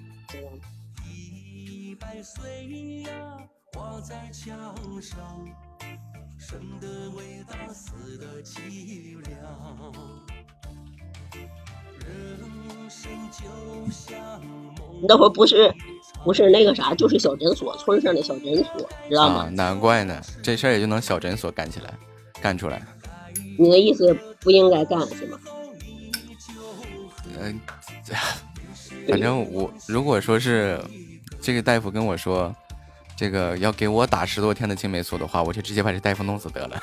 [15.07, 15.73] 那会儿不是
[16.23, 19.41] 不是那个啥，就是小诊所，村上的小诊所，知道吗？
[19.41, 21.93] 啊，难怪呢，这事儿也就能小诊所干起来，
[22.41, 22.81] 干出来。
[23.59, 25.39] 你的意思不应该干是吗？
[27.39, 27.59] 嗯、
[29.07, 30.81] 反正我如果说是
[31.39, 32.55] 这个大夫跟我说，
[33.17, 36.81] 这个要给我打十多天的青霉素的话，我就直接把这大夫弄死得了。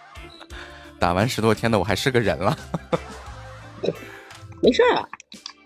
[0.98, 2.58] 打完十多天的我还是个人了。
[4.60, 5.06] 没事儿啊，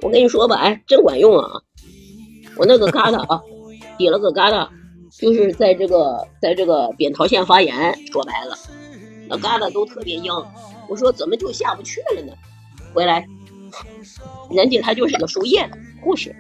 [0.03, 1.49] 我跟你说吧，哎，真管用啊！
[2.57, 3.41] 我那个疙瘩啊，
[3.97, 4.69] 抵了个疙瘩，
[5.19, 8.59] 就是在这个在这个扁桃腺发炎，说白了，
[9.29, 10.33] 那疙瘩都特别硬。
[10.89, 12.33] 我说怎么就下不去了呢？
[12.93, 13.25] 回来，
[14.51, 16.35] 人家他就是个输液的护士，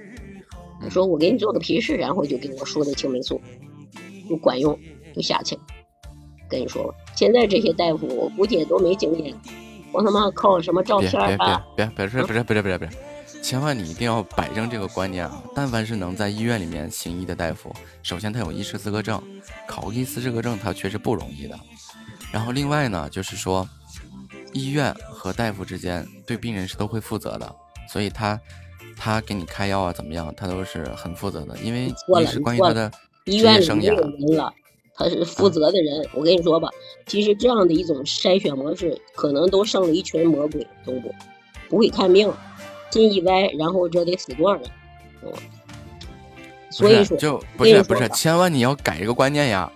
[0.88, 3.40] 说我给你做个皮试，然后就给我输的青霉素，
[4.28, 4.78] 就管用，
[5.14, 5.60] 就下去了。
[6.48, 9.34] 跟你说吧，现在这些大夫我估计也都没经验，
[9.92, 11.64] 我他妈靠什么照别别片啊？
[11.76, 12.88] 别别，不是不是不是不是
[13.42, 15.42] 千万你一定要摆正这个观念啊！
[15.54, 19.22] 但凡是能在医院里面行医的大夫，首先他有医师资格证，
[19.66, 21.58] 考个医师资格证他确实不容易的。
[22.30, 23.66] 然后另外呢，就是说，
[24.52, 27.56] 医院和大夫之间对病人是都会负责的，
[27.88, 28.38] 所以他
[29.02, 32.92] 他给你开药啊怎么样，他都是很负责的，因为你是关于他的，
[33.24, 33.96] 医院里没有涯。
[33.96, 34.52] 人了，
[34.94, 36.06] 他是负责的人。
[36.12, 36.68] 我跟你说吧，
[37.06, 41.10] 其实这样的一种筛选模式，可能都剩了一群魔鬼，懂不？
[41.70, 42.30] 不会看病，
[42.90, 44.70] 进一歪，然后这得死多少人，
[45.22, 45.32] 懂
[46.70, 49.72] 所以说，就不是不是，千万你要改一个观念呀！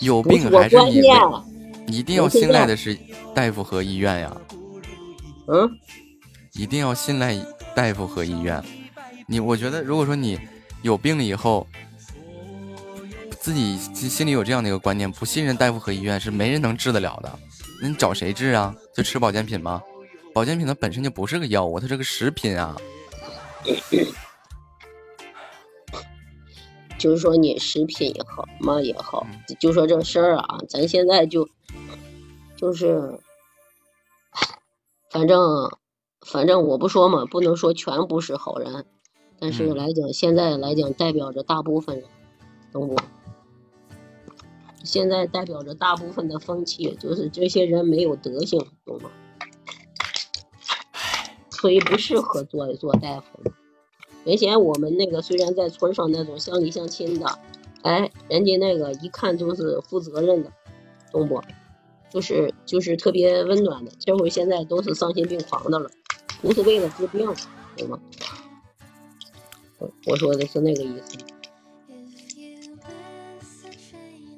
[0.00, 1.40] 有病还是以我观念为
[1.86, 2.98] 一定要信赖的是
[3.32, 4.36] 大夫和医院呀。
[5.46, 5.70] 嗯，
[6.54, 7.32] 一定要信赖
[7.74, 8.62] 大夫和医院。
[9.26, 10.38] 你我觉得，如果说你
[10.82, 11.66] 有病了以后，
[13.38, 17.38] 自己心心里有这样的一个观念，不信任大夫和医院，是没人能治得了的。
[17.82, 18.74] 那你找谁治啊？
[18.94, 19.82] 就吃保健品吗？
[20.34, 22.76] 保健品它本身就不是个药物，它是个食品啊。
[26.98, 29.26] 就是说你食品也好，嘛也好，
[29.58, 31.48] 就说这事儿啊，咱现在就
[32.58, 33.18] 就是，
[35.10, 35.40] 反正
[36.30, 38.86] 反正我不说嘛，不能说全部是好人，
[39.38, 42.04] 但是嗯来讲，现在来讲代表着大部分人，
[42.72, 42.96] 懂不？
[44.84, 49.10] 现在代表着大部分的风气，就是这些人没有德行，懂吗？
[51.50, 53.26] 所以不适合做做大夫。
[54.24, 57.38] 原先我们那个虽然在村上那种乡里乡亲的，
[57.82, 60.52] 哎，人家那个一看就是负责任的，
[61.10, 61.42] 懂不？
[62.10, 63.92] 就是就是特别温暖的。
[63.98, 65.90] 这会儿现在都是丧心病狂的了，
[66.40, 67.26] 不是为了治病，
[67.76, 67.98] 懂吗？
[69.78, 71.16] 我我说的是那个意思。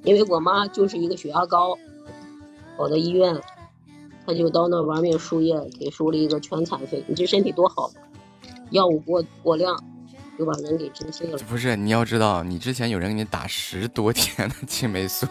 [0.04, 1.78] 因为我妈就是一个血压高，
[2.76, 3.40] 跑到医院，
[4.26, 7.04] 她就到那玩命输液，给输了一个全残废。
[7.06, 7.88] 你这身体多好，
[8.70, 9.76] 药物过过量，
[10.36, 11.38] 就把人给治碎了。
[11.48, 15.24] 不是，你要知道，你之前有人给你打十多天的青霉素，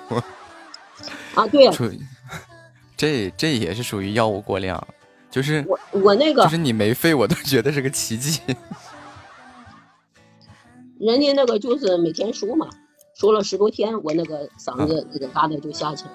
[1.35, 1.99] 啊，对呀、属于
[2.95, 4.87] 这这也是属于药物过量，
[5.31, 8.41] 就是我我那个就是你没废，我都觉得是个奇迹。
[10.99, 12.69] 人家那个就是每天输嘛，
[13.15, 16.11] 输了十多天，我那个嗓子那个疙瘩就下去了。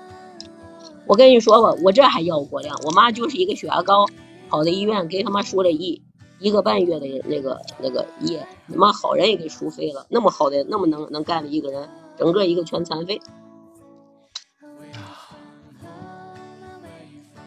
[1.07, 4.07] 我跟你说吧，我这还药过量，我妈就是一个血压高，
[4.49, 6.03] 跑到医院给他妈输了一
[6.39, 11.89] 一个半月的那个那个液，他妈好人也给输废了，那么好的那么能能干的一个人，
[12.19, 13.21] 整个一个全残废。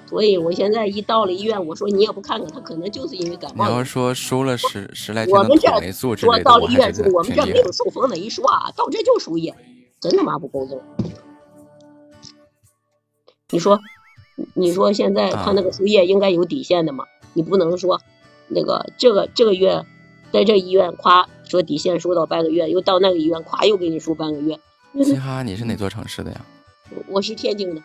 [0.09, 3.77] 所以我现在一到了医院，我说你也不看看，他可能就是因为感冒你冒。
[3.77, 9.55] 要说输了十十来天的我们这土霉素之类的，我到了医院说，我们这没有受风的一说啊，到这就输液，
[10.01, 10.81] 真他妈不够揍。
[13.51, 13.79] 你说，
[14.55, 17.05] 你说现在他那个输液应该有底线的嘛？
[17.33, 18.01] 你不能说
[18.47, 19.85] 那个这个这个月
[20.33, 24.59] 在这医院夸说底线输到半个月，又到那个医院夸又给你输半个月。
[25.03, 26.41] 嘻哈，你是哪座城市的呀？
[27.07, 27.81] 我是天津的，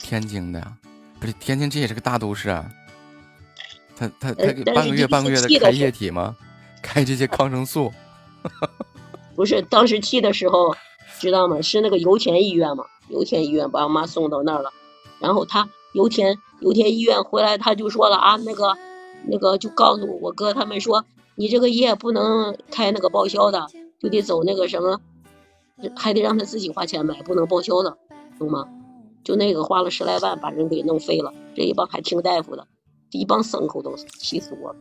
[0.00, 0.76] 天津的呀？
[1.20, 2.68] 不是天津，这也是个大都市啊。
[3.94, 6.34] 他他他半个月半个月的开液体吗？
[6.82, 7.92] 开这些抗生素？
[9.36, 10.74] 不是当时去的时候，
[11.18, 11.60] 知道吗？
[11.60, 14.72] 是那个油田医院嘛，油田医院把我妈送到那儿了，
[15.20, 18.74] 然后他油田油田医院回来，他就说了啊，那个
[19.26, 23.66] 那个就告诉我哥他们说，你这个液不能开那个报销的，
[24.00, 24.98] 就得走那个什么，
[25.94, 27.98] 还得让他自己花钱买，不能报销的，
[28.38, 28.66] 懂吗？
[29.22, 32.66] 就那个花了十来万把人给弄废了，这一帮还听大夫的，
[33.10, 34.76] 这一帮牲口都是气死我了，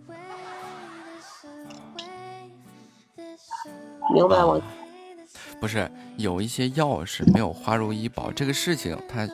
[4.14, 4.62] 明白我？
[5.60, 9.28] 不是有一些药是没有花入医保，这个事情它，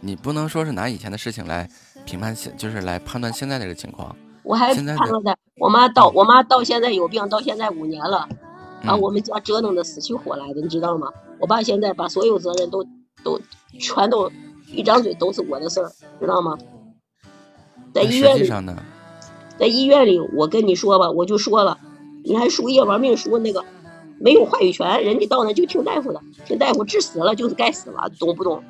[0.00, 1.70] 你不能说是拿以前的事情来
[2.04, 4.14] 评判现，就是来判断现在这个情况。
[4.42, 4.96] 我还现在
[5.60, 8.28] 我妈到我妈到现在有病，到现在五年了，
[8.82, 11.12] 把嗯我们家折腾的死去活来的，你知道吗？
[11.38, 12.84] 我爸现在把所有责任都
[13.22, 13.40] 都
[13.78, 14.28] 全都
[14.72, 15.90] 一张嘴都是我的事儿，
[16.20, 16.56] 知道吗？
[17.94, 18.76] 在医院里，上呢，
[19.58, 21.78] 在医院里，我跟你说吧，我就说了，
[22.24, 23.64] 你还输液玩命输那个，
[24.20, 28.62] 没有话语权，人家到那就听大夫的，听大夫治死了就是该死了，懂不懂？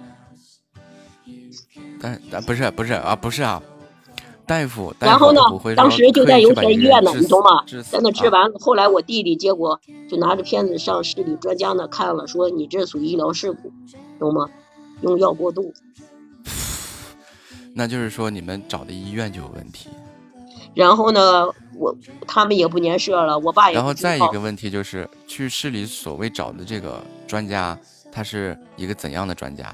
[2.01, 3.61] 但但不是不是啊，不是啊，
[4.47, 5.41] 大夫，大然后呢
[5.75, 13.73] 当时就在油田医院呢，你懂吗在那治啊完了，后来我弟弟结果就拿着片子上市里专家那看了，说你这属于医疗事故，
[14.21, 14.49] 懂吗？
[15.03, 15.75] 用药过度。
[17.79, 19.89] 那就是说你们找的医院就有问题。
[20.75, 21.47] 然后呢，
[21.77, 21.95] 我
[22.27, 27.79] 他们也不粘涉了，我爸也然后再一个问题就是，去市里所谓找的这个专家，
[28.11, 29.73] 他是一个怎样的专家？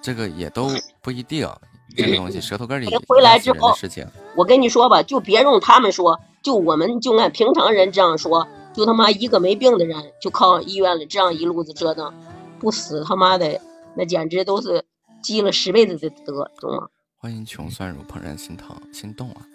[0.00, 0.70] 这个也都
[1.00, 1.48] 不一定。
[1.96, 4.06] 这个东西 舌头根儿里回来之后事情，
[4.36, 12.14] 我跟你说吧，就别用他们说，就我们就按平常人这样说，就他妈一个没病的人，就靠医院里这样一路子折腾，
[12.60, 13.60] 不死他妈的
[13.96, 14.82] 那简直都是
[15.22, 16.88] 积了十辈子的德，懂吗？
[17.16, 19.46] 欢迎穷酸如怦然心疼心动啊！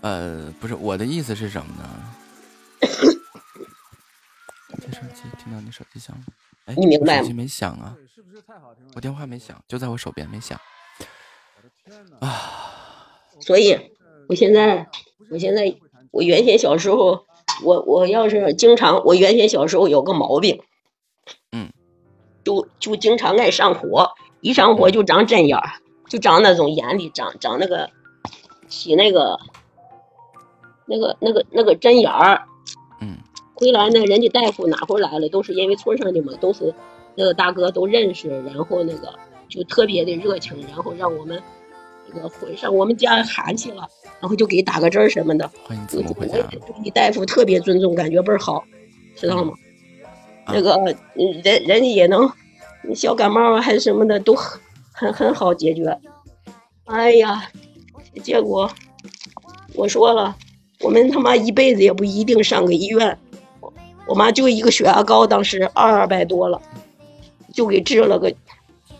[0.00, 1.84] 呃，不是我的意思是什么呢？
[4.80, 6.22] 这手机听到你手机响了，
[6.64, 7.94] 哎，你明白吗手机没响啊，
[8.94, 10.58] 我电话没响，就在我手边没响。
[12.20, 13.78] 啊，所以，
[14.28, 14.88] 我现在，
[15.30, 15.72] 我现在，
[16.10, 17.26] 我原先小时候，
[17.62, 20.60] 我我要是经常，我原先小时候有个毛病，
[21.52, 21.70] 嗯，
[22.42, 24.10] 就就经常爱上火，
[24.42, 25.70] 一上火就长针眼儿，
[26.08, 27.88] 就长那种眼里长长那个
[28.68, 29.38] 起那个
[30.84, 32.42] 那个那个那个针眼儿。
[33.00, 33.16] 嗯，
[33.54, 36.74] 回来呢，人家大夫哪回来了，都是因为村上的嘛，都是
[37.14, 39.14] 那个大哥都认识，然后那个
[39.48, 41.40] 就特别的热情，然后让我们
[42.12, 43.86] 那个回上我们家喊去了，
[44.20, 45.48] 然后就给打个针儿什么的。
[45.64, 46.34] 欢迎子木回家。
[46.50, 48.64] 对你大夫特别尊重，感觉倍儿好，
[49.14, 49.52] 知道吗？
[50.44, 52.28] 啊那个嗯人人家也能
[52.94, 54.60] 小感冒啊还是什么的都很
[54.92, 55.98] 很很好解决。
[56.84, 57.48] 哎呀，
[58.22, 58.70] 结果
[59.74, 60.36] 我说了，
[60.80, 63.18] 我们他妈一辈子也不一定上个医院。
[63.60, 63.72] 我
[64.08, 66.60] 我妈就一个血压高，当时二百多了，
[67.54, 68.34] 就给治了个，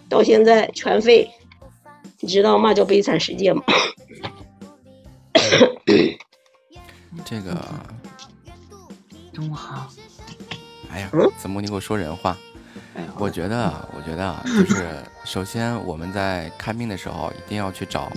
[0.08, 1.30] 到现在全废。
[2.20, 3.62] 你知道嘛叫悲惨世界吗？
[7.24, 7.58] 这个，
[9.32, 9.88] 中午好。
[10.90, 12.36] 哎呀嗯，子木，你给我说人话。
[12.51, 12.51] 哎
[13.18, 14.86] 我觉得啊，我觉得啊，就是
[15.24, 18.10] 首先我们在看病的时候一定要去找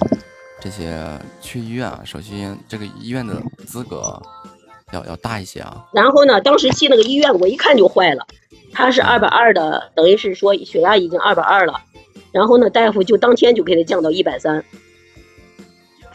[0.60, 1.02] 这些
[1.42, 2.02] 去医院啊。
[2.04, 3.36] 首先，这个医院的
[3.66, 4.22] 资格
[4.92, 5.86] 要要大一些啊。
[5.94, 8.26] 然后呢，当时去那个医院，我一看就坏了，
[8.74, 11.82] 他是二百二的，等于是说血压已经二百二了。
[12.32, 14.64] 然后呢，大夫就当天就给他降到一百三，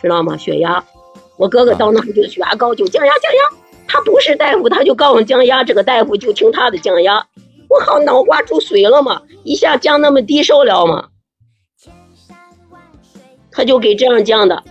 [0.02, 0.36] 知道吗？
[0.36, 0.84] 血压，
[1.36, 3.56] 我哥哥到那儿就血压高，就降压降压。
[3.86, 7.26] 他不是大夫，他就告诉降压，这个大夫就听他的降压。
[7.70, 11.08] 我靠，脑瓜出水了嘛，一下降那么低受了吗？
[13.52, 14.62] 他就给这样降的，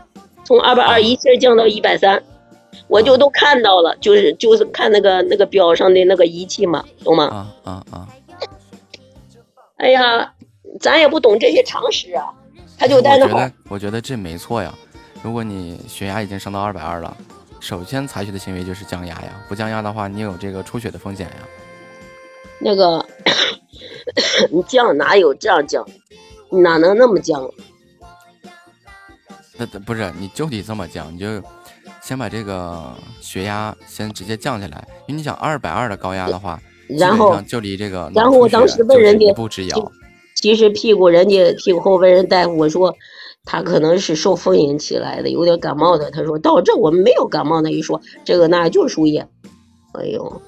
[0.44, 2.22] 从二百二一下降到一百三。
[2.88, 7.26] 我就都看到了，就是就是看那个那个表上的那个仪器嘛，懂吗？
[7.26, 8.08] 啊啊啊！
[9.78, 10.34] 哎呀，
[10.80, 12.34] 咱也不懂这些常识啊，
[12.80, 14.74] 他就我在那儿觉得，我觉得这没错呀。
[15.22, 17.16] 如果你血压已经升到二百二了，
[17.60, 19.40] 首先采取的行为就是降压呀。
[19.48, 21.34] 不降压的话，你有这个出血的风险呀。
[22.60, 23.06] 那个，
[24.52, 25.86] 你降哪有这样降？
[26.52, 27.50] 你哪能那么降？
[29.58, 31.26] 那那不是，你就得这么降，你就
[32.02, 39.26] 先把这个血压先直接降下来，因为你想二百二的高压的话，然后就离这个然后我当时问人家。
[40.36, 42.96] 其实屁股人家屁股后问人大夫，我说
[43.44, 46.10] 他可能是受风引起来的，有点感冒的。
[46.12, 49.28] 他说到这我们没有感冒那一说，这个那就是输液。
[49.96, 50.42] 哎呦，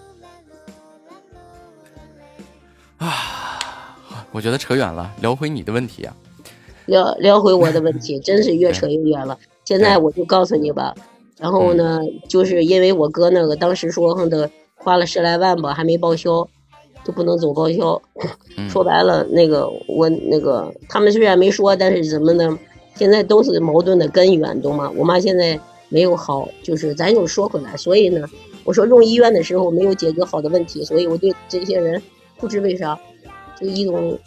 [4.32, 6.16] 我觉得扯远了，聊回你的问题啊。
[6.86, 9.38] 聊聊回我的问题， 真是越扯越远了。
[9.66, 10.94] 现在我就告诉你吧，
[11.40, 16.48] 然后呢，就是因为我哥那个当时说的花了十来万吧，还没报销，
[17.04, 18.02] 就不能走报销。
[18.70, 22.58] 说白了，那个我那个他们虽然没说，但是怎么呢？
[22.96, 24.92] 现在都是矛盾的根源，懂吗？
[24.96, 25.60] 我妈现在
[25.90, 28.28] 没有好，就是咱又说回来，所以呢，
[28.64, 32.02] 我说用医院的时候没有解决好的问题，所以我对这些人
[32.42, 33.00] 不知为啥
[33.56, 34.20] 就一种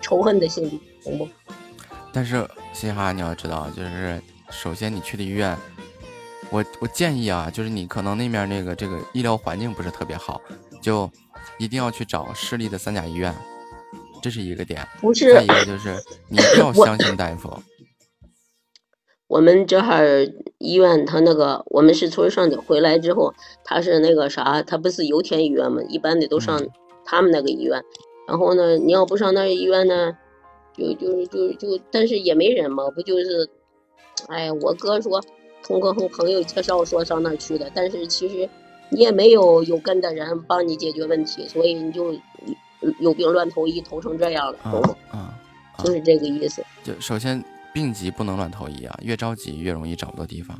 [0.00, 1.28] 仇恨的心理，懂不？
[2.12, 5.54] 但是嘻哈，你要知道，就是首先你去的医院，
[6.50, 10.40] 我我建议啊，就是你可能那面那个这个医疗环境不是特别好，
[10.80, 11.10] 就
[11.58, 13.34] 一定要去找市立的三甲医院，
[14.22, 14.86] 这是一个点。
[15.00, 15.96] 不是再一个就是
[16.30, 17.52] 你一定要相信大夫。
[19.26, 20.24] 我们这哈儿
[20.58, 23.34] 医院，他那个我们是村上的，回来之后
[23.64, 26.62] 他是那个啥，他不是油田医院嘛，一般的都上
[27.06, 27.82] 他们那个医院。
[28.28, 30.12] 然后呢，你要不上那儿医院呢，
[30.76, 33.48] 就就就就，但是也没人嘛，不就是，
[34.26, 35.22] 哎，我哥说
[35.62, 38.48] 通过和朋友介绍说上那儿去的，但是其实
[38.90, 42.12] 你也没有有跟的人帮你解决问题，所以你就
[42.98, 44.96] 有病乱投医，投成这样了，懂吗？
[45.12, 45.38] 啊，
[45.84, 46.64] 就是这个意思。
[46.82, 47.42] 就首先
[47.72, 50.58] 病急不能乱投医啊，越着急越容易找不到地方。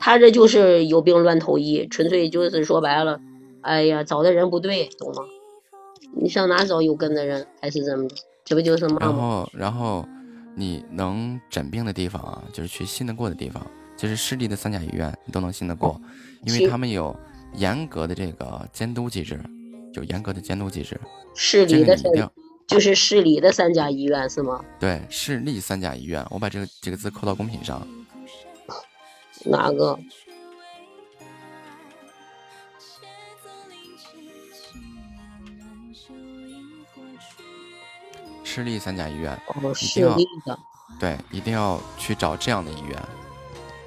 [0.00, 3.20] 他这就是有病乱投医，纯粹就是说白了，
[3.60, 5.22] 哎呀，找的人不对，懂吗？
[6.16, 8.16] 你上哪找有根的人，还是怎么的？
[8.44, 9.12] 这不就是吗然？
[9.12, 10.08] 后，然后
[10.54, 13.64] 你能诊病的地方啊，就是去信得过的地方，
[13.96, 16.00] 就是市立的三甲医院，你都能信得过，
[16.44, 17.14] 因为他们有
[17.54, 19.38] 严格的这个监督机制，
[19.94, 20.98] 有严格的监督机制。
[21.34, 21.96] 市里的
[22.66, 24.64] 就是市里的三甲医院是吗？
[24.80, 27.86] 对市立三甲医院，我把这个这个字扣到公屏上。
[29.44, 29.98] 哪个？
[38.56, 40.58] 市立三甲医院，哦，一市定要立的。
[40.98, 42.98] 对，一定要去找这样的医院，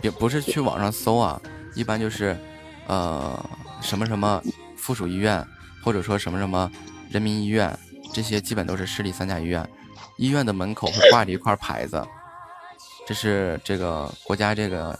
[0.03, 1.41] 也不是去网上搜啊，
[1.73, 2.37] 一般就是，
[2.85, 3.43] 呃，
[3.81, 4.39] 什么什么
[4.77, 5.43] 附属医院，
[5.83, 6.71] 或者说什么什么
[7.09, 7.75] 人民医院，
[8.13, 9.67] 这些基本都是市立三甲医院。
[10.17, 12.05] 医院的门口会挂着一块牌子，
[13.07, 14.95] 这是这个国家这个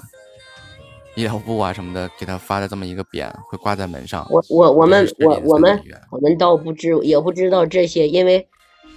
[1.16, 4.26] 医疗部啊什么的给他发的这么一个匾，会挂在门上。
[4.32, 5.80] 我我我们我我们
[6.10, 8.48] 我们倒不知也不知道这些，因为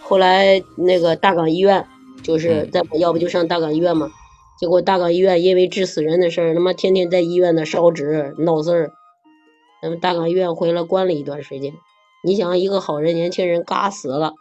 [0.02, 1.86] 后来那个大港医院
[2.22, 4.10] 就是在要不就上大港医院嘛，
[4.58, 8.92] 结果大港医院因为治死人的事儿，他妈天天在医院那烧纸闹事儿，
[9.82, 11.72] 那么大港医院回来关了一段时间。
[12.24, 14.32] 你想一个好人年轻人嘎死了，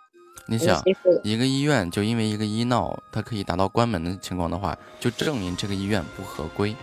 [0.47, 0.83] 你想
[1.23, 6.75] 一个医院就因为一个医闹，它可以达到关门的情况的话，就证明这个医院不合规。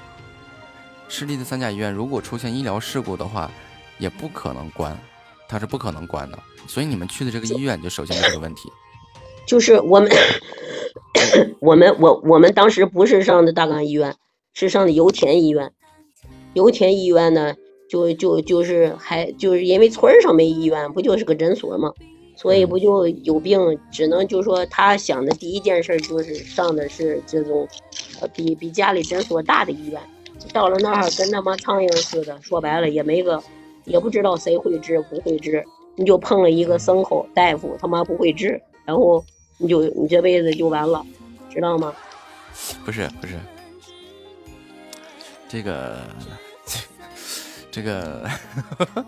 [1.08, 3.50] 市立的三甲医院如果出现医疗事故的话，
[3.98, 4.98] 也不可能关，
[5.48, 6.38] 它是不可能关的。
[6.66, 8.70] 所以你们去的这个医院就首先是这个问题。
[9.46, 10.10] 就是我们
[11.60, 14.14] 我们我我们当时不是上的大港医院，
[14.52, 15.72] 是上的油田医院。
[16.52, 17.54] 油田医院呢，
[17.88, 21.92] 就就就是还就是因为村儿上没医院，不就是个诊所嘛，
[22.36, 27.66] 所以不就有病，只能就说他想的第一件事就是上的是这种，
[28.20, 30.00] 呃，比比家里诊所大的医院。
[30.52, 33.42] 到了那儿跟他妈苍蝇似的，说白了也没个，
[33.88, 35.64] 也不知道谁会治不会治，
[35.96, 39.24] 你就碰了一个牲口大夫，他妈不会治，然后
[39.56, 41.04] 你就你这辈子就完了，
[41.50, 41.92] 知道吗？
[42.84, 43.34] 不是不是，
[45.48, 45.98] 这个
[47.70, 48.28] 这个，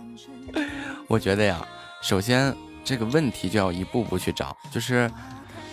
[1.08, 1.66] 我觉得呀，
[2.00, 2.54] 首先
[2.84, 5.10] 这个问题就要一步步去找，就是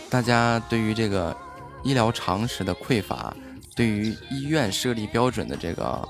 [0.10, 1.36] 大家对于这个
[1.84, 3.36] 医疗常识的匮乏，
[3.76, 6.08] 对于医院设立标准的这个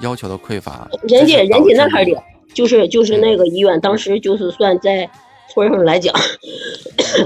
[0.00, 2.22] 要求的匮乏，人家人家那块儿的，
[2.54, 5.08] 就是就是那个医院，当时就是算在
[5.52, 6.14] 村上来讲，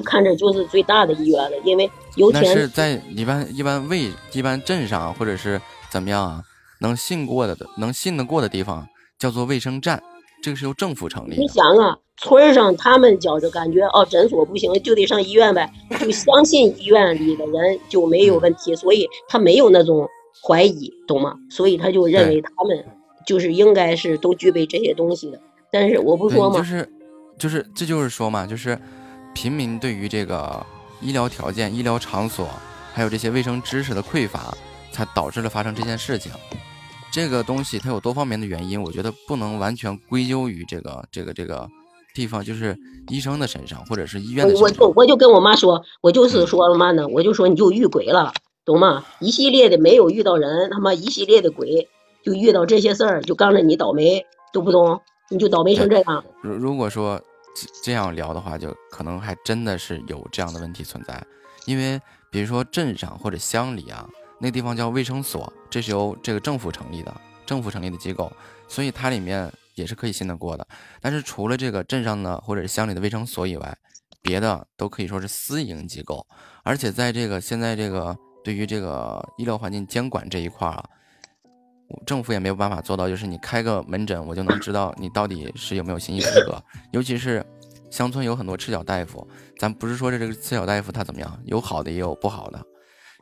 [0.05, 5.61] 看着就是最大的医院了，因为油田是在一般一般卫一般镇上或者是
[5.91, 6.43] 怎么样啊，
[6.81, 8.87] 能信过的能信得过的地方
[9.19, 10.03] 叫做卫生站，
[10.43, 11.47] 这个是由政府成立你。
[11.49, 15.71] 想啊，村上他们觉着感觉哦，诊所不行就得上医院呗，
[16.01, 20.09] 就相信医院里的人就没有问题，所以他没有那种
[20.47, 21.35] 怀疑，懂吗？
[21.51, 22.85] 所以他就认为他们
[23.27, 25.41] 就是应该是都具备这些东西的。
[25.71, 26.57] 但是我不说嘛？
[26.57, 26.89] 就是
[27.39, 28.79] 就是这就是说嘛，就是
[29.35, 30.65] 平民对于这个
[31.01, 32.49] 医疗条件、医疗场所
[32.93, 34.57] 还有这些卫生知识的匮乏，
[34.93, 36.31] 才导致了发生这件事情。
[37.13, 41.69] 这个东西它有多方面的原因，我觉得不能完全归咎于这个这个这个
[42.13, 42.77] 地方，就是
[43.09, 44.79] 医生的身上，或者是医院的我身上。
[44.79, 48.33] 就我就跟我妈说，我就是说了嘛呢，我就说你就遇鬼了，
[48.65, 49.05] 懂吗？
[49.21, 51.89] 一系列的没有遇到人，他妈一系列的鬼，
[52.25, 55.01] 就遇到这些事儿，就刚着你倒霉，懂不懂？
[55.31, 56.25] 你就倒霉成这样。
[56.43, 57.21] 如如果说
[57.55, 61.23] 这这样聊的话，就可能还真的是有这样的问题存在，
[61.67, 64.09] 因为比如说镇上或者乡里啊，
[64.41, 67.15] 那地方叫卫生所，这是由这个政府成立的，
[67.47, 68.33] 政府成立的机构，
[68.69, 70.67] 所以它里面也是可以信得过的。
[71.01, 73.79] 但是除了这个镇上的或者是乡里的卫生所以外，
[74.21, 76.27] 别的都可以说是私营机构，
[76.63, 80.85] 而且在这个现在这个对于这个医疗环境监管这一块儿啊，
[82.07, 86.63] 政府也没有办法做到，就是你开个门诊，我就能知道你到底是有没有行医资格。
[86.93, 87.45] 尤其是
[87.91, 89.27] 乡村有很多赤脚大夫，
[89.59, 92.61] 咱不是说这这个赤脚大夫他怎么样，有好的也有不好的，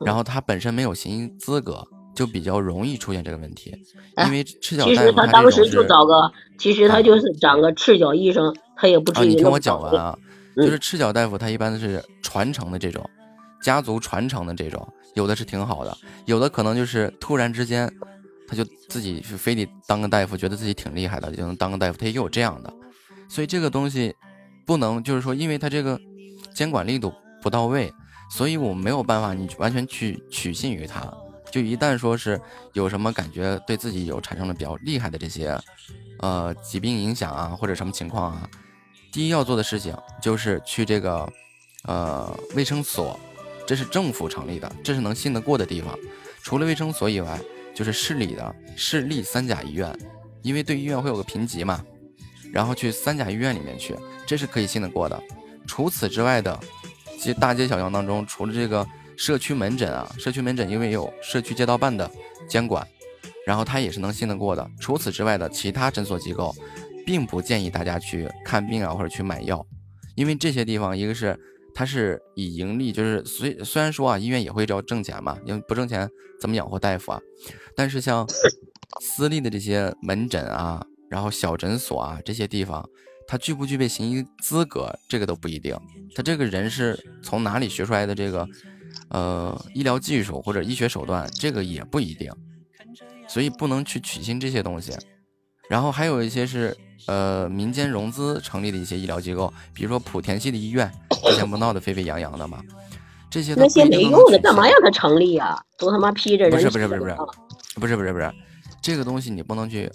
[0.05, 1.85] 然后他本身没有行医资格，
[2.15, 3.75] 就比较容易出现这个问题。
[4.25, 10.17] 因为赤脚大夫他他当时就找个，其实他就是找个赤脚医生，他也不啊，至于啊你听我讲完啊，
[10.55, 13.03] 就是赤脚大夫他一般都是传承的这种，
[13.61, 15.95] 家族传承的这种，有的是挺好的，
[16.25, 17.91] 有的可能就是突然之间，
[18.47, 22.73] 他就自己是非得当个大夫，觉得自己挺厉害的，就能当个大夫，他也有这样的，
[23.29, 24.15] 所以这个东西
[24.65, 25.99] 不能就是说，因为他这个
[26.53, 27.91] 监管力度不到位，
[28.29, 31.11] 所以我们没有办法你完全去取信于他。
[31.51, 32.41] 就一旦说是
[32.73, 35.55] 有什么感觉对自己有产生了比较厉害的这些，
[36.19, 38.49] 呃疾病影响啊，或者什么情况啊，
[39.11, 41.31] 第一要做的事情就是去这个
[41.83, 43.19] 呃卫生所，
[43.67, 45.95] 这是政府成立的，这是能信得过的地方。
[46.41, 47.39] 除了卫生所以外，
[47.73, 49.91] 就是市里的市立三甲医院，
[50.41, 51.83] 因为对医院会有个评级嘛，
[52.51, 53.95] 然后去三甲医院里面去，
[54.25, 55.21] 这是可以信得过的。
[55.65, 56.59] 除此之外的，
[57.17, 58.85] 其实大街小巷当中，除了这个
[59.17, 62.09] 社区门诊啊，社区门诊因为有社区街道办的
[62.47, 62.85] 监管，
[63.45, 64.69] 然后它也是能信得过的。
[64.79, 66.53] 除此之外的其他诊所机构，
[67.05, 69.65] 并不建议大家去看病啊或者去买药，
[70.15, 71.39] 因为这些地方一个是
[71.73, 76.09] 它是以盈利，就是虽虽然说啊医院也会要挣钱嘛，因为不挣钱
[76.39, 77.19] 怎么养活大夫啊？
[77.75, 78.27] 但是像
[79.01, 82.87] 私立的这些门诊啊，然后小诊所啊这些地方，
[83.27, 85.75] 他具不具备行医资格，这个都不一定。
[86.15, 88.47] 他这个人是从哪里学出来的这个
[89.09, 92.31] 呃医疗技术或者医学手段，这个也不一定。
[93.27, 94.91] 所以不能去取信这些东西。
[95.69, 96.75] 然后还有一些是
[97.07, 102.59] 呃民间融资成立的一些医疗机构，比如说莆田系的医院，之前不闹得沸沸扬扬的吗？
[103.29, 105.59] 这些都那些没用的，干嘛让他成立呀？
[105.77, 107.17] 都他妈披着人不是不是不是不是啊
[107.75, 108.31] 不是不是不是，
[108.79, 109.91] 这个东西你不能去，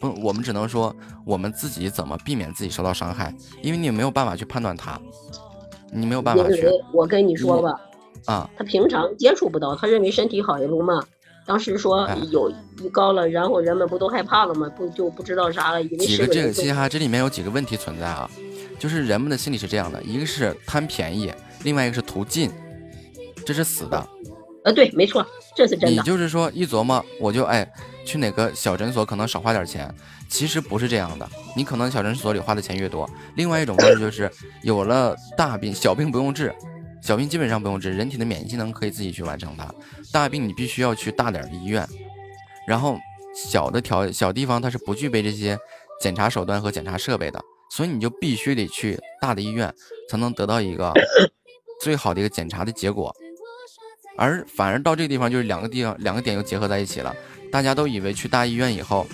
[0.00, 0.92] 不，我们只能说
[1.24, 3.32] 我们自己怎么避免自己受到伤害，
[3.62, 5.00] 因为你没有办法去判断它，
[5.92, 7.80] 你没有办法去我跟你说吧，
[8.24, 11.00] 啊，他平常接触不到，他认为身体好也不嘛。
[11.46, 14.68] 当时说哎有一高了，然后人们不都害怕了吗？
[14.76, 18.28] 不就不知道啥了，以为几个这个是人嘻哈，这里面有几个问题存在啊，
[18.80, 21.32] 就是人们的心理是这样的，一个是贪便宜，
[21.62, 22.50] 另外一个是图近，
[23.46, 24.08] 这是死的。
[24.64, 25.24] 呃，对，没错，
[25.54, 26.02] 这是真的你的。
[26.02, 27.70] 就是说一琢磨，我就哎
[28.06, 29.94] 去哪个小诊所可能少花点钱，
[30.28, 31.28] 其实不是这样的。
[31.54, 34.30] 你可能小诊所里花的钱越多，另外一种方式就是
[34.62, 36.54] 有了大病，小病不用治，
[37.02, 39.72] 小病基本上不用治，人体的免疫机能可以自己去完成它。
[40.10, 41.86] 大病你必须要去大点的医院，
[42.66, 42.98] 然后
[43.34, 45.58] 小的条小地方它是不具备这些
[46.00, 49.72] 检查手段和检查设备的，所以你就必须得去大的医院
[50.08, 50.92] 才能得到一个
[51.80, 53.14] 最好的一个检查的结果。
[54.18, 57.14] 而反而到这个地方，就是两个地方两个点又结合在一起了。
[57.50, 59.06] 大家都以为去大医院以后，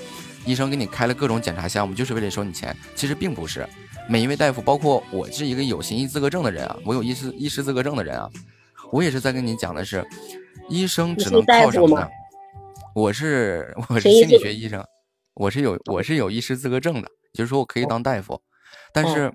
[0.45, 3.67] 医生给你开了各种检查项目，就是为了收你钱，其实并不是。
[4.09, 8.31] 每一位大夫，包括我是一个有行医资格证的人啊，我有医师医师资格证的人啊，
[8.91, 10.07] 我也是在跟你讲的是，
[10.69, 12.09] 医生只能靠什么呢？
[12.95, 14.85] 我是我是心理学医生，
[15.35, 18.41] 我是有我是有医师资格证的，就是说我可以当大夫，
[18.97, 19.35] 但哦是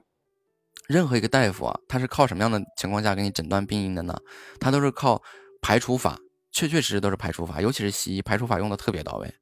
[0.88, 4.18] 任何一个大夫啊，他是靠什么样的情况下给你诊断病因的呢？
[4.60, 5.22] 他都是靠
[5.62, 6.18] 排除法，
[6.52, 9.36] 确确实实都是排除法，尤其是西医排除法用的特别到位。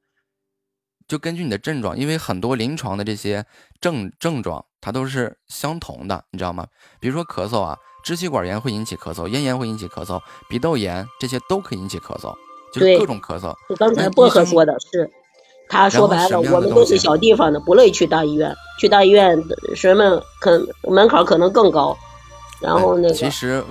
[1.07, 3.45] 就根据你的症状，因为很多临床的这些
[3.79, 6.67] 症症状，它都是相同的，你知道吗？
[6.99, 12.35] 比如说咳嗽啊，支气管炎会引起咳嗽，咽炎会引起咳嗽，鼻窦炎这些都可以引起咳嗽，
[12.73, 13.55] 就是各种咳嗽。
[13.69, 15.09] 就刚才薄荷说的是，
[15.69, 18.53] 他说白了，我们都是小地方的，不乐意去大医院。
[18.79, 19.41] 去大医院，
[19.75, 20.59] 人们可
[20.89, 21.95] 门槛可能更高。
[22.59, 23.63] 然后那个，哎其实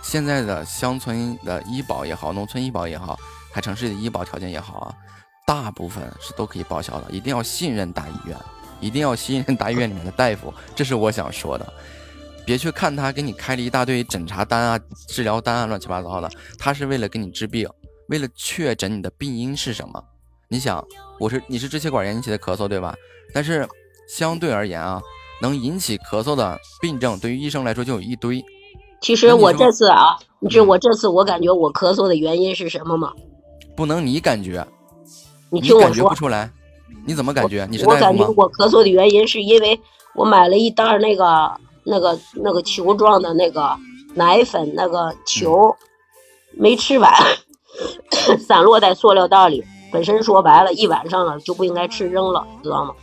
[0.00, 3.18] 现在的乡村的医保也好，农村医保也好，
[3.50, 4.94] 还城市的医保条件也好啊，
[5.46, 7.06] 大部分是都可以报销的。
[7.10, 8.36] 一定要信任大医院，
[8.78, 11.72] 一定要信任大医院里面的大夫，这是我想说的。
[12.46, 17.68] 别去看他给你开了一大堆诊查单啊、治疗单啊，乱七八糟的，他是为了给你治病，
[18.08, 20.02] 为了确诊你的病因是什么。
[20.52, 20.84] 你想，
[21.20, 22.92] 我是你是支气管炎引起的咳嗽，对吧？
[23.32, 23.68] 但是
[24.08, 25.00] 相对而言啊，
[25.40, 28.44] 能引起咳嗽的病症，对于医生来说就有一堆。
[29.00, 33.12] 其实我这次啊，你知道我这次我感觉我咳嗽的原因是什么吗？
[33.76, 34.66] 不能你感觉，
[35.50, 36.50] 你听我感觉说不出来，
[37.06, 37.64] 你怎么感觉？
[37.70, 38.26] 你是我感觉？
[38.36, 39.80] 我咳嗽的原因是因为
[40.16, 41.48] 我买了一袋儿那个
[41.84, 43.78] 那个那个球状的那个
[44.16, 45.76] 奶粉那个球，
[46.58, 47.08] 没吃完，
[48.44, 49.64] 散落在塑料袋里。
[49.92, 52.94] 本身说白了，一晚上了就不应该吃扔了，知道吗？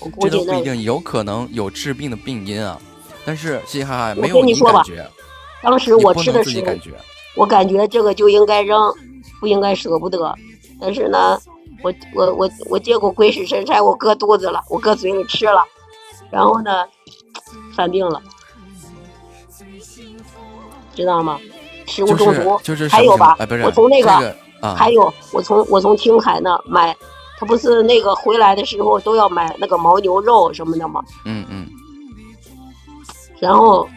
[0.00, 2.80] 我估计那不一定，有可能有治病的病因啊。
[3.24, 5.06] 但是嘻嘻哈哈我没有你感觉，
[5.62, 6.92] 当时我吃的时候，感觉。
[7.36, 8.92] 我感觉这个就应该扔，
[9.38, 10.34] 不应该舍不得。
[10.80, 11.38] 但是呢，
[11.82, 15.62] 我我我我结果鬼使神差，我搁肚子了，我搁嘴里吃了，
[16.30, 16.86] 然后呢，
[17.76, 18.20] 犯病了，
[20.94, 21.38] 知道吗？
[21.86, 23.36] 食物中毒，就是还有吧？
[23.38, 26.96] 哎不是我从那这个啊还有我从我从青海那买，
[27.38, 31.02] 他不是那个回来的时候都要买那个牦牛肉什么的吗？
[31.24, 31.66] 嗯嗯，
[33.38, 33.88] 然后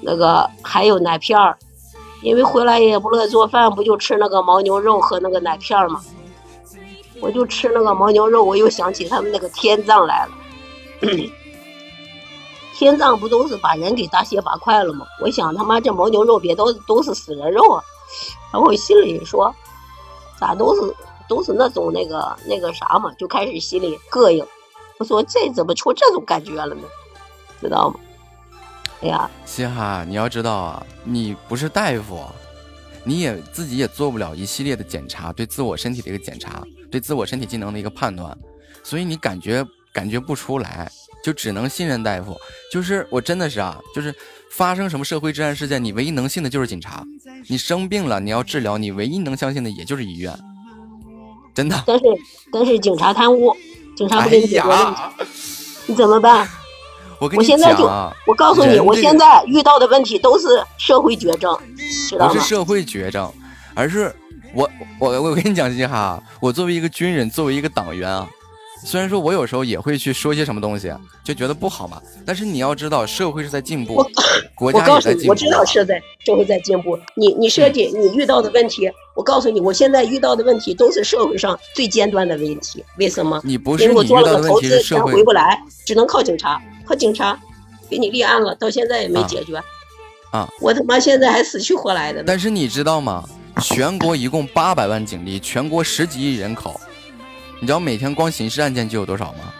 [0.00, 1.56] 那个还有奶片儿，
[2.22, 6.00] 因为回来也不乐意做饭，不就吃那个牦牛肉和那个奶片儿吗？
[7.20, 10.32] 我就吃那个牦牛肉，我又想起他们那个天葬来了。
[12.74, 15.04] 天葬不都是把人给大卸八块了吗？
[15.20, 17.84] 我想他妈这牦牛肉别都都是死人肉啊！
[18.50, 19.54] 然后我心里说，
[20.40, 20.94] 咋都是
[21.28, 24.44] 都是那种那个那个啥嘛，就开始心里膈应。
[24.98, 26.82] 我说这怎么出这种感觉了呢？
[27.60, 28.00] 知道吗？
[29.02, 32.22] 哎呀，嘻哈，你要知道啊，你不是大夫，
[33.04, 38.36] 你也自己也做不了一系列的检查，对自我身体的一个检查，对自我身体机能的一个判断，
[38.82, 40.90] 所以你感觉感觉不出来，
[41.24, 42.38] 就只能信任大夫。
[42.70, 44.14] 就是我真的是啊，就是
[44.50, 47.02] 发生什么社会治安事件，你唯一能信的就是警察。
[47.48, 50.32] 你生病了，你要治疗，你唯一能相信的也就是医院。
[51.54, 52.04] 真的，但是
[52.52, 53.54] 但是警察贪污，
[53.96, 54.84] 警察不给你解决问题，
[55.18, 55.26] 哎
[55.86, 56.48] 你怎么办？
[57.18, 60.46] 我跟你我现在就讲啊，我告诉你，这个我现在遇到的问题都是
[60.78, 61.58] 社会绝症，
[62.08, 62.46] 知道吗不是？
[62.46, 63.30] 社会绝症，
[63.74, 64.14] 而是
[64.54, 68.26] 我我我跟你讲，嘻哈，我作为一个军人，作为一个党员啊，
[68.84, 70.92] 虽然说我有时候也会去说些什么东西，
[71.22, 74.04] 就觉得不好嘛，但是你要知道，社会是在进步，
[74.56, 75.28] 国家也在进步。
[75.30, 76.98] 我知道是在社会在进步。
[77.14, 82.82] 你你设计你遇到的问题，我告诉你，我现在遇到的问题都是社会上最尖端的问题。
[82.98, 83.40] 为什么？
[83.44, 87.38] 你不是因为我你遇到的问题是社会回不来，只能靠警察，靠警察
[87.88, 89.62] 给你立案了，到现在也没啊解决。
[90.30, 92.22] 啊，我他妈现在还死去活来的。
[92.22, 93.28] 但是你知道吗？
[93.60, 96.80] 全国一共八百万警力，全国十几亿人口，
[97.60, 99.52] 你知道每天光刑事案件就有多少吗？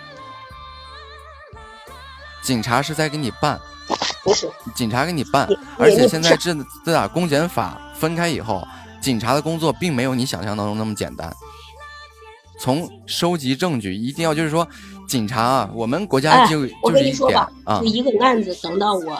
[2.43, 3.61] 警察是在给你办，
[4.25, 5.47] 不是警察给你办，
[5.79, 6.55] 而且现在自
[6.85, 8.67] 自打公检法分开以后，
[9.01, 11.31] 警察的工作并没有你想象当中那么简单。
[12.59, 14.67] 从收集证据，一定要就是说，
[15.07, 19.19] 警察啊，我们国家哎就、我就是一点啊就，一个案子，等到我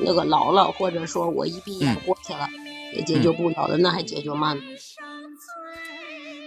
[0.00, 2.48] 那个老了，或者说我一毕业嗯过去了，
[2.94, 4.60] 也解决不了了，那还解决嘛呢？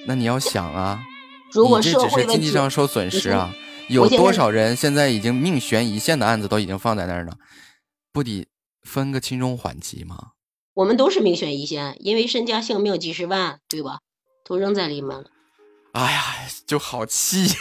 [0.06, 1.02] 那你要想啊，
[1.51, 3.53] 如果你这只是经济上受损失啊，
[3.89, 7.33] 有多少人现在已经命悬一线的案子都已经放在那儿呢？
[8.13, 8.47] 不得
[8.83, 10.31] 分个轻重缓急吗？
[10.73, 13.99] 我们都是命悬一线，因为身家性命几十万，对吧？
[14.45, 15.25] 都扔在里面了。
[15.91, 16.23] 哎呀，
[16.65, 17.55] 就好气呀、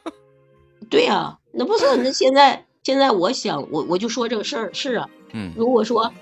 [0.90, 6.12] 对呀、那不是那现在现在我想我我就说这个事儿是啊，嗯如果说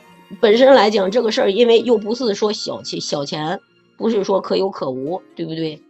[0.41, 3.61] 本身来讲这个事儿，因为又不是说小钱小钱，
[3.97, 5.83] 不是说可有可无，对不对？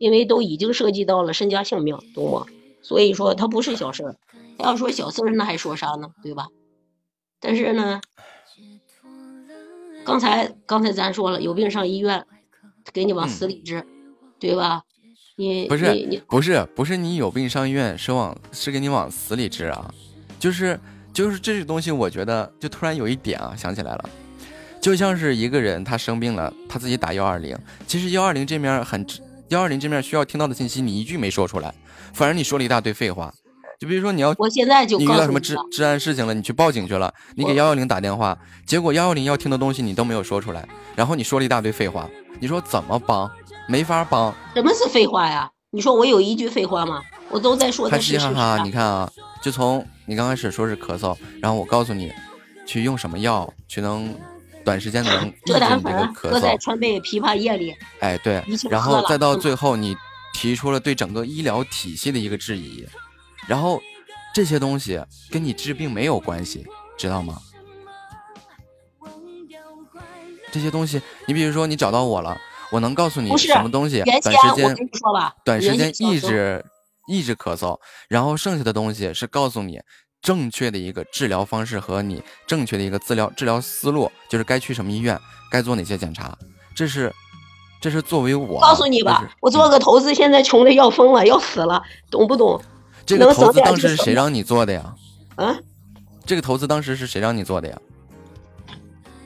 [0.00, 2.46] 因为都已经涉及到了身家性命，懂吗？
[2.80, 4.16] 所以说它不是小事儿。
[4.58, 6.08] 要说小事儿，那还说啥呢？
[6.22, 6.46] 对吧？
[7.38, 8.00] 但是呢，
[10.02, 12.24] 刚才刚才咱说了，有病上医院，
[12.94, 13.84] 给你往死里治，
[14.38, 14.82] 对吧？
[15.36, 19.94] 你不是你你不是不是你有病上医院是往是给你往死里治啊，
[20.38, 20.80] 就是
[21.12, 24.10] 就是这个东西，我觉得就突然有一点啊想起来了，
[24.80, 27.54] 就像是一个人他生病了，他自己打幺二零，
[27.86, 29.06] 其实幺二零这面很
[29.50, 31.74] 幺二零这面需要听到的信息你一句没说出来，
[32.12, 33.32] 反而你说了一大堆废话。
[33.80, 42.08] 就比如说你要，我现在就你遇到什么治治安事情了，你去报警去了，你给幺幺零打电话，结果幺幺零要听的东西你都没有说出来，然后你说了一大堆废话，
[42.38, 43.28] 你说怎么帮？
[43.66, 44.32] 没法帮。
[44.54, 45.50] 什么是废话呀？
[45.72, 47.02] 你说我有一句废话吗？
[47.30, 48.62] 我都在说还的是事实嘻哈。
[48.62, 49.10] 你看啊，
[49.42, 52.12] 就从你刚开始说是咳嗽，然后我告诉你，
[52.66, 54.14] 去用什么药，去能
[54.64, 56.60] 短时间能抑制你这个粉咳搁在嗽。
[56.60, 59.96] 川贝枇杷叶里，哎，对，然后再到嗯最后，你
[60.34, 62.86] 提出了对整个医疗体系的一个质疑，
[63.46, 63.80] 然后
[64.34, 66.66] 这些东西跟你治病没有关系，
[66.96, 67.40] 知道吗？
[70.52, 72.36] 这些东西，你比如说你找到我了，
[72.72, 74.76] 我能告诉你什么东西，短时间
[75.44, 76.64] 短时间抑制
[77.06, 77.78] 抑制咳嗽，
[78.08, 79.80] 然后剩下的东西是告诉你
[80.22, 85.18] 正确的一个治疗方式和你正确的一个治疗治疗思路，就是该去什么医院，
[85.50, 86.36] 该做哪些检查，
[86.74, 87.12] 这是
[87.80, 92.60] 这是作为我告诉你吧，我做个投资，现在穷的要疯了，要死了，懂不懂？
[93.06, 94.94] 这个投资当时谁让你做的呀？
[95.36, 95.56] 啊？
[96.26, 97.80] 这个投资当时是谁让你做的呀？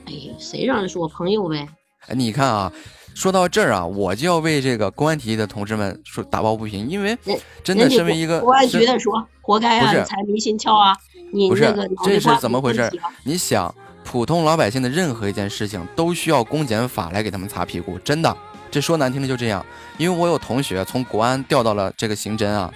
[0.07, 1.69] 哎呀，谁让的是我朋友呗？
[2.07, 2.73] 哎，你看啊，
[3.15, 7.17] 说到这儿啊，我就要为这个公安体系的同志们说打抱不平，因为
[7.63, 10.95] 真的身为一个公安局的说，活该啊，财迷心窍啊，
[11.33, 11.73] 你不是
[12.05, 12.91] 这是怎么回事？
[13.23, 13.73] 你想，
[14.03, 18.37] 普通老百姓的任何一件事情都需要公检法来给他们擦屁股，真的，
[18.71, 19.65] 这说难听的就这样。
[19.97, 22.73] 因为我有同学从国安调到了这个刑侦啊，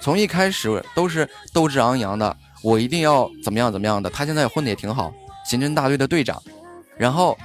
[0.00, 5.10] 从一开始都是斗志昂扬的，我一定要怎么样怎么样的，他现在混的也挺好，
[5.46, 6.40] 刑侦大队的队长，
[6.98, 7.36] 然后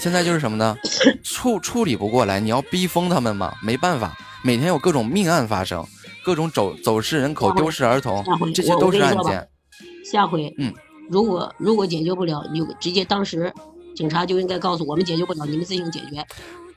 [0.00, 0.74] 现在就是什么呢？
[1.22, 5.86] 处处理不过来，你要逼疯他们嘛，没办法，每天有各种命案发生，
[6.24, 8.24] 各种走走失人口、丢失儿童
[8.54, 9.46] 这些都是案件。
[10.10, 10.72] 下回，嗯，
[11.10, 13.52] 如果如果解决不了，你就直接当时
[13.94, 16.24] 警察就应该告诉我们解决不了，你们自行解决。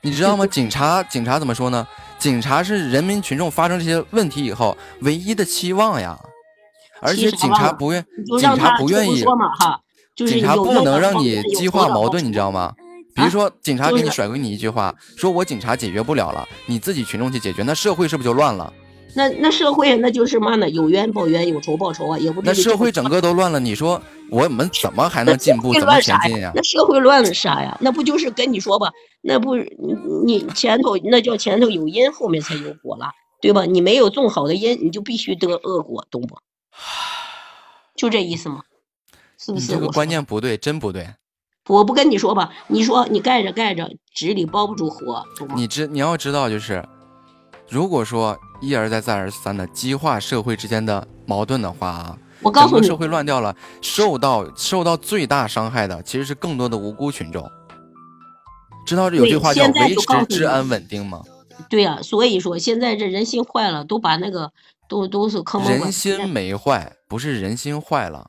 [0.02, 0.46] 你知道吗？
[0.46, 1.86] 警察，警察怎么说呢？
[2.18, 6.18] 警察是人民群众发生这些问题以后唯一的期望呀，
[7.00, 8.04] 而且警察不愿，
[8.38, 9.24] 警察不愿意，
[9.58, 9.80] 哈
[10.14, 12.74] 就是警察不能让你激化矛盾，你知道吗？
[13.14, 18.72] 比如说，警察给你甩回你一句话，说我警察解决不了了，你自己群众去解决，那社会是不是就乱了？
[19.16, 20.68] 那那社会那就是嘛呢？
[20.70, 26.50] 有冤报冤，有仇报仇啊，也不至那社会整个都乱了，你说我们怎么还能进步，怎么前进呀？
[26.56, 27.78] 那社会乱了啥呀？
[27.80, 28.90] 那不就是跟你说吧？
[29.22, 29.94] 那不你
[30.26, 33.64] 你前头那叫前头有因，后面才有果了，对吧？
[33.64, 36.36] 你没有种好的因，你就必须得恶果，懂不？
[37.94, 38.62] 就这意思吗？
[39.38, 39.66] 是不是？
[39.66, 41.08] 你这个观念不对，真不对。
[41.68, 42.52] 我不跟你说吧？
[42.66, 45.54] 你说你盖着盖着，纸里包不住火，懂吗？
[45.56, 46.84] 你知你要知道，就是
[47.68, 57.50] 如果说一而再再而三的激化社会之间的矛盾的话啊，我告诉你整个社会乱掉了，受到受到最大伤害的其实是更多的无辜群众。
[58.86, 61.22] 知道有句话叫维持治安稳定吗？
[61.70, 64.52] 对呀、所以说现在这人心坏了，都把那个
[64.88, 68.26] 都都是坑人心没坏，不是人心坏了，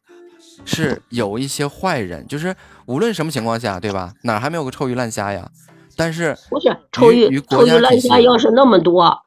[0.63, 2.55] 是有一些坏人，就是
[2.85, 4.13] 无论什么情况下，对吧？
[4.23, 5.49] 哪儿还没有个臭鱼烂虾呀？
[5.97, 9.23] 但是不是臭鱼臭鱼烂虾，要是那么多，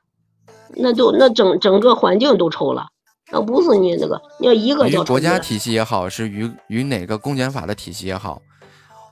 [0.77, 2.89] 那就那整整个环境都臭了。
[3.31, 8.41] 那不是你那个，你要一个叫国家体系也好，是与与哪个公检法的体系也好，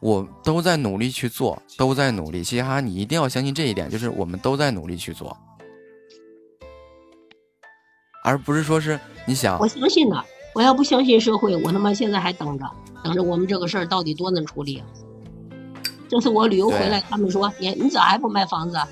[0.00, 2.42] 我都在努力去做，都在努力。
[2.42, 5.36] 嘻哈，你一定要相信这一点，就是我们都在努力去做，
[8.24, 10.24] 而不是说是你想我相信的。
[10.56, 12.64] 我要不相信社会，我他妈现在还等着，
[13.04, 14.86] 等着我们这个事儿到底多能处理啊。
[16.08, 18.88] 这次我旅游回来，他们说你你咋还不卖房子啊？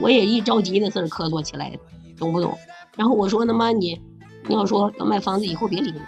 [0.00, 1.78] 我也一着急那事儿咳嗽起来的，
[2.16, 2.58] 懂不懂？
[2.96, 4.00] 然后我说他妈你，
[4.48, 6.00] 你要说要卖房子以后别理我，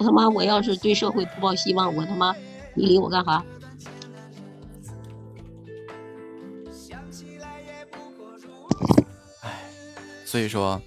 [0.00, 2.34] 我他妈我要是对社会不抱希望，我他妈
[2.74, 3.44] 你理我干啥？
[10.24, 10.82] 所以说，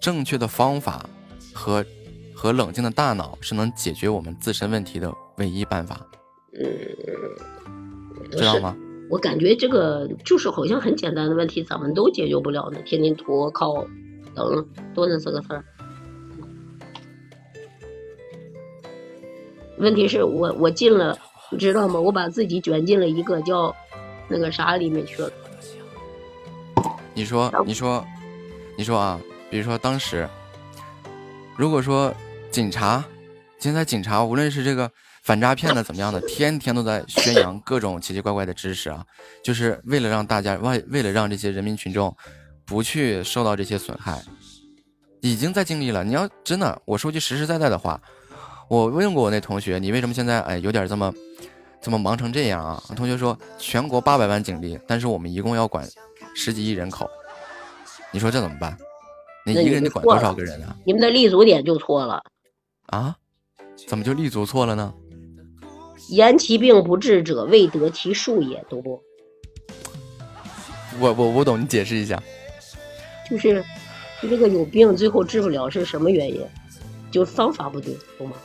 [0.00, 1.04] 正确的方法
[1.52, 1.84] 和
[2.36, 5.98] 和冷静的大脑是能解决我们自身问题的唯一办法，
[6.52, 8.76] 嗯，知道吗？
[9.08, 13.86] 我感觉这个就是好像很简单的问题，咱们都解决不了呢，天天拖靠
[14.34, 15.64] 等，多那四个字儿。
[19.78, 21.18] 问题是我我进了，
[21.50, 21.98] 你知道吗？
[21.98, 23.74] 我把自己卷进了一个叫
[24.28, 25.30] 那个啥里面去了。
[27.14, 28.04] 你说，你说，
[28.76, 30.28] 你说啊，比如说当时，
[31.56, 32.12] 如果说
[32.56, 33.04] 警察，
[33.58, 34.90] 现在警察无论是这个
[35.22, 39.04] 反诈骗的怎么样的，天天都在宣扬各种奇奇怪怪的知识啊，
[39.44, 42.16] 就是为了让大家为为了让这些人民群众
[42.64, 44.22] 不去受到这些损害，
[45.20, 46.02] 已经在尽力了。
[46.02, 48.00] 你要真的，我说句实实在在的话，
[48.70, 51.12] 我问过我那同学，你为什么现在哎有点这么
[51.82, 52.82] 这么忙成这样啊？
[52.96, 55.86] 同学说，全国八百万警力，但是我们一共要管
[56.34, 57.06] 十几亿人口，
[58.10, 58.74] 你说这怎么办？
[59.44, 60.74] 你那一个人得管多少个人啊？
[60.86, 62.22] 你们的立足点就错了，
[62.86, 63.16] 啊？
[63.86, 64.92] 怎么就立足错了呢？
[66.08, 69.02] 言其病不治者，未得其术也，懂不？
[70.98, 72.22] 我我我懂，你解释一下。
[73.28, 73.64] 就是
[74.22, 76.40] 你这个有病，最后治不了是什么原因？
[77.10, 78.36] 就是方法不对，懂吗？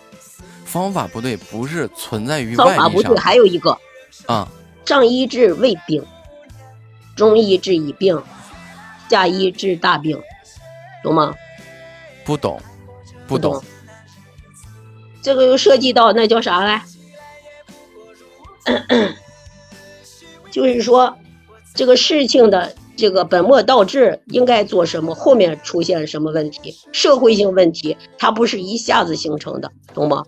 [0.66, 3.78] 方法不对，不是存在于方外力上法不对，还有一个
[4.26, 4.48] 啊。
[4.86, 6.04] 上医治未病，
[7.16, 8.22] 中医治已病，
[9.10, 10.20] 下医治大病，
[11.04, 11.34] 懂吗？
[12.26, 12.60] 不懂，
[13.28, 13.64] 不懂懂。
[15.22, 16.84] 这个又涉及到那叫啥来？
[20.52, 21.18] 就是说，
[21.74, 30.24] 这个事情的这个本末倒置，应该做什么，后面出现什么问题，社会性问题，它不是一下子形成的，懂吗？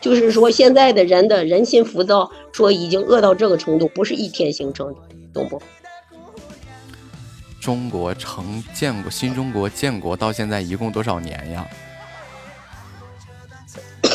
[0.00, 4.96] 就是说，现在的人的人心浮躁，说已经饿到这个程度，不是一天形成的，
[5.32, 5.60] 懂不？
[7.60, 11.66] 中国成建国，新中国建国到现在一共多少年呀？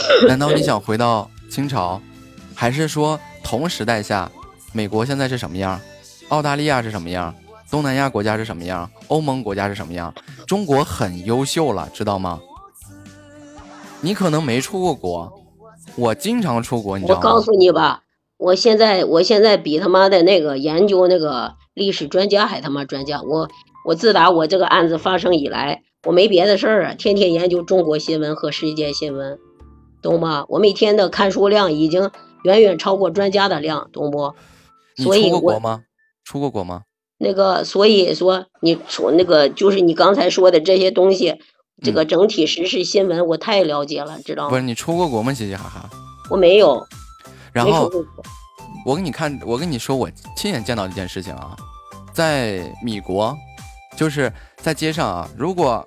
[0.27, 2.01] 难道你想回到清朝，
[2.53, 4.31] 还是说同时代下，
[4.73, 5.79] 美国现在是什么样？
[6.29, 7.33] 澳大利亚是什么样？
[7.69, 8.89] 东南亚国家是什么样？
[9.07, 10.13] 欧盟国家是什么样？
[10.47, 12.39] 中国很优秀了，知道吗？
[14.01, 15.33] 你可能没出过国，
[15.95, 17.21] 我经常出国，你知道吗？
[17.27, 18.03] 我告诉你吧，
[18.37, 23.21] 我现在我现在比他妈的那个研究那个历史专家还他妈专家。
[23.21, 23.49] 我
[23.85, 29.37] 我自打我这个案子发生以来，我没别的事儿啊，天天研究中国新闻和世界新闻，
[30.05, 30.45] 懂吗？
[30.49, 32.11] 我每天的看书量已经
[32.43, 34.35] 远远超过专家的量，懂不？
[34.97, 35.81] 你所以出过国吗？
[36.23, 36.83] 出过国吗？
[37.17, 41.35] 那个，所以说你出那个就是你刚才说的这些东西，
[41.81, 44.49] 这个整体时事新闻我太了解了，知道吗？
[44.49, 45.33] 不是你出过国吗？
[45.33, 45.89] 嘻嘻哈哈。
[46.29, 46.85] 我没有，
[47.51, 47.91] 然后
[48.85, 51.57] 我给你看，我跟你说，我亲眼见到的一件事情啊，
[52.13, 53.35] 在米国，
[53.97, 55.83] 就是在街上啊，如果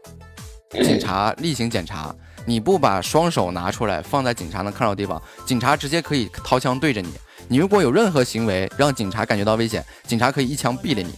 [0.71, 2.13] 警察例行检查，
[2.49, 7.11] 你不把双手拿出来放在警察能看到的地方，警察直接可以掏枪对着你。
[7.47, 11.15] 你如果有任何行为让警察感觉到危险，警察可以一枪毙了你。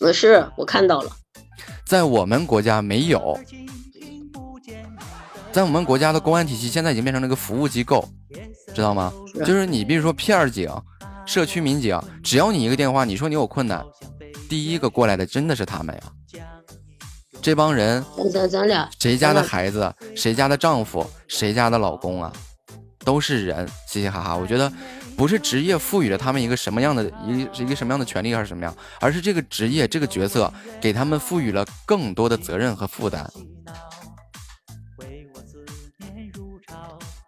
[0.00, 1.12] 呃，是我看到了，
[1.86, 3.38] 在我们国家没有，
[5.52, 8.04] 在我们国家的公安体系现在已经变成了一个服务机构，
[8.74, 9.12] 知道吗？
[9.32, 10.68] 是就是你比如说片儿警、
[11.24, 13.84] 社区民警，只要你一个电话，你说你有困难，
[14.48, 16.02] 第一个过来的真的是他们呀。
[17.40, 22.32] 这帮人，咱咱咱俩谁家的孩子，谁家的丈夫，谁家的老公啊，
[23.04, 24.36] 都是人，嘻嘻哈哈。
[24.36, 24.70] 我觉得
[25.16, 33.30] 不是职业赋予了他们一个什么样的一一个什么样的权利还是什么样，而是这个职业这个角色给他们赋予了更多的责任和负担。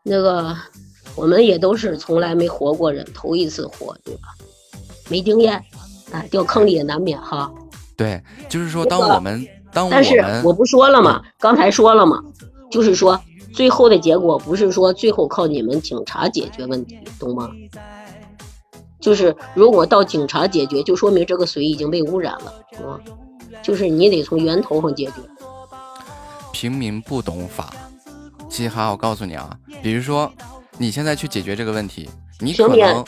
[0.03, 0.57] 那个
[1.15, 4.23] 我们也都是从来没活过人，头一次活，对吧？
[5.09, 5.55] 没经验，
[6.13, 7.51] 啊，掉坑里也难免哈。
[7.97, 12.21] 对，就是说，当我们当但是我不说了嘛，刚才说了嘛，
[12.71, 13.21] 就是说
[13.55, 17.51] 最后的结果不是说最后靠你们警察解决问题，懂吗？
[19.01, 23.01] 就是如果到警察解决，就说明这个水已经被污染了，懂吗？
[23.63, 25.13] 就是你得从源头上解决。
[26.53, 27.73] 平民不懂法，
[28.49, 29.51] 嘻哈，我告诉你啊，
[29.83, 30.31] 比如说
[30.77, 32.09] 你现在去解决这个问题，
[32.41, 33.05] 你可能，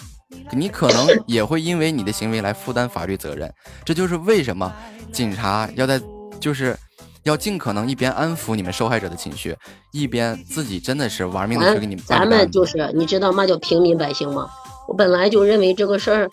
[0.52, 3.52] 你可能也会因为你的行为来负担法律责任。
[3.84, 4.72] 这就是为什么
[5.12, 6.00] 警察要在，
[6.42, 6.76] 就是
[7.22, 9.56] 要尽可能一边安抚你们受害者的情绪，
[9.92, 12.28] 一边自己真的是玩命的去给你们办咱。
[12.28, 14.50] 们就是你知道嘛叫平民百姓吗？
[14.88, 16.28] 我本来就认为这个事儿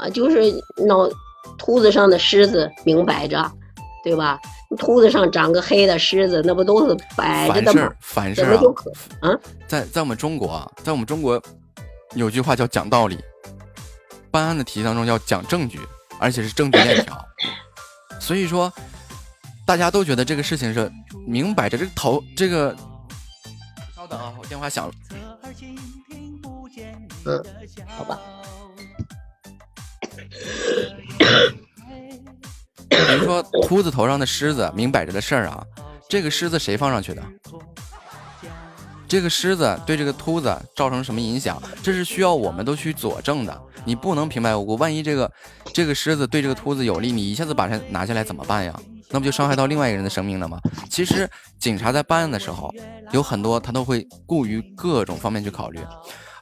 [0.00, 0.52] 啊，就是
[0.84, 1.08] 脑
[1.56, 3.48] 秃子上的虱子明摆着，
[4.02, 4.38] 对吧？
[4.76, 8.44] 秃子上长个黑的虱子，那不都是摆着的吗凡事儿？
[8.44, 9.30] 凡事儿啊怎么就可啊？
[9.68, 11.40] 在在我们中国啊，在我们中国
[12.16, 13.16] 有句话叫讲道理，
[14.32, 15.78] 办案的体系当中要讲证据，
[16.18, 17.24] 而且是证据链条。
[18.18, 18.72] 所以说，
[19.66, 20.90] 大家都觉得这个事情是
[21.26, 22.76] 明摆着，这个头这个。
[23.94, 24.94] 稍等啊，我电话响了。
[27.24, 27.42] 嗯，
[27.86, 28.18] 好吧。
[32.88, 35.64] 比如说秃子头上的虱子，明摆着的事儿啊，
[36.08, 37.22] 这个虱子谁放上去的？
[39.08, 41.62] 这个虱子对这个秃子造成什么影响？
[41.82, 43.62] 这是需要我们都去佐证的。
[43.86, 45.30] 你不能平白无故，万一这个
[45.72, 48.78] 这个狮子对这个秃子有利，你一下子把它拿下来怎么办呀？
[49.10, 50.58] 那不就伤害到另外一个人的生命了吗？
[50.90, 52.72] 其实警察在办案的时候，
[53.12, 55.80] 有很多他都会顾于各种方面去考虑。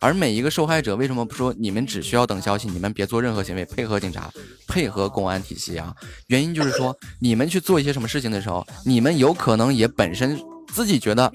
[0.00, 4.28] 而每一个受害者，为什么不说你们只需要等消息，你们别做任何行为，配合警察，
[4.66, 5.94] 配合公安体系啊？
[6.26, 10.36] 原因就是说，你们去做一些什么事情的时候，你们有可能也本身
[10.72, 11.32] 自己觉得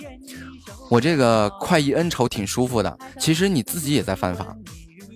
[0.90, 4.54] 我这个快意恩仇挺舒服的，其实你自己也在犯法。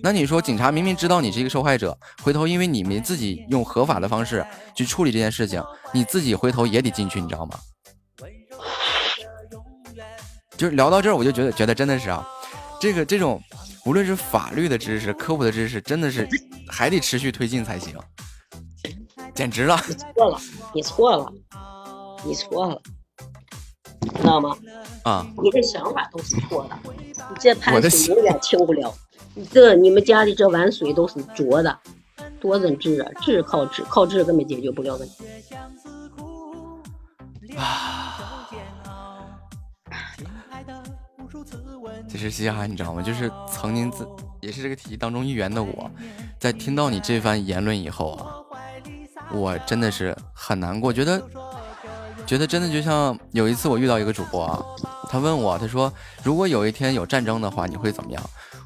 [0.02, 7.56] 那你说，警察明明知道你是一个受害者，回头因为你们自己用合法的方式去处理这件事情，你自己回头也得进去，你知道吗？
[10.56, 12.26] 就是聊到这儿，我就觉得觉得真的是啊，
[12.80, 13.40] 这个这种
[13.84, 16.28] 无论是法律的知识、科普的知识，真的是
[16.68, 17.96] 还得持续推进才行，
[19.34, 19.80] 简直了！
[19.86, 20.40] 你错了，
[20.74, 21.32] 你错了，
[22.24, 22.82] 你错了，
[24.16, 24.56] 知道吗？
[25.04, 28.92] 啊，你的想法都是错的，你这我的想盘水永远清不了。
[29.34, 31.78] 你这你们家里这碗水都是浊的，
[32.40, 35.24] 多人治啊，治靠治，靠治根本解决不了问题。
[37.56, 38.48] 啊！
[42.08, 43.00] 这是嘻哈，你知道吗？
[43.00, 44.06] 就是曾经自
[44.40, 45.90] 也是这个体系当中一员的我，
[46.38, 48.36] 在听到你这番言论以后啊，
[49.32, 51.22] 我真的是很难过，觉得
[52.26, 54.62] 觉得真的就像有一次我遇到一个主播啊，
[55.08, 55.90] 他问我，他说
[56.22, 58.22] 如果有一天有战争的话，你会怎么样？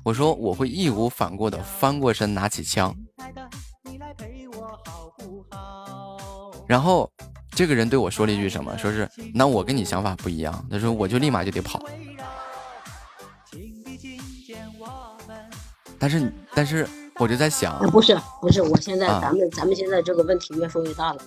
[0.06, 2.94] 我说我会义无反顾的翻过身拿起枪，
[6.64, 7.10] 然后
[7.50, 8.78] 这个人对我说了一句什么？
[8.78, 11.82] 说是那我跟你想法不一样，他说我就立马就得跑。
[15.98, 21.20] 但是但是我就在想，不是不是，我现在啊咱们咱们现在这个问题越说越大了，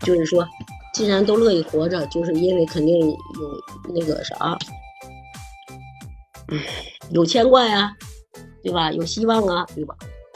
[0.00, 0.46] 就是说，
[0.92, 3.16] 既然都乐意活着，就是因为肯定有
[3.94, 4.58] 那个啥，
[6.48, 6.60] 嗯
[7.10, 7.96] 有牵挂呀，
[8.62, 8.90] 对吧？
[8.92, 9.94] 有希望啊，对吧？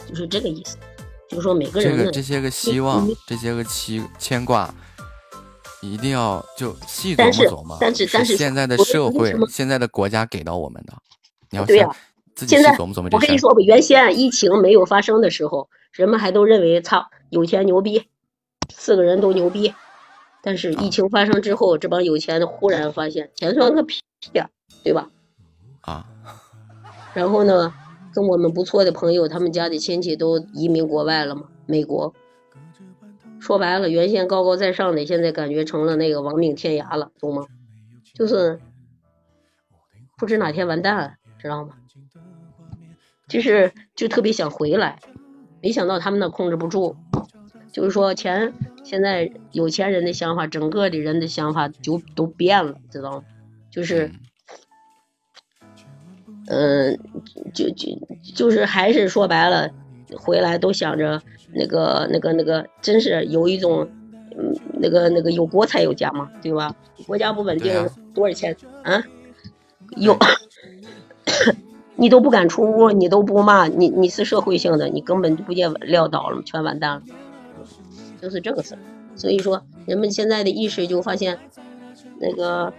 [0.09, 0.77] 就是这个意思，
[1.29, 4.75] 就是说每个这人呢，个这些个希望你，这些个牵牵挂，
[5.81, 7.79] 一定要就细琢但是磨琢磨。
[7.81, 10.93] 但是但是现在的社会现在的国家给到我们的，
[11.51, 11.97] 你要对呀、先
[12.35, 13.09] 自己现在琢磨琢磨。
[13.13, 18.05] 我跟你说吧，原先疫情没有发生的时候，人们还都认为操有钱牛逼，
[18.75, 19.75] 四个人都牛逼。
[20.43, 24.51] 但是疫情发生之后，这帮有钱的忽然发现钱算个屁呀，
[24.83, 25.09] 对吧？
[25.83, 26.07] 啊。
[27.15, 27.73] 然后呢，
[28.15, 32.13] 跟我们不错的朋友，他们家的亲戚都移民国外了嘛，美国。
[33.39, 37.45] 说白了，原先高高在上的，现在感觉成了那个亡命天涯了，懂吗？
[38.15, 38.61] 就是
[40.17, 41.75] 不知哪天完蛋，知道吗？
[43.29, 45.01] 就是就特别想回来，
[45.61, 46.97] 没想到他们那控制不住，
[47.73, 48.53] 就是说钱
[48.85, 53.25] 现在有钱人的想法，整个的人的想法就都变了，知道吗？
[53.71, 54.13] 就是，
[56.53, 56.99] 嗯、
[57.55, 57.89] 就就
[58.35, 59.71] 就是还是说白了，
[60.19, 61.21] 回来都想着
[61.55, 63.89] 那个那个那个，真是有一种，
[64.37, 66.75] 嗯，那个那个有国才有家嘛，对吧？
[67.07, 67.73] 国家不稳定，
[68.13, 69.03] 多少钱啊？
[69.97, 70.15] 有。
[71.97, 77.03] 你都不敢出屋，你都不骂，你你是社会性的，你根本就不见撂倒了，全完蛋了，
[78.21, 78.79] 就是这个事儿。
[79.15, 81.39] 所以说，人们现在的意识就发现，
[82.19, 82.73] 那个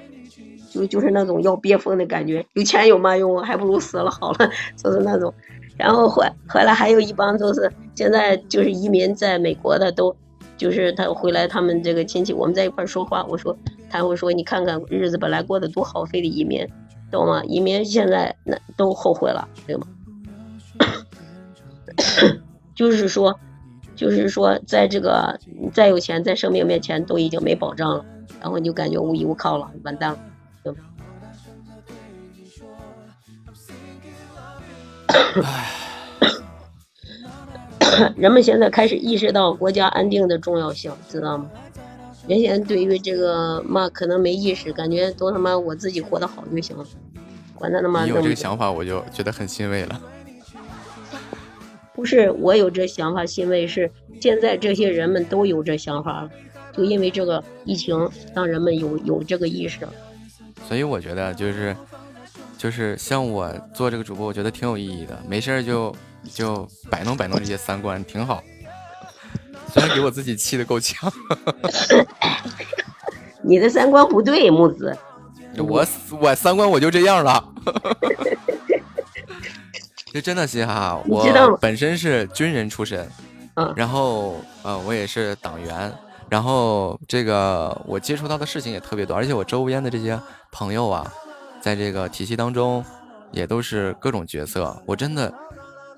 [0.74, 5.32] 就就是那种要憋疯的感觉，有钱有嘛用啊，还不如死了好了， 就是那种。
[5.78, 10.16] 然后回回来还有一帮就是现在就是移民在美国的都，
[10.58, 13.56] 就是他回来他们这个亲戚，我们在一块说话，我说
[13.90, 16.68] 他会说你看看日子本来过得多好，非得移民。
[17.12, 17.44] 懂吗？
[17.46, 19.86] 移民现在那都后悔了，对吗？
[22.74, 23.40] 就是说，
[23.96, 25.40] 就是说，在这个
[25.72, 28.04] 再有钱，在生命面前都已经没保障了，
[28.42, 30.20] 然后你就感觉无依无靠了，完蛋了，
[38.16, 41.50] 人们现在开始意识到国家安定的重要性，知道吗？
[42.28, 46.86] 原先对于这个嘛，可能没意识，感觉都他妈我自己活得好就行了，
[47.54, 50.02] 管他他妈你有这个想法，我就觉得很欣慰了。
[51.94, 56.30] 不是我有这想法，欣慰是现在这些人们都有这想法了，
[56.76, 59.94] 就因为这个疫情，让人们有有这个意识了。
[60.68, 61.76] 所以我觉得就是
[62.64, 65.94] 就是像我做这个主播，我觉得挺有意义的，没事儿就
[66.34, 68.42] 就摆弄摆弄这些三观，挺好。
[69.68, 71.12] 虽然给我自己气的够呛，
[73.44, 74.98] 你的三观不对，木子。
[75.58, 75.86] 我
[76.22, 77.46] 我三观我就这样了。
[80.14, 83.06] 就真的嘻哈，我本身是军人出身，
[83.56, 85.94] 嗯，然后呃我也是党员，
[86.30, 90.18] 然后这个我接触到的事情也特别多，而且我周边的这些
[90.50, 91.12] 朋友啊，
[91.64, 92.84] 在这个体系当中
[93.32, 95.34] 也都是各种角色，我真的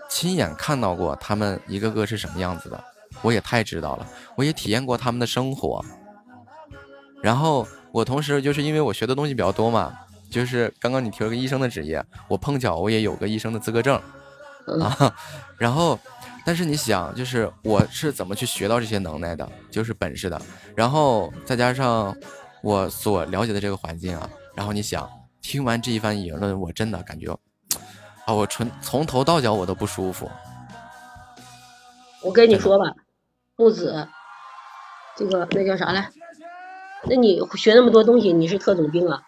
[0.07, 2.83] 亲眼看到过他们一个个是什么样子的，
[3.23, 5.83] 我也太知道了，我也体验过他们的生活，
[7.19, 9.91] 然后我同时就是因为我学的东西比较多嘛。
[10.29, 13.95] 就是刚刚你提了个医生的职业，我碰巧我也有个医生的资格证，
[14.81, 15.15] 啊，
[15.57, 15.97] 然后，
[16.45, 20.41] 但是你想，就是我是怎么去学到这些能耐的，就是本事的，
[20.75, 22.13] 然后再加上
[22.61, 25.07] 我所了解的这个环境啊，然后你想，
[25.47, 27.31] 听完这一番言论，我真的感觉，
[28.25, 30.27] 啊，我纯从头到脚我都不舒服。
[32.23, 32.95] 我跟你说吧，
[33.55, 34.07] 木子，
[35.15, 36.09] 这个那叫啥来？
[37.07, 39.21] 那你学那么多东西，你是特种兵啊？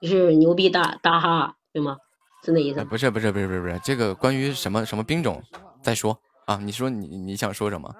[0.00, 1.98] 你是牛逼大大哈对吗？
[2.42, 2.82] 是那意思？
[2.86, 5.42] 不是不是不是不是不是，这个关于什么什么兵种
[5.82, 6.58] 再说啊？
[6.62, 7.94] 你说你你想说什么？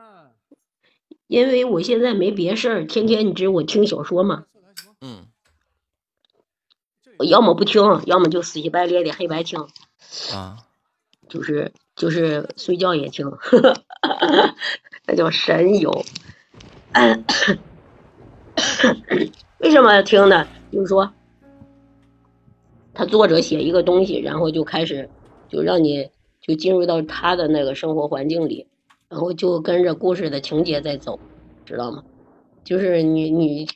[1.27, 4.45] 因为我现在没别事儿，天天你知我听小说嘛。
[5.03, 5.27] 嗯。
[7.19, 9.61] 我要么不听，要么就死乞白赖的黑白听。
[10.33, 10.57] 啊。
[11.29, 13.31] 就是就是睡觉也听，
[15.07, 16.05] 那叫神游。
[19.59, 20.47] 为什么要听呢？
[20.73, 21.13] 就是说。
[22.95, 25.09] 他作者写一个东西，然后就开始
[25.49, 28.67] 就让你就进入到他的那个生活环境里，
[29.09, 31.21] 然后就跟着故事的情节在走，
[31.65, 32.03] 知道吗？
[32.65, 33.69] 就是你你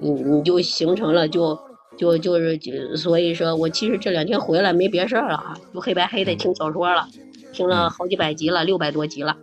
[0.00, 1.56] 你你就形成了就
[1.96, 7.08] 就就是就所以说我其实这两天回来没别事儿了啊，就黑白黑的听小说了，
[7.52, 9.36] 听了好几百集了，六百多集了。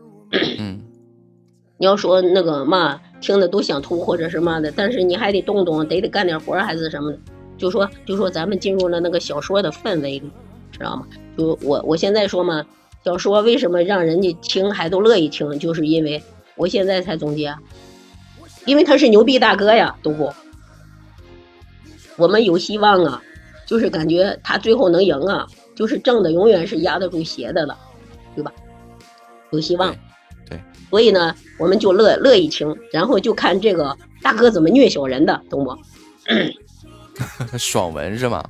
[0.59, 0.81] 嗯，
[1.77, 7.19] 你要说那个嘛，听的都想吐或者什么的，但是你还得动动，得得干点活儿还是什么的。
[7.57, 10.23] 就说就说咱们进入了那个小说的氛围里，
[10.71, 11.07] 知道吗？
[11.37, 12.65] 就我我现在说嘛，
[13.03, 16.21] 小说为什么让人家听还都乐意听，就是因为
[16.55, 17.55] 我现在才总结，
[18.65, 20.31] 因为他是牛逼大哥呀，都不，
[22.17, 23.21] 我们有希望啊，
[23.65, 27.77] 就是感觉他最后能赢啊，就是正的永远是压得住邪的了，
[28.35, 28.51] 对吧？
[29.51, 29.95] 有希望。
[30.49, 30.59] 对，
[30.89, 35.77] 所以呢，我们就乐乐意听，然后就看这个大哥怎么虐小人的，懂不？
[37.57, 38.43] 爽文是吗？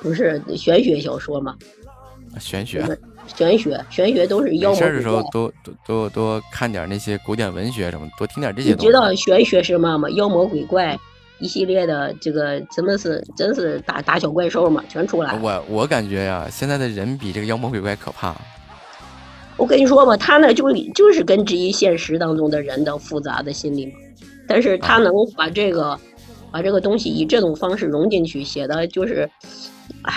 [0.00, 1.56] 不是玄学小说吗？
[2.38, 2.86] 玄学，
[3.34, 5.22] 玄学，玄学都是妖魔没事的时候。
[5.32, 8.86] 多多多多看点那些古典文学什么，多听点这些东西。
[8.86, 10.08] 你知道玄学是嘛吗？
[10.10, 10.98] 妖魔鬼怪
[11.38, 15.40] 一系列的这个怎么是真是打打小怪兽嘛，全出来了。
[15.42, 18.34] 我我感觉呀，现在的人比这个妖魔鬼怪可怕。
[19.56, 23.92] 我跟你说吧，他呢就就是根植于现实当中的人的复杂的心理嘛，
[24.46, 25.98] 但是他能把这个、
[26.50, 29.28] 把这个东西以这种方式融进去，写的就是，
[30.02, 30.12] 唉，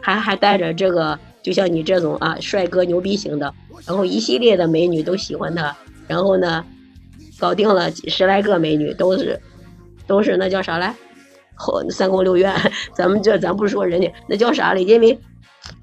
[0.00, 3.54] 还还带着这个，就像你这种啊帅哥牛逼型的，
[3.86, 5.76] 然后一系列的美女都喜欢他，
[6.08, 6.64] 然后呢，
[7.38, 9.40] 搞定了十来个美女，都是
[10.06, 10.94] 都是那叫啥来？
[11.54, 12.54] 后三宫六院，
[12.94, 14.82] 咱们这咱不说人家那叫啥嘞？
[14.84, 15.18] 因为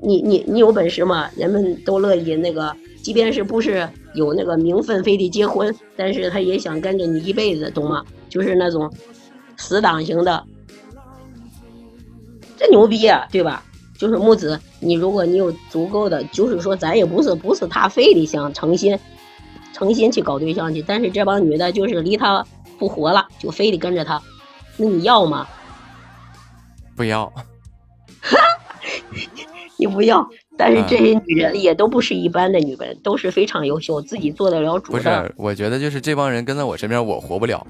[0.01, 8.03] 你你你有本事嘛，人们都乐意那个，即便是不是有那个名分非得结婚，但是他也想跟着你一辈子，懂吗？
[8.27, 8.91] 就是那种
[9.57, 10.43] 死党型的，
[12.57, 13.64] 这牛逼啊，对吧？
[13.98, 18.98] 就是木子，你如果你有足够的，就是说咱也不是不是他非得想诚心
[19.73, 22.45] 诚心去搞对象去，但是这帮女的就是离他
[22.80, 24.22] 不活了，就非得跟着他，
[24.77, 25.45] 那你要吗？
[26.95, 27.32] 不要，
[29.77, 30.27] 你不要。
[30.58, 34.99] 但是这些女人也都不是一般的女人，都是非常优秀，自己做得了主不。
[34.99, 37.66] 是，我觉得就是这帮人跟在我身边，我活不了。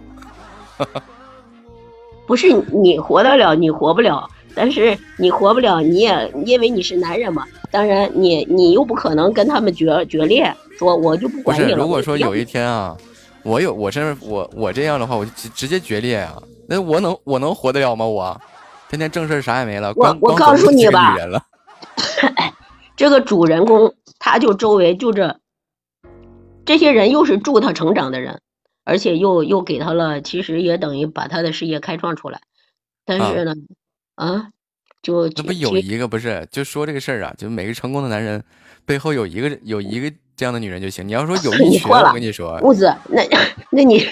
[2.25, 7.45] 不是你活得了，你活不了，但是你活不了，你也因为你是男人嘛。
[7.69, 11.77] 当然你，你又不可能跟他们决决裂，说我就不管你了。
[11.77, 12.97] 如果说有一天啊，
[13.43, 16.42] 我有我身上我我这样的话，我就直直接决裂啊。
[16.68, 18.06] 那我能我能活得了吗？
[18.06, 18.40] 我
[18.90, 21.45] 天天正事儿啥也没了，我光我告光走这个诉你吧女人了。
[22.95, 25.40] 这个主人公，他就周围就这
[26.66, 28.42] 这些人，又是助他成长的人，
[28.84, 32.42] 而且又又给他了，其实也等于把他的事业开创出来。
[33.06, 33.53] 但是呢，
[34.16, 34.50] 啊，
[35.01, 36.45] 就那不有一个不是？
[36.51, 38.43] 就说这个事儿啊，就每个成功的男人
[38.85, 41.07] 背后有一个有一个这样的女人就行。
[41.07, 43.23] 你要说有 一群，我跟你说，木子，那
[43.71, 44.05] 那你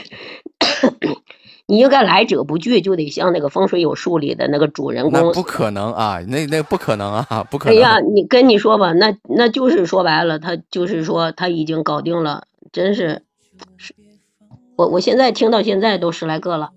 [1.65, 7.77] 你应该来者不拒，就得像那个风水有术里的那个主人公那不可能啊，那那不可能啊，不可能。
[7.77, 13.23] 哎呀，你跟你说吧，那那就是说白了，他就是说他已经搞定了，真是，
[13.75, 13.93] 是
[14.77, 16.69] 我我现在听到现在都十来个了。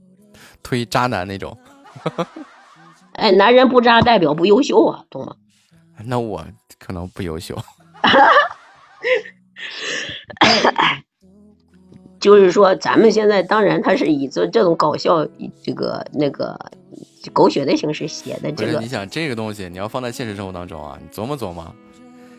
[0.65, 1.57] 推渣男那种。
[3.13, 5.35] 哎，男人不渣代表不优秀啊，懂吗？
[6.05, 6.45] 那我
[6.79, 7.57] 可能不优秀。
[12.19, 15.27] 就是说，咱们现在当然他是以这这种搞笑
[15.63, 16.59] 这个那个
[17.33, 18.87] 狗血的形式写的，这个你。
[18.87, 21.75] 想这个东西，你要放在现实生活当中啊，你琢磨琢磨，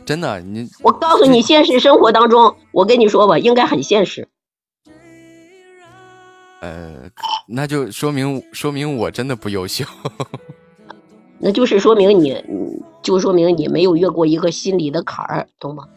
[0.05, 4.27] 真的，你我告诉你，现实生活当中，我跟你说吧，应该很现实。
[6.61, 7.09] 呃，
[7.47, 9.83] 那就说明说明我真的不优秀。
[11.41, 15.87] 那就是说明你，嗯就说明你没有越过一个心理的坎儿，懂吗？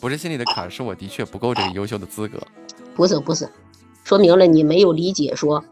[0.00, 2.38] 不是心理的坎儿，是我的确不够这个优秀的资格。
[2.94, 3.48] 不是不是，
[4.04, 5.62] 说明了你没有理解说，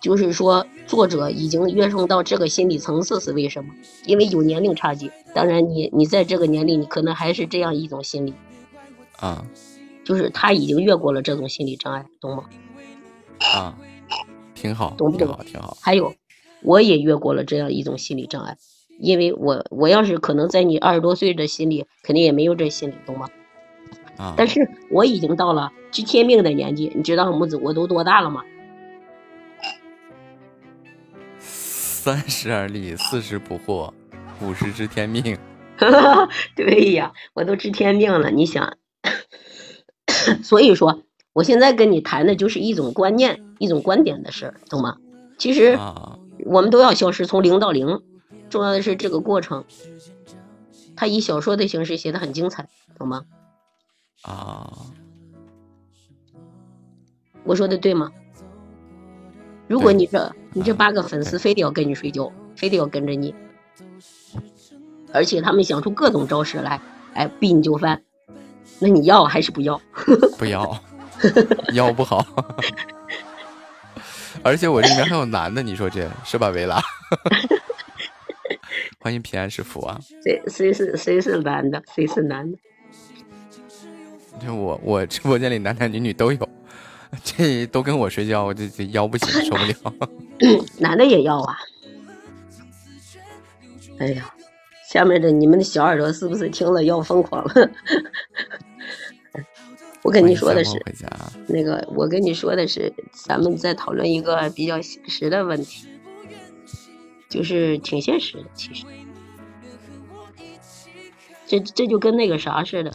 [0.00, 3.72] 就是说作者已经跃升到这个心理层次是为什么？
[4.04, 5.12] 因为有年龄差距。
[5.32, 8.34] 当然你，你在这个年龄，你可能还是这样一种心理，
[9.18, 9.46] 啊
[10.04, 12.44] 就是他已经越过了这种心理障碍，懂吗？
[13.54, 13.76] 啊，
[14.54, 15.76] 挺好，懂不懂挺好，挺好。
[15.80, 16.12] 还有，
[16.66, 18.58] 我也越过了这样一种心理障碍，
[18.98, 23.28] 因为我我要是可能在你二十多岁的心里，肯定也没有这心理，懂吗？
[24.18, 28.42] 啊，但是我已经到了知天命的年纪，你知道母子我都多大了吗？
[31.38, 33.92] 三十而立，四十不惑，
[34.42, 35.38] 五十知天命。
[36.56, 38.76] 对呀，我都知天命了，你想，
[40.42, 44.96] 所以说我现在跟你谈的就是一种观念、一种观点的事儿，懂吗？
[45.38, 48.02] 其实啊我们都要消失，从零到零，
[48.48, 49.64] 重要的是这个过程。
[50.94, 53.24] 他以小说的形式写的很精彩，懂吗？
[54.22, 54.72] 啊，
[57.44, 58.12] 我说的对吗？
[59.68, 63.34] 如果你这你这八个粉丝非得要跟你睡觉，非得要跟着你，
[65.12, 66.80] 而且他们想出各种招式来，
[67.12, 68.02] 哎，逼你就范，
[68.78, 69.80] 那你要还是不要？
[70.38, 70.80] 不要，
[71.74, 72.24] 要不好。
[74.42, 76.80] 而且我这里面还有男的，你说这是吧，维拉？
[79.00, 79.98] 欢迎平安是福啊！
[80.24, 81.80] 谁谁是谁是男的？
[81.94, 82.58] 谁是男的？
[84.44, 86.48] 就我我直播间里男男女女都有，
[87.22, 89.74] 这都跟我睡觉，我这这腰不行，受不了。
[90.78, 91.56] 男的也要啊！
[93.98, 94.34] 哎呀，
[94.90, 97.70] 下面的你们的小耳朵是不是听了要疯狂了？
[100.02, 100.80] 我跟你说的是，
[101.48, 105.88] 那个我跟你说的是，咱们在讨论一个比较现实的问题，
[107.28, 108.84] 就是挺现实的，其实，
[111.46, 112.92] 这这就跟那个啥似的，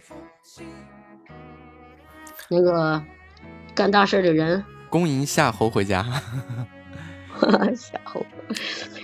[2.50, 3.04] 那个
[3.76, 6.04] 干大事的人，恭迎夏侯回家。
[7.76, 8.24] 夏侯，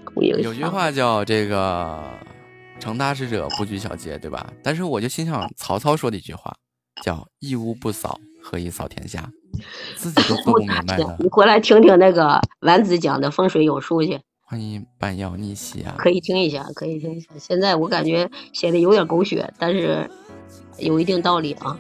[0.04, 0.38] 恭迎。
[0.42, 2.10] 有句话叫这个
[2.80, 4.54] “成大事者不拘小节”，对吧？
[4.62, 6.56] 但是我就心想，曹操说的一句话。
[7.02, 9.30] 叫一屋不扫，何以扫天下？
[9.96, 11.18] 自己都 做不明白呢。
[11.20, 14.20] 你回来听听那个丸子讲的风水有数去。
[14.44, 15.96] 欢迎半妖逆袭啊！
[15.98, 17.28] 可以听一下，可以听一下。
[17.38, 20.10] 现在我感觉写的有点狗血，但是
[20.78, 21.78] 有一定道理啊。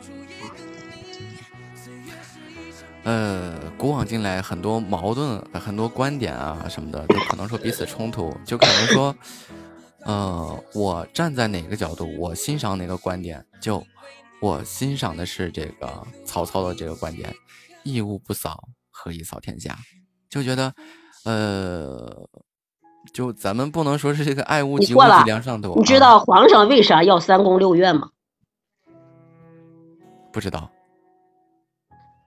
[3.03, 9.15] 呃，古往今来，很多矛盾、很多观点啊什么的，都可能说彼此冲突，就可能说，
[10.03, 13.81] 呃，我站在哪个角度，我欣赏哪个观点，就。
[14.39, 17.33] 我欣赏的是这个曹操的这个观点，
[17.83, 19.75] 一屋不扫，何以扫天下？
[20.29, 20.71] 就觉得，
[21.25, 22.29] 呃，
[23.11, 25.75] 就咱们不能说是这个爱屋及乌、及梁上多。
[25.75, 28.11] 你知道皇上为啥要三宫六院吗？
[30.31, 30.69] 不知道。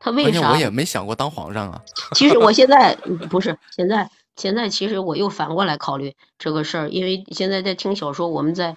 [0.01, 0.51] 他为啥？
[0.51, 1.81] 我也没想过当皇上啊。
[2.17, 2.97] 其实我现在
[3.31, 8.77] 不是现在，现在其实我又反过来考虑这个事儿，因为现在在听小说，我们在。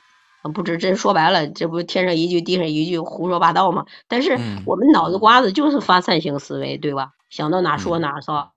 [0.51, 3.85] 不知这说白了，这不天上一句地上一句胡说八道吗？
[4.07, 7.11] 但是我们脑子瓜子就是发散性思维，对吧？
[7.29, 8.49] 想到哪说哪，是吧？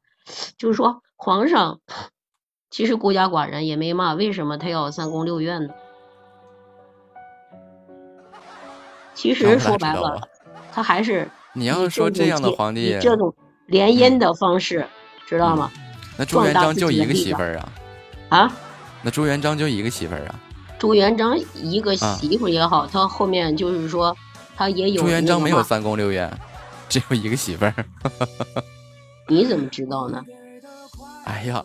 [0.58, 1.80] 就是说皇上
[2.70, 5.74] 其实孤家寡人也没嘛，为什么他要三宫六院呢？
[9.14, 10.20] 其实说白了，
[10.72, 13.32] 他还是你要说这样的皇帝，以这种
[13.66, 14.86] 联姻的方式，
[15.26, 15.70] 知道吗？
[16.18, 17.68] 那朱元璋就一个媳妇儿啊？
[18.28, 18.52] 啊？
[19.02, 20.40] 那朱元璋就一个媳妇儿啊？
[20.78, 24.16] 朱元璋一个媳妇也好，他后面就是说
[24.56, 25.02] 他也有。
[25.02, 26.30] 朱元璋没有三宫六院，
[26.88, 27.74] 只有一个媳妇儿。
[29.28, 30.22] 你怎么知道呢？
[31.24, 31.64] 哎呀，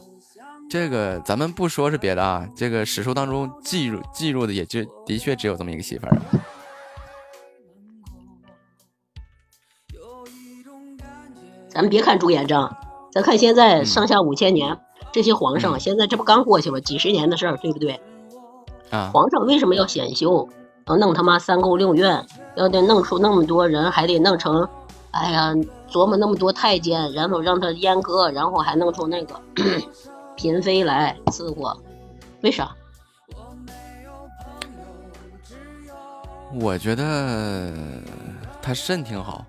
[0.70, 6.18] 这个咱们不说是别的啊，这个史书当中记录记录的也就的确只有这么一个媳妇儿。
[11.70, 12.76] 咱们别看朱元璋，
[13.14, 14.80] 咱看现在上下五千年
[15.12, 16.80] 这些皇上，现在这不刚过去吗？
[16.80, 18.00] 几十年的事儿，对不对？
[19.12, 20.48] 皇上为什么要显秀？
[20.88, 24.68] 要弄他妈三宫六院，要得弄出那么多人，还得弄成，
[25.12, 25.54] 哎呀，
[25.90, 29.36] 琢磨那么多太监，然后让他阉割，然后还弄出那个
[30.36, 31.78] 嫔妃来伺候，
[32.42, 32.76] 为啥？
[36.60, 37.72] 我觉得
[38.62, 39.46] 他肾挺好。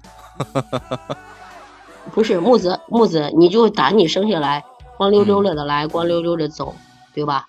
[2.12, 4.62] 不是木子木子，你就打你生下来
[4.96, 6.72] 光溜溜的来，光溜溜的走，
[7.14, 7.46] 对吧？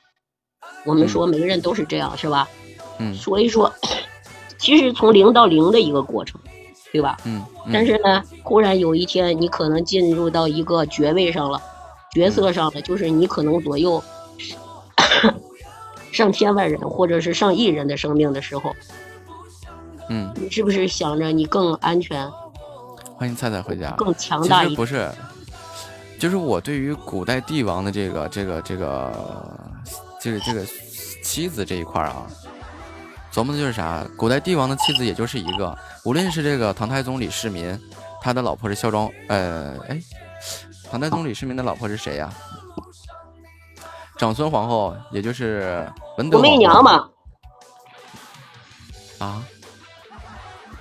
[0.86, 2.48] 我们说每个人都是这样，是吧？
[2.98, 3.14] 嗯。
[3.14, 3.74] 所以说，
[4.58, 6.40] 其实从零到零的一个过程，
[6.92, 7.18] 对吧？
[7.26, 7.44] 嗯。
[7.72, 11.62] 但是呢，忽然有一天，你可能进入到一个爵位上了，
[12.12, 14.04] 角色上了，就是你可能左右
[16.12, 18.76] 上千万人或者是上亿人的生命的时候，
[20.10, 22.30] 嗯，你是不是想着你更安全？
[23.16, 23.92] 欢迎菜菜回家。
[23.92, 25.10] 更强大一点不是，
[26.20, 29.12] 就是我对于古代帝王的这个这个这个。
[30.24, 30.66] 这个这个
[31.22, 32.26] 妻子这一块啊，
[33.30, 34.08] 琢磨的就是啥？
[34.16, 37.78] 古代帝王的妻子也就是一个，无论是这个唐太宗李世民，
[38.22, 40.02] 他的老婆是孝庄，呃，哎，
[40.90, 42.34] 唐太宗李世民的老婆是谁呀？
[44.18, 46.40] 长孙皇后，也就是文德。
[46.40, 47.10] 武媚娘嘛。
[49.20, 49.44] 啊？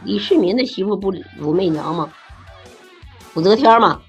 [0.05, 2.09] 李世民的媳妇不武媚娘吗？
[3.35, 4.01] 武则天吗？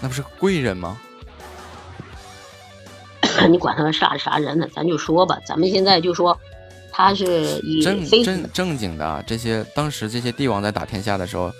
[0.00, 0.96] 那不是贵人吗？
[3.46, 4.66] 你管他啥啥人呢？
[4.74, 6.38] 咱就说吧，咱们现在就说，
[6.90, 11.52] 他是以正正正经的这些当时这些帝王在打天下的时候，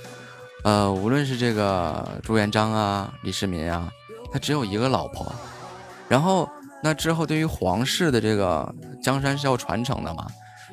[0.65, 3.91] 呃，无论是这个朱元璋啊、李世民啊，
[4.33, 5.31] 他只有一个老婆，
[6.09, 6.49] 然后
[6.83, 10.27] 那之后对于皇室的这个江山是要传承的嘛？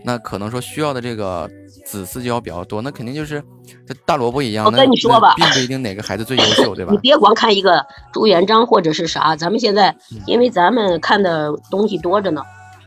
[0.03, 1.49] 那可能说需要的这个
[1.85, 3.41] 子嗣就要比较多，那肯定就是
[3.87, 4.65] 这大萝卜一样。
[4.65, 6.91] 我跟你说吧，并不一定哪个孩子最优秀， 对吧？
[6.91, 9.95] 你别光看一个朱元璋或者是啥，咱们现在
[10.27, 12.43] 因为咱们看的东西多着呢。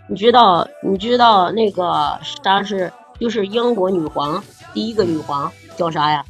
[0.08, 6.24] 你知道你知道那个啥是就是英国女皇第一个女皇叫啥呀？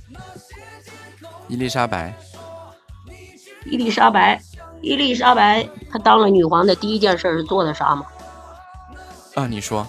[1.48, 2.14] 伊丽莎白。
[3.66, 4.40] 伊丽莎白，
[4.80, 8.06] 伊丽莎白，她当了女皇的第一件事是做的啥吗？
[9.34, 9.86] 啊，你说。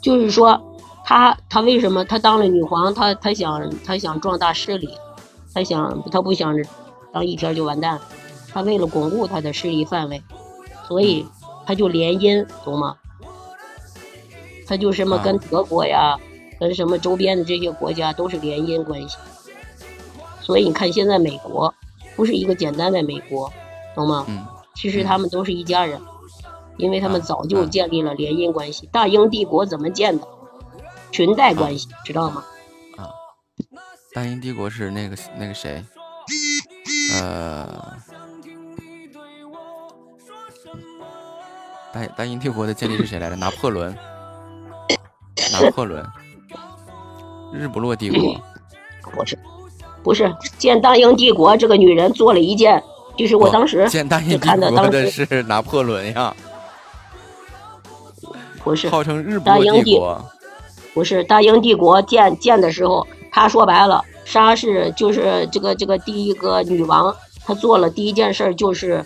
[0.00, 0.60] 就是说，
[1.04, 2.92] 她她为什么她当了女皇？
[2.94, 4.88] 她她想她想壮大势力，
[5.52, 6.56] 她想她不想
[7.12, 8.00] 当一天就完蛋。
[8.52, 10.22] 她为了巩固她的势力范围，
[10.88, 11.26] 所以
[11.66, 12.96] 她就联姻，懂吗？
[14.66, 16.16] 她就什么跟德国呀，
[16.58, 19.16] 跟什么周边的这些国家都是联姻关系。
[20.40, 21.72] 所以你看，现在美国
[22.16, 23.52] 不是一个简单的美国，
[23.94, 24.24] 懂吗？
[24.28, 24.46] 嗯。
[24.74, 26.00] 其实他们都是一家人。
[26.76, 28.88] 因为他们早就建立了联姻关系。
[28.92, 30.26] 大英帝国怎么建的？
[31.12, 32.44] 裙带关系，知道吗？
[32.96, 33.10] 啊，
[34.14, 35.84] 大英帝国是那个那个谁？
[37.20, 37.96] 呃，
[41.92, 43.34] 大大英帝国的建立是谁来着？
[43.34, 43.92] 拿破仑。
[45.52, 46.06] 拿破仑。
[47.52, 48.40] 日不落帝国。
[49.12, 49.38] 不是，
[50.04, 52.80] 不是建大英帝国这个女人做了一件，
[53.16, 56.32] 就是我当时建大英帝国的是拿破仑呀。
[58.62, 60.24] 不是号称日大英帝国，
[60.94, 67.14] 不是大英帝国建建的时候，他说白了，莎士就是这个这个第一个女王，
[67.44, 69.04] 她做了第一件事就是，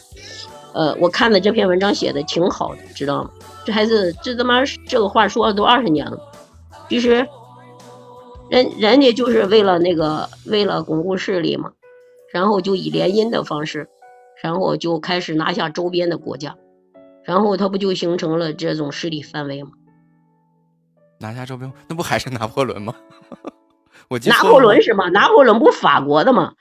[0.72, 3.30] 呃，我看的这篇文章写的挺好的，知道吗？
[3.64, 6.18] 这孩子这他妈这个话说了都二十年了，
[6.88, 7.26] 其实
[8.50, 11.70] 人人家就是为了那个为了巩固势力嘛，
[12.32, 13.88] 然后就以联姻的方式，
[14.42, 16.56] 然后就开始拿下周边的国家。
[17.24, 19.70] 然后他不就形成了这种势力范围吗？
[21.20, 22.94] 拿下周边，那不还是拿破仑吗？
[24.08, 25.08] 我拿破仑是吗？
[25.08, 26.52] 拿破仑不法国的吗？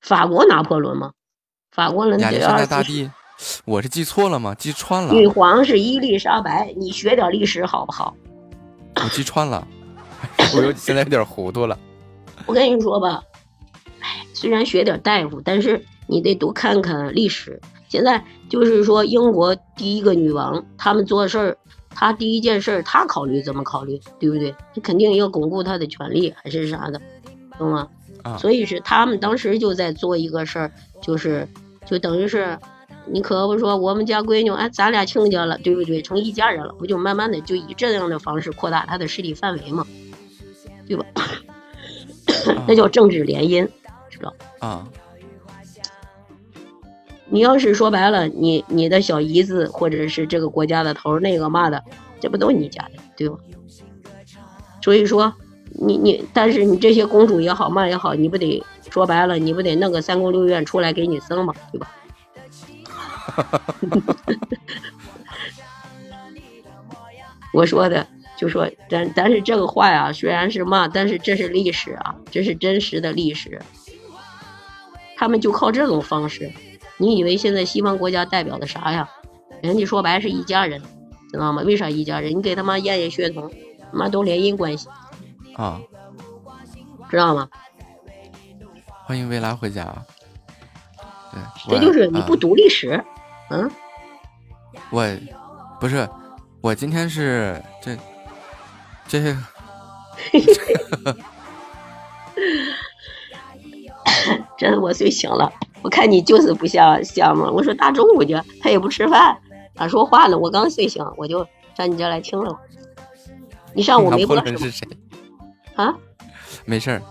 [0.00, 1.12] 法国拿破仑吗？
[1.72, 3.10] 法国人亚历山大大帝，
[3.64, 4.54] 我是记错了吗？
[4.54, 5.12] 记串了。
[5.12, 8.14] 女皇是伊丽莎白，你学点历史好不好？
[8.96, 9.66] 我记串了，
[10.54, 11.76] 我有现在有点糊涂了。
[12.46, 13.20] 我跟你说吧，
[14.00, 17.60] 哎，虽然学点大夫，但是你得多看看历史。
[17.88, 18.22] 现在
[18.54, 21.58] 就是说，英国第一个女王，他们做事儿，
[21.90, 24.54] 她第一件事儿，她考虑怎么考虑，对不对？
[24.72, 27.00] 她肯定要巩固她的权利，还是啥的，
[27.58, 27.88] 懂吗？
[28.22, 30.70] 啊，所以是他们当时就在做一个事儿，
[31.02, 31.48] 就是
[31.84, 32.56] 就等于是，
[33.06, 36.00] 你可不说我们家闺女，哎，咱俩亲家了，对不对？
[36.00, 39.84] 成一家人了，不就慢慢的就以这样的方式扩大她的势力范围嘛，
[40.86, 41.04] 对吧？
[42.68, 43.68] 那叫政治联姻，
[44.08, 44.32] 知道？
[44.60, 44.86] 啊。
[47.34, 51.82] 你要是说白了，你你的小姨子或者是这个国家的头那个嘛的，
[52.20, 53.36] 这不都你家的对吧？
[54.80, 55.34] 所以说，
[55.72, 61.90] 你你，但是你这些公主也好嘛也好，你不得说白了，你不得弄个三宫六院出来给你生嘛，对吧？
[67.52, 68.06] 我说的
[68.38, 73.60] 就说，但但是这个话呀，虽然是嘛，但是这是历史啊，这是真实的历史，
[75.16, 76.48] 他们就靠这种方式。
[76.96, 79.08] 你以为现在西方国家代表的啥呀？
[79.62, 80.82] 人家说白是一家人，
[81.30, 81.62] 知道吗？
[81.62, 82.36] 为啥一家人？
[82.36, 83.50] 你给他妈验验血统，
[83.90, 84.88] 他妈都联姻关系
[85.54, 85.80] 啊，
[87.10, 87.48] 知道吗？
[89.06, 89.94] 欢迎未来回家。
[91.66, 93.02] 对，这就是你不读历史，
[93.50, 93.70] 嗯？
[94.90, 95.04] 我
[95.80, 96.08] 不是，
[96.60, 97.96] 我今天是这
[99.08, 99.36] 这。
[104.56, 105.52] 这 我睡醒了。
[105.84, 109.36] 我看你就是不像像嘛，我说大中午的他也不吃饭，
[109.74, 111.46] 咋说话呢，我刚睡醒，我就
[111.76, 112.58] 上你这来听了。
[113.74, 114.88] 你上午没播是谁？
[115.74, 115.94] 啊？
[116.64, 117.02] 没事儿。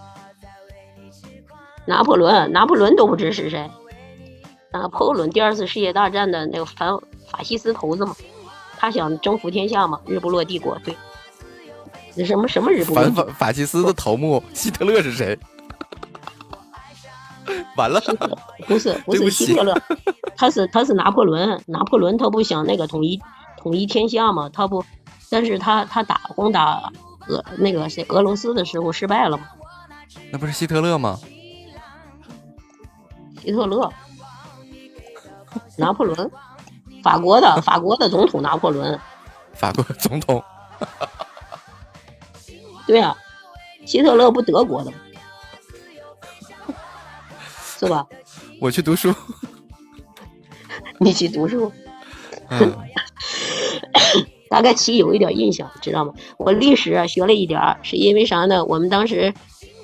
[1.85, 3.69] 拿破仑，拿破仑都不知是谁？
[4.71, 6.89] 拿破仑第二次世界大战的那个反
[7.29, 8.15] 法西斯头子嘛，
[8.79, 10.75] 他想征服天下嘛，日不落帝国。
[10.83, 10.95] 对。
[12.15, 13.03] 那什么什么日不落？
[13.03, 15.37] 反法法西斯的头目希特勒是谁？
[17.75, 18.01] 完了，
[18.67, 19.75] 不是不是希特勒，
[20.35, 23.21] 他是他是拿破仑，拿破仑他不想那个统一
[23.57, 24.83] 统一天下嘛，他不，
[25.29, 26.91] 但是他他打攻打
[27.27, 29.43] 俄那个谁俄罗斯的时候失败了嘛，
[30.31, 31.19] 那不是希特勒吗？
[33.41, 33.91] 希特勒，
[35.77, 36.31] 拿破仑，
[37.03, 38.99] 法国的法国的总统拿破仑，
[39.53, 40.41] 法国总统，
[42.87, 43.15] 对啊，
[43.85, 44.97] 希特勒不德国的吗？
[47.85, 48.05] 是吧？
[48.59, 49.13] 我去读书。
[50.99, 51.71] 你去读书，
[52.49, 52.73] 嗯
[54.49, 56.13] 大概其有一点印象，知道吗？
[56.37, 58.63] 我历史啊学了一点儿，是因为啥呢？
[58.65, 59.33] 我们当时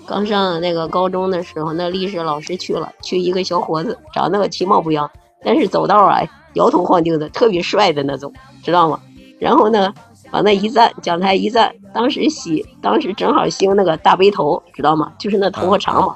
[0.06, 5.10] 刚上那个高中的时候，那历史老师去了，去一个小伙子，长得个其貌不扬，
[5.44, 6.22] 但是走道啊
[6.53, 8.32] 摇头晃腚的，特别帅的那种，
[8.64, 9.00] 知道吗？
[9.40, 9.94] 然后呢，
[10.32, 15.11] 往那一站，讲台一站，当时洗，当时正好兴那个大背头，知道吗？
[15.19, 16.16] 就是那头发长嘛，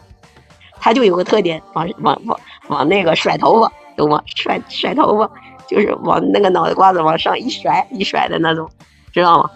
[0.84, 2.38] 他就有个特点，往往往
[2.68, 4.22] 往那个甩头发，懂吗？
[4.36, 5.32] 甩甩头发，
[5.66, 8.70] 就是往那个脑袋瓜子往上一甩一甩的那种，
[9.14, 9.50] 知道吗？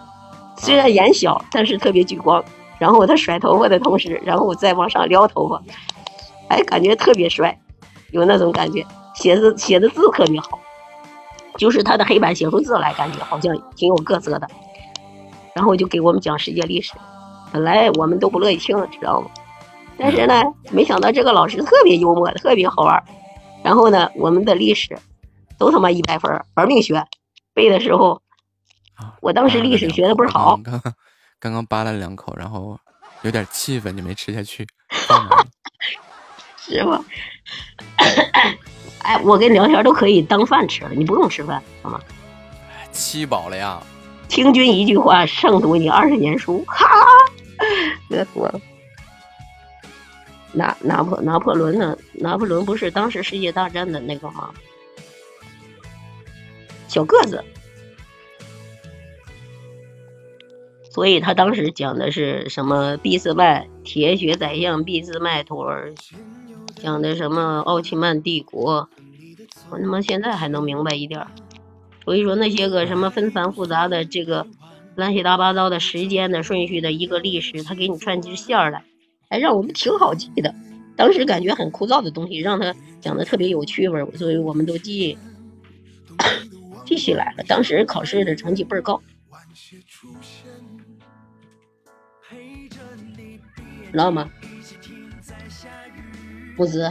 [0.56, 2.42] 虽然眼小，但是特别聚光。
[2.78, 5.62] 然后他甩头发的同时，然后再往上撩头发，
[6.48, 7.60] 哎，感觉特别帅，
[8.10, 8.82] 有那种感觉。
[9.14, 10.58] 写字写的字特别好，
[11.58, 14.48] 就是他的黑板写出字来，感觉好像挺有个色的。
[15.54, 16.94] 然后就给我们讲世界历史，
[17.52, 19.28] 本来我们都不乐意听，知道吗？
[19.98, 23.04] 但是呢，没想到这个老师特别幽默，特别好玩儿。
[23.64, 24.96] 然后呢，我们的历史
[25.58, 27.04] 都他妈一百分儿，玩命学，
[27.52, 28.22] 背的时候，
[29.20, 30.94] 我当时历史学的不是好，刚刚
[31.40, 32.78] 刚刚扒了两口，然后
[33.22, 34.66] 有点气愤，就没吃下去，
[36.56, 37.04] 是吧？
[39.02, 42.00] 哎，我跟聊天都可以当饭吃了，你不用吃饭，好吗？
[42.92, 43.82] 气饱了呀。
[44.28, 47.06] 听君一句话，胜读你二十年书，哈哈，
[48.10, 48.60] 乐死我了。
[50.52, 51.96] 拿拿破拿破仑呢？
[52.14, 54.50] 拿破仑不是当时世界大战的那个吗？
[56.88, 57.44] 小个子，
[60.90, 65.92] 所以他当时讲的是什么俾斯麦铁血宰相俾斯麦托尔，
[66.76, 68.88] 讲的什么奥奇曼帝国，
[69.68, 71.26] 我他妈现在还能明白一点儿。
[72.04, 74.46] 所以说那些个什么纷繁复杂的这个
[74.96, 78.82] 乱七八八糟的时间的顺序的一个历史，他给你串起线儿来，
[79.30, 80.54] 还让我们挺好记的。
[80.96, 85.16] 当时感觉很枯燥的东西，让他讲的特别有趣味，所以我们都记
[86.84, 87.44] 记起来了。
[87.46, 89.00] 当时考试的成绩倍儿高，
[93.92, 94.28] 知道吗？
[96.56, 96.90] 木子，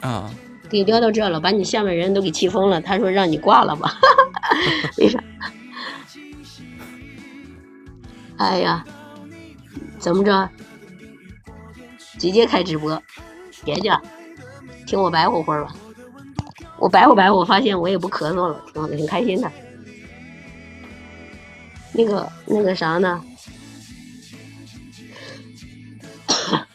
[0.00, 0.32] 啊，
[0.70, 2.80] 给你聊到这了，把你下面人都给气疯了。
[2.80, 3.92] 他说让你挂了吧，
[4.96, 5.22] 为啥？
[8.38, 8.82] 哎呀，
[9.98, 10.48] 怎么着？
[12.18, 13.02] 直接开直播，
[13.64, 13.92] 别介，
[14.86, 15.74] 听我白活会儿吧。
[16.78, 19.50] 我白活白活，发现我也不咳嗽了，挺挺开心的。
[21.92, 23.22] 那个那个啥呢？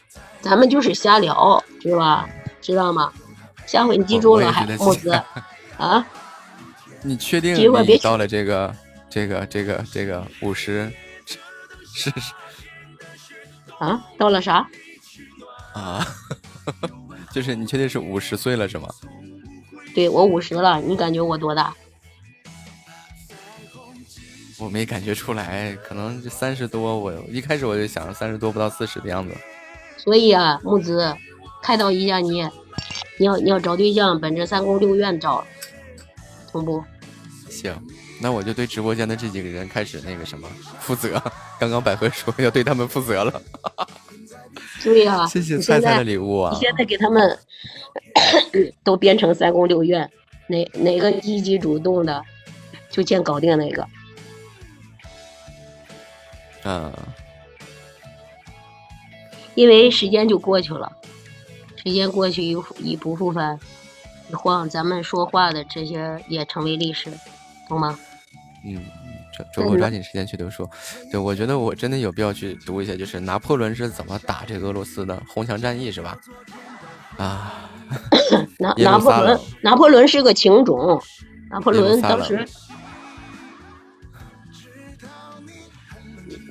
[0.42, 2.30] 咱们就是瞎聊，知道吧？
[2.62, 3.12] 知道吗？
[3.66, 5.12] 下回你记住了，还木子
[5.78, 6.06] 啊？
[7.02, 8.76] 你确定你到了这个
[9.10, 10.92] 这个这个这个五十
[11.94, 12.34] 是是
[13.78, 14.02] 啊？
[14.18, 14.68] 到了啥？
[15.74, 16.06] 啊？
[17.32, 18.88] 就是你确定是五十岁了是吗？
[19.94, 21.74] 对我五十了，你感觉我多大？
[24.58, 26.98] 我没感觉出来，可能三十多。
[27.00, 29.34] 我一开始我就想三十多不到四十的样子。
[29.98, 31.16] 所以啊，木子，
[31.62, 32.42] 开导一下你，
[33.18, 35.46] 你要你要找对象，本着三宫六院找，
[36.52, 36.84] 同不？
[37.50, 37.74] 行，
[38.22, 40.48] 那我就对直播间的这几个人开始那个什么
[40.80, 41.22] 负责。
[41.60, 43.42] 刚刚百合说要对他们负责了。
[44.84, 46.60] 对呀、谢谢菜菜你现在的礼物啊你！
[46.60, 47.38] 现在给他们
[48.84, 50.10] 都编成三宫六院，
[50.48, 52.24] 哪哪个积极主动的，
[52.90, 53.86] 就先搞定哪个。
[56.64, 56.92] 嗯，
[59.56, 60.92] 因为时间就过去了，
[61.78, 63.58] 时间过去一一不复返，
[64.30, 67.10] 一晃咱们说话的这些也成为历史，
[67.68, 67.98] 懂吗？
[68.66, 68.84] 嗯，
[69.54, 70.68] 周周末抓紧时间去读书。
[71.12, 76.18] 对，我觉得我真的有必要去读一下，就是拿破仑是怎么打这个俄罗斯的红墙战役，是吧？
[77.18, 77.70] 啊，
[78.60, 81.02] 拿拿破仑，拿破仑是个情种，
[81.50, 82.46] 拿破仑当时，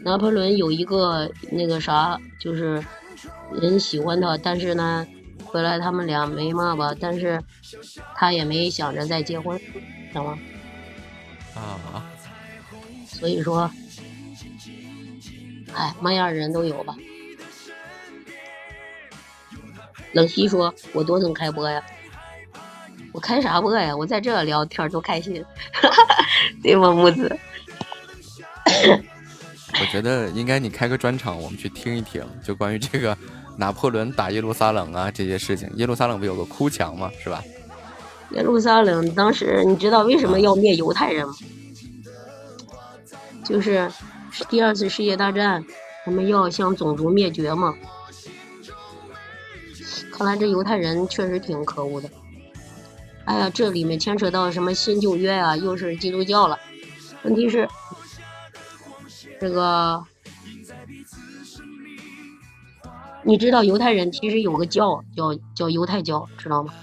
[0.04, 2.84] 拿破仑有一个那个啥，就是
[3.52, 5.06] 人喜欢他，但是呢，
[5.44, 7.40] 回来他们俩没嘛吧，但是
[8.14, 9.58] 他也没想着再结婚，
[10.12, 10.38] 懂吗？
[13.18, 13.70] 啊，所以说，
[15.74, 16.94] 哎，嘛样人都有吧。
[20.12, 21.82] 冷西说：“我多能开播呀！
[23.12, 23.94] 我开啥播呀？
[23.94, 25.44] 我在这聊天多开心，
[26.62, 27.36] 对吗，木子？
[29.80, 33.16] 我觉得应该你开个专场，我们去听一听，就关于这个
[33.56, 35.70] 拿破仑打耶路撒冷啊这些事情。
[35.74, 37.10] 耶路撒冷不有个哭墙吗？
[37.22, 37.42] 是吧？
[38.32, 41.34] 耶路撒冷当时你知道为什么要灭犹太人吗？
[43.48, 43.90] 就是
[44.50, 45.64] 第二次世界大战，
[46.04, 47.74] 我们要向种族灭绝嘛。
[50.12, 52.10] 看来这犹太人确实挺可恶的。
[53.24, 56.58] 哎呀，这里面牵扯到什么新旧约啊，又是基督教了。
[57.22, 57.66] 问题是，
[59.40, 60.04] 这个
[63.22, 66.74] 你知道犹太人其实有个教叫叫犹太教，知道吗？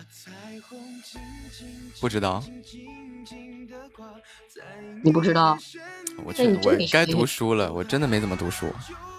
[2.02, 2.44] 不知道，
[5.04, 5.58] 你不知道？
[6.26, 8.68] 我去，那你真我该读书了，我真的没怎么读书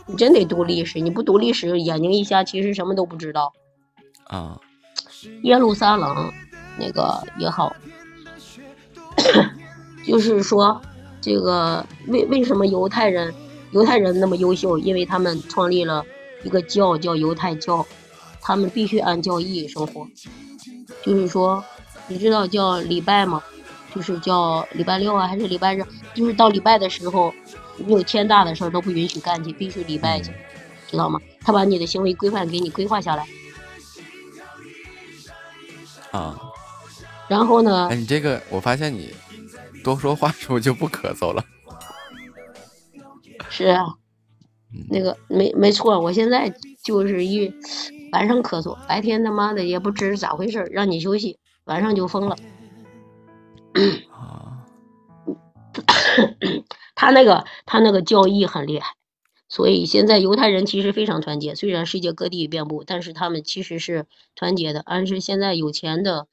[0.07, 3.53] 你真得读历史，你不读历史，眼睛一瞎，其实什么都不知道。
[4.25, 4.59] 啊。
[5.43, 6.33] 耶路撒冷
[6.79, 7.75] 那个也好，
[10.07, 10.81] 就是说
[11.21, 13.35] 这个为为什么犹太人
[13.73, 14.79] 犹太人那么优秀？
[14.79, 16.05] 因为他们创立了
[16.45, 17.85] 一个教叫犹太教，
[18.41, 20.07] 他们必须按教义生活。
[21.03, 21.65] 就是说，
[22.07, 23.43] 你知道叫礼拜吗？
[23.97, 25.83] 就是叫礼拜六啊，还是礼拜日？
[26.13, 27.33] 就是到礼拜的时候，
[27.79, 30.31] 你有天大的事儿都不允许干去，必须礼拜去，
[30.87, 31.19] 知道吗？
[31.41, 33.27] 他把你的行为规范给你规划下来。
[36.11, 36.39] 啊，
[37.27, 37.97] 然后呢哎，？
[37.97, 39.15] 你这个我发现你
[39.83, 41.43] 多说话时候就不咳嗽了。
[43.49, 43.95] 是啊，
[44.91, 46.53] 那个没没错，我现在
[46.85, 47.51] 就是一
[48.13, 52.37] 晚上咳嗽，白天他妈的也不知咋回事儿，让你休息，晚上就疯了。
[56.95, 58.95] 他那个他那个教义很厉害，
[59.49, 64.83] 所以现在犹太人其实非常团结，虽然世界各地遍布，但是他们其实是团结的。
[64.87, 66.27] 但是现在有钱的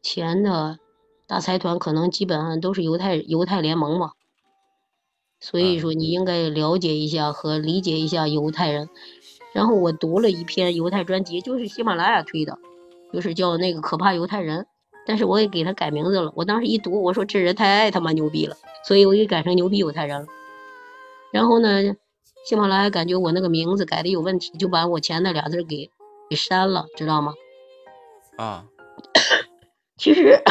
[0.00, 0.78] 钱的
[1.26, 4.12] 大财团可能基本上都是犹太犹太联盟嘛，
[5.38, 8.88] 所以说你应该了解一下和理解一下犹太人。
[9.52, 12.58] 然后我读了一篇犹太专辑，就是喜马拉雅推的，
[13.12, 14.66] 就是叫那个可怕犹太人，
[15.06, 16.32] 但是我也给他改名字了。
[16.34, 18.56] 我当时一读，我说这人太他妈牛逼了，
[18.86, 20.26] 所以我给改成牛逼犹太人了。
[21.32, 21.82] 然后呢，
[22.46, 25.90] 喜马拉雅感觉我那个名字改的有问题，就把我前那俩字给
[26.28, 27.34] 给删了，知道吗？
[28.36, 28.64] 啊，
[29.96, 30.42] 其实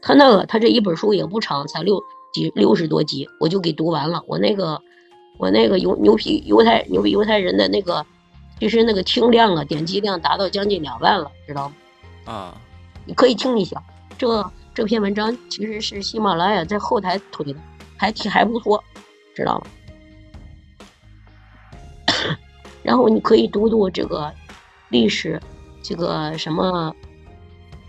[0.00, 2.00] 他那个他这一本书也不长，才六
[2.32, 4.22] 几六十多集，我就给读完了。
[4.26, 4.80] 我那个
[5.38, 8.04] 我那个犹牛皮犹太牛逼犹太人的那个，
[8.60, 11.74] 其实那个听量啊点击量达到将近两万了，知道吗？
[12.32, 12.60] 啊，
[13.04, 13.82] 你可以听一下，
[14.18, 17.58] 这这篇文章其实是喜马拉雅在后台推的，
[17.96, 18.82] 还挺还不错，
[19.34, 19.66] 知道吗？
[22.82, 24.32] 然后你可以读读这个
[24.88, 25.40] 历史，
[25.82, 26.94] 这个什么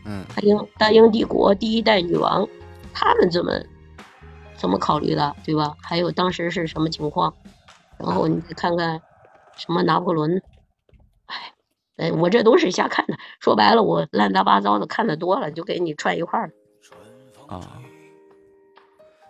[0.06, 2.48] 嗯大英大英帝国第一代女王，
[2.94, 3.52] 他们怎么
[4.56, 5.76] 怎么考虑的，对吧？
[5.82, 7.34] 还有当时是什么情况？
[7.98, 9.02] 然后你再看看
[9.56, 10.42] 什么拿破仑，
[11.98, 13.15] 哎，哎，我这都是瞎看的。
[13.40, 16.53] 说白了，我乱七八糟的看的多了，就给你串一块儿了。
[17.48, 17.61] 啊，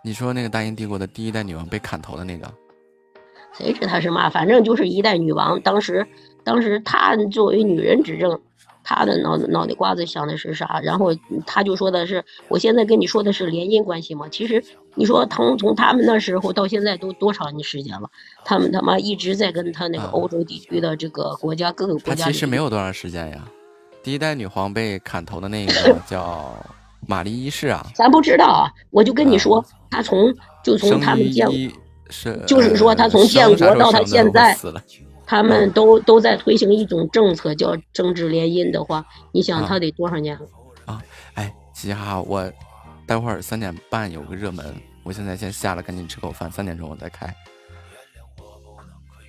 [0.03, 2.51] 你说那个大英帝国的第一代女王被砍头的那个，
[3.53, 4.29] 谁知她是嘛？
[4.29, 5.59] 反正就是一代女王。
[5.61, 6.05] 当时，
[6.43, 8.41] 当时她作为女人执政，
[8.85, 10.79] 她的脑脑袋瓜子想的是啥？
[10.81, 11.13] 然后
[11.45, 14.29] 他就说的是，我现在跟你说的是联姻关系嘛。
[14.29, 18.07] 其实你说从从他们那时候到现在都多长时间了？
[18.45, 22.25] 他们他妈一直在跟他那个欧洲地区的这个国家各个国家。
[22.25, 23.43] 他其实没有多长时间呀。
[24.03, 26.55] 第一代女皇被砍头的那个叫
[27.07, 30.31] 玛丽一世啊，咱不知道啊，我就跟你说，他从
[30.63, 31.47] 就从他们建，
[32.11, 34.81] 是就是说他从呃建国到他现在死了，
[35.25, 41.01] 他们都都在推行一种政策叫政治联姻的话，你想啊他得多少年了？
[41.33, 42.51] 哎，嘻哈，我
[43.05, 47.33] 待会儿三点半有个热门，我现在先下了，赶紧吃口饭，三点钟我再开。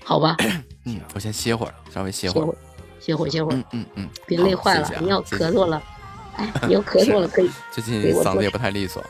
[0.05, 0.37] 好吧，
[0.87, 2.55] 嗯，我先歇会儿，稍微歇会儿
[3.01, 3.27] 歇会。
[3.27, 5.83] 儿，歇会儿，嗯，嗯嗯，别累坏了你要咳嗽了，
[6.37, 9.03] 哎，你要咳嗽了可以最近嗓子也不太利索。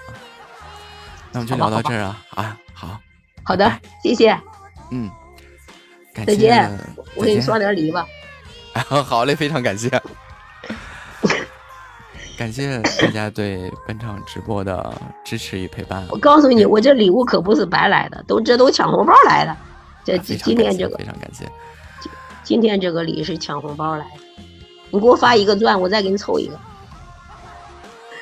[1.33, 3.01] 那我们就聊到这儿啊啊，好，
[3.45, 3.71] 好的，
[4.03, 4.31] 谢谢，
[4.91, 5.26] 嗯，感
[6.25, 6.71] 再谢见。
[7.15, 8.07] 我给你刷点礼吧。
[9.05, 9.91] 好嘞，非常感谢，
[12.37, 16.07] 感谢大家对本场直播的支持与陪伴。
[16.13, 19.57] 我告诉你，我这礼物可不是白来的，都这都抢红包来的。
[20.05, 21.51] 这今天这个非常感谢，
[22.45, 24.45] 今天这个礼是抢红包来的，
[24.91, 26.57] 你给我发一个钻，我再给你凑一个。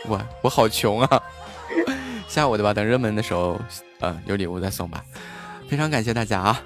[0.07, 1.23] 我我好穷啊，
[2.29, 2.73] 下午的吧？
[2.73, 3.61] 等热门的时候，
[4.01, 5.03] 呃，有礼物再送吧。
[5.69, 6.63] 非常感谢大家啊，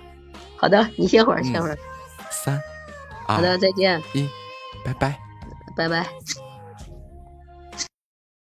[0.58, 1.78] 好的，你歇会儿，嗯歇会儿。
[2.30, 2.60] 三，
[3.26, 4.28] 好的，再见，一，
[4.84, 5.18] 拜拜。
[5.76, 6.04] 拜拜。